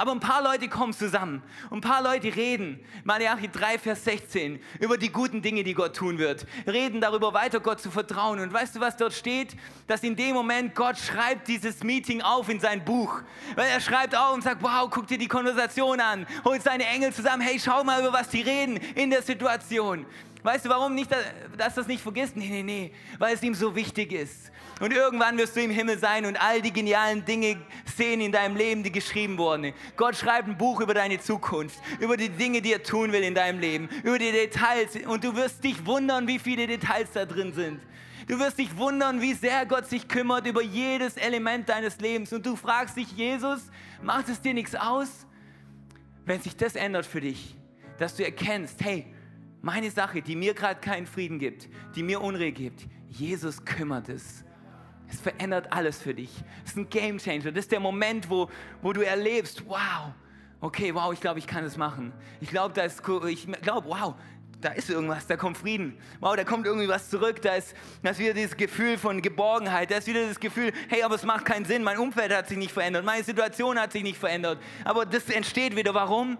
Aber 0.00 0.12
ein 0.12 0.20
paar 0.20 0.42
Leute 0.42 0.66
kommen 0.68 0.94
zusammen. 0.94 1.42
ein 1.70 1.82
paar 1.82 2.02
Leute 2.02 2.34
reden, 2.34 2.80
Malachi 3.04 3.50
3, 3.50 3.78
Vers 3.78 4.02
16, 4.04 4.58
über 4.78 4.96
die 4.96 5.12
guten 5.12 5.42
Dinge, 5.42 5.62
die 5.62 5.74
Gott 5.74 5.94
tun 5.94 6.16
wird. 6.16 6.46
Reden 6.66 7.02
darüber, 7.02 7.34
weiter 7.34 7.60
Gott 7.60 7.82
zu 7.82 7.90
vertrauen. 7.90 8.40
Und 8.40 8.50
weißt 8.50 8.76
du, 8.76 8.80
was 8.80 8.96
dort 8.96 9.12
steht? 9.12 9.54
Dass 9.88 10.02
in 10.02 10.16
dem 10.16 10.32
Moment 10.32 10.74
Gott 10.74 10.96
schreibt 10.96 11.48
dieses 11.48 11.84
Meeting 11.84 12.22
auf 12.22 12.48
in 12.48 12.60
sein 12.60 12.82
Buch. 12.82 13.20
Weil 13.56 13.68
er 13.68 13.80
schreibt 13.82 14.16
auf 14.16 14.36
und 14.36 14.42
sagt, 14.42 14.62
wow, 14.62 14.88
guck 14.90 15.06
dir 15.06 15.18
die 15.18 15.28
Konversation 15.28 16.00
an. 16.00 16.26
Holt 16.46 16.62
seine 16.62 16.86
Engel 16.86 17.12
zusammen. 17.12 17.42
Hey, 17.42 17.60
schau 17.62 17.84
mal, 17.84 18.00
über 18.00 18.14
was 18.14 18.30
die 18.30 18.40
reden 18.40 18.78
in 18.94 19.10
der 19.10 19.20
Situation. 19.20 20.06
Weißt 20.42 20.64
du, 20.64 20.70
warum 20.70 20.94
nicht, 20.94 21.10
dass 21.56 21.74
das 21.74 21.86
nicht 21.86 22.02
vergisst? 22.02 22.36
Nee, 22.36 22.48
nee, 22.48 22.62
nee, 22.62 22.92
weil 23.18 23.34
es 23.34 23.42
ihm 23.42 23.54
so 23.54 23.74
wichtig 23.74 24.12
ist. 24.12 24.50
Und 24.80 24.92
irgendwann 24.92 25.36
wirst 25.36 25.54
du 25.54 25.60
im 25.60 25.70
Himmel 25.70 25.98
sein 25.98 26.24
und 26.24 26.40
all 26.40 26.62
die 26.62 26.72
genialen 26.72 27.22
Dinge 27.24 27.58
sehen 27.84 28.22
in 28.22 28.32
deinem 28.32 28.56
Leben, 28.56 28.82
die 28.82 28.90
geschrieben 28.90 29.36
wurden. 29.36 29.74
Gott 29.96 30.16
schreibt 30.16 30.48
ein 30.48 30.56
Buch 30.56 30.80
über 30.80 30.94
deine 30.94 31.20
Zukunft, 31.20 31.78
über 31.98 32.16
die 32.16 32.30
Dinge, 32.30 32.62
die 32.62 32.72
er 32.72 32.82
tun 32.82 33.12
will 33.12 33.22
in 33.22 33.34
deinem 33.34 33.60
Leben, 33.60 33.90
über 34.02 34.18
die 34.18 34.32
Details. 34.32 34.96
Und 35.06 35.22
du 35.22 35.36
wirst 35.36 35.62
dich 35.62 35.84
wundern, 35.84 36.26
wie 36.26 36.38
viele 36.38 36.66
Details 36.66 37.10
da 37.12 37.26
drin 37.26 37.52
sind. 37.52 37.80
Du 38.26 38.38
wirst 38.38 38.58
dich 38.58 38.74
wundern, 38.76 39.20
wie 39.20 39.34
sehr 39.34 39.66
Gott 39.66 39.86
sich 39.86 40.08
kümmert 40.08 40.46
über 40.46 40.62
jedes 40.62 41.16
Element 41.16 41.68
deines 41.68 42.00
Lebens. 42.00 42.32
Und 42.32 42.46
du 42.46 42.56
fragst 42.56 42.96
dich, 42.96 43.12
Jesus, 43.12 43.60
macht 44.02 44.30
es 44.30 44.40
dir 44.40 44.54
nichts 44.54 44.74
aus, 44.74 45.26
wenn 46.24 46.40
sich 46.40 46.56
das 46.56 46.74
ändert 46.74 47.04
für 47.04 47.20
dich? 47.20 47.54
Dass 47.98 48.16
du 48.16 48.24
erkennst, 48.24 48.82
hey, 48.82 49.09
meine 49.62 49.90
Sache, 49.90 50.22
die 50.22 50.36
mir 50.36 50.54
gerade 50.54 50.80
keinen 50.80 51.06
Frieden 51.06 51.38
gibt, 51.38 51.68
die 51.94 52.02
mir 52.02 52.20
Unruhe 52.20 52.52
gibt, 52.52 52.86
Jesus 53.08 53.64
kümmert 53.64 54.08
es. 54.08 54.44
Es 55.08 55.20
verändert 55.20 55.72
alles 55.72 56.00
für 56.00 56.14
dich. 56.14 56.30
Es 56.64 56.70
ist 56.70 56.76
ein 56.76 56.88
Game 56.88 57.18
Changer. 57.18 57.50
Das 57.50 57.64
ist 57.64 57.72
der 57.72 57.80
Moment, 57.80 58.30
wo, 58.30 58.48
wo 58.80 58.92
du 58.92 59.04
erlebst, 59.04 59.66
wow, 59.66 60.12
okay, 60.60 60.94
wow, 60.94 61.12
ich 61.12 61.20
glaube, 61.20 61.40
ich 61.40 61.46
kann 61.46 61.64
es 61.64 61.76
machen. 61.76 62.12
Ich 62.40 62.50
glaube, 62.50 62.74
da 62.74 62.82
ist, 62.82 63.02
ich 63.28 63.46
glaube, 63.60 63.88
wow, 63.88 64.14
da 64.60 64.70
ist 64.70 64.90
irgendwas, 64.90 65.26
da 65.26 65.36
kommt 65.36 65.56
Frieden. 65.56 65.96
Wow, 66.20 66.36
da 66.36 66.44
kommt 66.44 66.66
irgendwie 66.66 66.88
was 66.88 67.08
zurück. 67.08 67.40
Da 67.42 67.54
ist, 67.54 67.74
da 68.02 68.10
ist 68.10 68.18
wieder 68.18 68.34
dieses 68.34 68.56
Gefühl 68.56 68.98
von 68.98 69.22
Geborgenheit. 69.22 69.90
Da 69.90 69.96
ist 69.96 70.06
wieder 70.06 70.26
das 70.26 70.38
Gefühl, 70.38 70.72
hey, 70.88 71.02
aber 71.02 71.14
es 71.14 71.24
macht 71.24 71.44
keinen 71.44 71.64
Sinn. 71.64 71.82
Mein 71.82 71.98
Umfeld 71.98 72.32
hat 72.32 72.48
sich 72.48 72.58
nicht 72.58 72.72
verändert. 72.72 73.04
Meine 73.04 73.24
Situation 73.24 73.78
hat 73.78 73.92
sich 73.92 74.02
nicht 74.02 74.18
verändert. 74.18 74.58
Aber 74.84 75.06
das 75.06 75.28
entsteht 75.30 75.76
wieder. 75.76 75.94
Warum? 75.94 76.38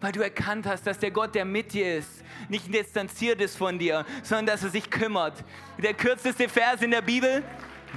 Weil 0.00 0.12
du 0.12 0.20
erkannt 0.20 0.66
hast, 0.66 0.86
dass 0.86 0.98
der 0.98 1.10
Gott, 1.10 1.34
der 1.34 1.44
mit 1.44 1.72
dir 1.72 1.98
ist, 1.98 2.22
nicht 2.48 2.72
distanziert 2.72 3.40
ist 3.40 3.56
von 3.56 3.78
dir, 3.78 4.06
sondern 4.22 4.46
dass 4.46 4.62
er 4.62 4.70
sich 4.70 4.88
kümmert. 4.88 5.44
Der 5.78 5.94
kürzeste 5.94 6.48
Vers 6.48 6.80
in 6.80 6.90
der 6.90 7.02
Bibel, 7.02 7.42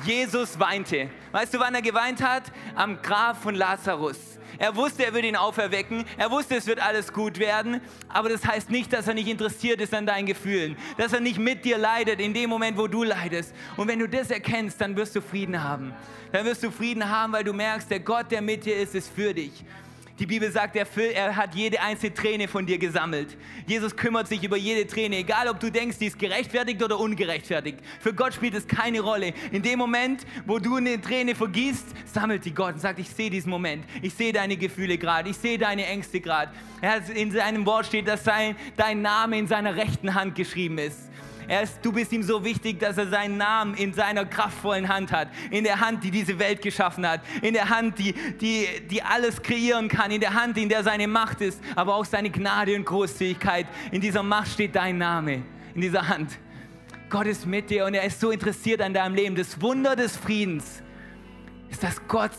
Jesus 0.03 0.59
weinte. 0.59 1.09
Weißt 1.31 1.53
du, 1.53 1.59
wann 1.59 1.75
er 1.75 1.81
geweint 1.81 2.21
hat? 2.21 2.43
Am 2.75 3.01
Grab 3.01 3.41
von 3.41 3.55
Lazarus. 3.55 4.17
Er 4.57 4.75
wusste, 4.75 5.05
er 5.05 5.13
würde 5.13 5.27
ihn 5.27 5.35
auferwecken. 5.35 6.05
Er 6.17 6.29
wusste, 6.29 6.55
es 6.55 6.67
wird 6.67 6.79
alles 6.79 7.11
gut 7.11 7.39
werden. 7.39 7.81
Aber 8.09 8.29
das 8.29 8.45
heißt 8.45 8.69
nicht, 8.69 8.93
dass 8.93 9.07
er 9.07 9.13
nicht 9.13 9.27
interessiert 9.27 9.81
ist 9.81 9.93
an 9.93 10.05
deinen 10.05 10.25
Gefühlen. 10.25 10.77
Dass 10.97 11.13
er 11.13 11.21
nicht 11.21 11.39
mit 11.39 11.65
dir 11.65 11.77
leidet 11.77 12.19
in 12.19 12.33
dem 12.33 12.49
Moment, 12.49 12.77
wo 12.77 12.87
du 12.87 13.03
leidest. 13.03 13.53
Und 13.77 13.87
wenn 13.87 13.99
du 13.99 14.07
das 14.07 14.29
erkennst, 14.29 14.79
dann 14.81 14.95
wirst 14.95 15.15
du 15.15 15.21
Frieden 15.21 15.63
haben. 15.63 15.93
Dann 16.31 16.45
wirst 16.45 16.63
du 16.63 16.71
Frieden 16.71 17.09
haben, 17.09 17.33
weil 17.33 17.43
du 17.43 17.53
merkst, 17.53 17.89
der 17.89 17.99
Gott, 17.99 18.31
der 18.31 18.41
mit 18.41 18.65
dir 18.65 18.77
ist, 18.77 18.93
ist 18.93 19.13
für 19.13 19.33
dich. 19.33 19.63
Die 20.19 20.27
Bibel 20.27 20.51
sagt, 20.51 20.75
er, 20.75 20.85
er, 21.15 21.35
hat 21.35 21.55
jede 21.55 21.81
einzelne 21.81 22.13
Träne 22.13 22.47
von 22.47 22.67
dir 22.67 22.77
gesammelt. 22.77 23.35
Jesus 23.65 23.95
kümmert 23.95 24.27
sich 24.27 24.43
über 24.43 24.57
jede 24.57 24.85
Träne, 24.85 25.17
egal 25.17 25.47
ob 25.47 25.59
du 25.59 25.71
denkst, 25.71 25.97
die 25.97 26.05
ist 26.05 26.19
gerechtfertigt 26.19 26.83
oder 26.83 26.99
ungerechtfertigt. 26.99 27.79
Für 27.99 28.13
Gott 28.13 28.35
spielt 28.35 28.53
es 28.53 28.67
keine 28.67 29.01
Rolle. 29.01 29.33
In 29.51 29.63
dem 29.63 29.79
Moment, 29.79 30.27
wo 30.45 30.59
du 30.59 30.75
eine 30.75 31.01
Träne 31.01 31.33
vergießt, 31.33 31.87
sammelt 32.05 32.45
die 32.45 32.53
Gott 32.53 32.75
und 32.75 32.79
sagt, 32.79 32.99
ich 32.99 33.09
sehe 33.09 33.31
diesen 33.31 33.49
Moment. 33.49 33.85
Ich 34.03 34.13
sehe 34.13 34.31
deine 34.31 34.55
Gefühle 34.55 34.99
gerade. 34.99 35.29
Ich 35.29 35.37
sehe 35.37 35.57
deine 35.57 35.87
Ängste 35.87 36.19
gerade. 36.19 36.51
In 37.15 37.31
seinem 37.31 37.65
Wort 37.65 37.87
steht, 37.87 38.07
dass 38.07 38.23
sein, 38.23 38.55
dein 38.77 39.01
Name 39.01 39.39
in 39.39 39.47
seiner 39.47 39.75
rechten 39.75 40.13
Hand 40.13 40.35
geschrieben 40.35 40.77
ist. 40.77 41.09
Er 41.47 41.63
ist, 41.63 41.79
du 41.81 41.91
bist 41.91 42.11
ihm 42.11 42.23
so 42.23 42.43
wichtig, 42.43 42.79
dass 42.79 42.97
er 42.97 43.07
seinen 43.07 43.37
Namen 43.37 43.75
in 43.75 43.93
seiner 43.93 44.25
kraftvollen 44.25 44.87
Hand 44.87 45.11
hat. 45.11 45.29
In 45.51 45.63
der 45.63 45.79
Hand, 45.79 46.03
die 46.03 46.11
diese 46.11 46.39
Welt 46.39 46.61
geschaffen 46.61 47.07
hat. 47.07 47.21
In 47.41 47.53
der 47.53 47.69
Hand, 47.69 47.99
die, 47.99 48.13
die, 48.13 48.67
die 48.89 49.01
alles 49.01 49.41
kreieren 49.41 49.87
kann. 49.87 50.11
In 50.11 50.21
der 50.21 50.33
Hand, 50.33 50.57
in 50.57 50.69
der 50.69 50.83
seine 50.83 51.07
Macht 51.07 51.41
ist. 51.41 51.61
Aber 51.75 51.95
auch 51.95 52.05
seine 52.05 52.29
Gnade 52.29 52.75
und 52.75 52.85
Großzügigkeit. 52.85 53.67
In 53.91 54.01
dieser 54.01 54.23
Macht 54.23 54.51
steht 54.51 54.75
dein 54.75 54.97
Name. 54.97 55.43
In 55.75 55.81
dieser 55.81 56.07
Hand. 56.07 56.37
Gott 57.09 57.27
ist 57.27 57.45
mit 57.45 57.69
dir 57.69 57.85
und 57.85 57.93
er 57.93 58.03
ist 58.03 58.19
so 58.19 58.31
interessiert 58.31 58.81
an 58.81 58.93
deinem 58.93 59.13
Leben. 59.13 59.35
Das 59.35 59.61
Wunder 59.61 59.95
des 59.95 60.17
Friedens 60.17 60.81
ist, 61.69 61.83
dass 61.83 62.07
Gott 62.07 62.31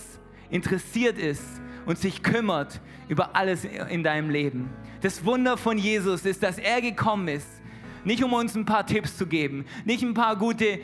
interessiert 0.50 1.16
ist 1.18 1.44
und 1.86 1.98
sich 1.98 2.22
kümmert 2.22 2.80
über 3.08 3.36
alles 3.36 3.64
in 3.64 4.02
deinem 4.02 4.30
Leben. 4.30 4.70
Das 5.00 5.24
Wunder 5.24 5.56
von 5.56 5.78
Jesus 5.78 6.24
ist, 6.24 6.42
dass 6.42 6.58
er 6.58 6.80
gekommen 6.80 7.28
ist, 7.28 7.46
nicht 8.04 8.22
um 8.22 8.32
uns 8.32 8.54
ein 8.54 8.64
paar 8.64 8.86
Tipps 8.86 9.16
zu 9.16 9.26
geben, 9.26 9.64
nicht 9.84 10.02
ein 10.02 10.14
paar 10.14 10.36
gute 10.36 10.80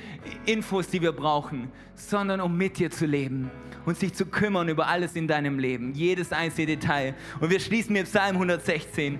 Infos, 0.46 0.88
die 0.88 1.02
wir 1.02 1.12
brauchen, 1.12 1.70
sondern 1.94 2.40
um 2.40 2.56
mit 2.56 2.78
dir 2.78 2.90
zu 2.90 3.06
leben 3.06 3.50
und 3.84 3.96
sich 3.98 4.14
zu 4.14 4.26
kümmern 4.26 4.68
über 4.68 4.86
alles 4.86 5.16
in 5.16 5.28
deinem 5.28 5.58
Leben, 5.58 5.92
jedes 5.94 6.32
einzelne 6.32 6.66
Detail. 6.66 7.14
Und 7.40 7.50
wir 7.50 7.60
schließen 7.60 7.92
mit 7.92 8.04
Psalm 8.04 8.36
116. 8.36 9.18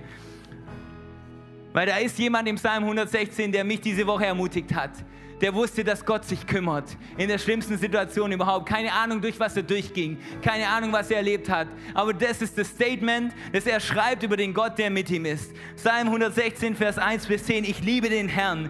Weil 1.73 1.87
da 1.87 1.97
ist 1.97 2.19
jemand 2.19 2.47
im 2.47 2.55
Psalm 2.55 2.83
116, 2.83 3.51
der 3.51 3.63
mich 3.63 3.81
diese 3.81 4.05
Woche 4.05 4.25
ermutigt 4.25 4.73
hat 4.73 4.91
der 5.41 5.53
wusste, 5.53 5.83
dass 5.83 6.05
Gott 6.05 6.23
sich 6.25 6.45
kümmert. 6.45 6.95
In 7.17 7.27
der 7.27 7.39
schlimmsten 7.39 7.77
Situation 7.77 8.31
überhaupt. 8.31 8.69
Keine 8.69 8.93
Ahnung, 8.93 9.21
durch 9.21 9.39
was 9.39 9.57
er 9.57 9.63
durchging. 9.63 10.17
Keine 10.41 10.67
Ahnung, 10.67 10.91
was 10.91 11.09
er 11.09 11.17
erlebt 11.17 11.49
hat. 11.49 11.67
Aber 11.93 12.13
das 12.13 12.41
ist 12.41 12.57
das 12.57 12.67
Statement, 12.67 13.33
das 13.51 13.65
er 13.65 13.79
schreibt 13.79 14.23
über 14.23 14.37
den 14.37 14.53
Gott, 14.53 14.77
der 14.77 14.89
mit 14.89 15.09
ihm 15.09 15.25
ist. 15.25 15.51
Psalm 15.75 16.07
116, 16.07 16.75
Vers 16.75 16.97
1 16.97 17.25
bis 17.25 17.43
10. 17.45 17.63
Ich 17.63 17.81
liebe 17.81 18.09
den 18.09 18.27
Herrn, 18.29 18.69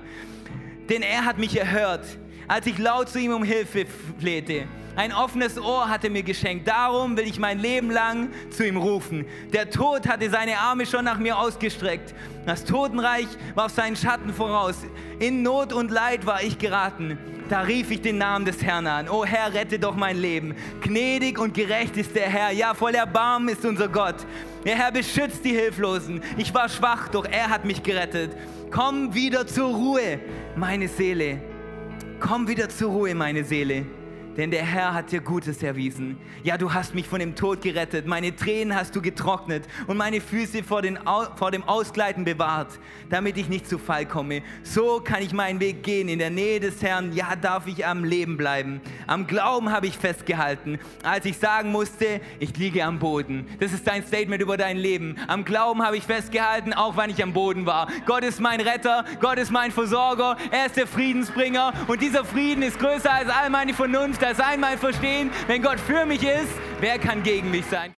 denn 0.89 1.01
er 1.01 1.25
hat 1.25 1.37
mich 1.37 1.57
erhört, 1.57 2.05
als 2.47 2.65
ich 2.65 2.77
laut 2.77 3.09
zu 3.09 3.19
ihm 3.19 3.33
um 3.33 3.43
Hilfe 3.43 3.85
flehte. 4.19 4.67
Ein 4.95 5.13
offenes 5.13 5.57
Ohr 5.57 5.87
hat 5.87 6.03
er 6.03 6.09
mir 6.09 6.23
geschenkt. 6.23 6.67
Darum 6.67 7.15
will 7.15 7.25
ich 7.25 7.39
mein 7.39 7.59
Leben 7.59 7.91
lang 7.91 8.29
zu 8.49 8.67
ihm 8.67 8.75
rufen. 8.75 9.25
Der 9.53 9.69
Tod 9.69 10.05
hatte 10.07 10.29
seine 10.29 10.57
Arme 10.59 10.85
schon 10.85 11.05
nach 11.05 11.17
mir 11.17 11.37
ausgestreckt. 11.37 12.13
Das 12.45 12.65
Totenreich 12.65 13.27
warf 13.55 13.71
seinen 13.71 13.95
Schatten 13.95 14.33
voraus. 14.33 14.75
In 15.19 15.43
Not 15.43 15.71
und 15.71 15.91
Leid 15.91 16.25
war 16.25 16.43
ich 16.43 16.57
geraten. 16.57 17.17
da 17.47 17.61
rief 17.61 17.91
ich 17.91 18.01
den 18.01 18.17
Namen 18.17 18.45
des 18.45 18.63
Herrn 18.63 18.87
an. 18.87 19.09
O 19.09 19.25
Herr, 19.25 19.53
rette 19.53 19.79
doch 19.79 19.95
mein 19.95 20.17
Leben. 20.17 20.55
Gnädig 20.81 21.39
und 21.39 21.53
gerecht 21.53 21.95
ist 21.95 22.15
der 22.15 22.29
Herr. 22.29 22.51
Ja, 22.51 22.73
voll 22.73 22.95
Erbarmen 22.95 23.49
ist 23.49 23.65
unser 23.65 23.87
Gott. 23.87 24.15
Der 24.65 24.75
Herr 24.75 24.91
beschützt 24.91 25.43
die 25.45 25.51
Hilflosen. 25.51 26.21
Ich 26.37 26.53
war 26.53 26.67
schwach, 26.67 27.07
doch 27.07 27.25
er 27.25 27.49
hat 27.49 27.63
mich 27.63 27.81
gerettet. 27.81 28.31
Komm 28.71 29.13
wieder 29.13 29.47
zur 29.47 29.73
Ruhe, 29.73 30.19
meine 30.55 30.87
Seele. 30.87 31.41
Komm 32.19 32.47
wieder 32.47 32.69
zur 32.69 32.91
Ruhe, 32.91 33.15
meine 33.15 33.43
Seele 33.43 33.85
denn 34.37 34.51
der 34.51 34.63
Herr 34.63 34.93
hat 34.93 35.11
dir 35.11 35.21
Gutes 35.21 35.61
erwiesen. 35.61 36.17
Ja, 36.43 36.57
du 36.57 36.73
hast 36.73 36.95
mich 36.95 37.07
von 37.07 37.19
dem 37.19 37.35
Tod 37.35 37.61
gerettet, 37.61 38.07
meine 38.07 38.35
Tränen 38.35 38.75
hast 38.75 38.95
du 38.95 39.01
getrocknet 39.01 39.65
und 39.87 39.97
meine 39.97 40.21
Füße 40.21 40.63
vor, 40.63 40.81
vor 41.35 41.51
dem 41.51 41.63
Ausgleiten 41.63 42.23
bewahrt, 42.23 42.79
damit 43.09 43.37
ich 43.37 43.49
nicht 43.49 43.67
zu 43.67 43.77
Fall 43.77 44.05
komme. 44.05 44.41
So 44.63 45.01
kann 45.03 45.21
ich 45.21 45.33
meinen 45.33 45.59
Weg 45.59 45.83
gehen, 45.83 46.07
in 46.07 46.19
der 46.19 46.29
Nähe 46.29 46.59
des 46.59 46.81
Herrn, 46.81 47.13
ja, 47.13 47.35
darf 47.35 47.67
ich 47.67 47.85
am 47.85 48.03
Leben 48.03 48.37
bleiben. 48.37 48.81
Am 49.07 49.27
Glauben 49.27 49.71
habe 49.71 49.87
ich 49.87 49.97
festgehalten, 49.97 50.79
als 51.03 51.25
ich 51.25 51.37
sagen 51.37 51.71
musste, 51.71 52.21
ich 52.39 52.55
liege 52.57 52.83
am 52.85 52.99
Boden. 52.99 53.45
Das 53.59 53.73
ist 53.73 53.85
dein 53.85 54.03
Statement 54.05 54.41
über 54.41 54.57
dein 54.57 54.77
Leben. 54.77 55.15
Am 55.27 55.43
Glauben 55.43 55.83
habe 55.83 55.97
ich 55.97 56.03
festgehalten, 56.03 56.73
auch 56.73 56.95
wenn 56.95 57.09
ich 57.09 57.21
am 57.21 57.33
Boden 57.33 57.65
war. 57.65 57.87
Gott 58.05 58.23
ist 58.23 58.39
mein 58.39 58.61
Retter, 58.61 59.03
Gott 59.19 59.37
ist 59.37 59.51
mein 59.51 59.71
Versorger, 59.71 60.37
er 60.51 60.67
ist 60.67 60.77
der 60.77 60.87
Friedensbringer 60.87 61.73
und 61.87 62.01
dieser 62.01 62.23
Frieden 62.23 62.63
ist 62.63 62.79
größer 62.79 63.11
als 63.11 63.29
all 63.29 63.49
meine 63.49 63.73
Vernunft 63.73 64.20
das 64.21 64.39
einmal 64.39 64.77
verstehen, 64.77 65.31
wenn 65.47 65.61
Gott 65.61 65.79
für 65.79 66.05
mich 66.05 66.23
ist, 66.23 66.51
wer 66.79 66.99
kann 66.99 67.23
gegen 67.23 67.49
mich 67.49 67.65
sein? 67.65 67.89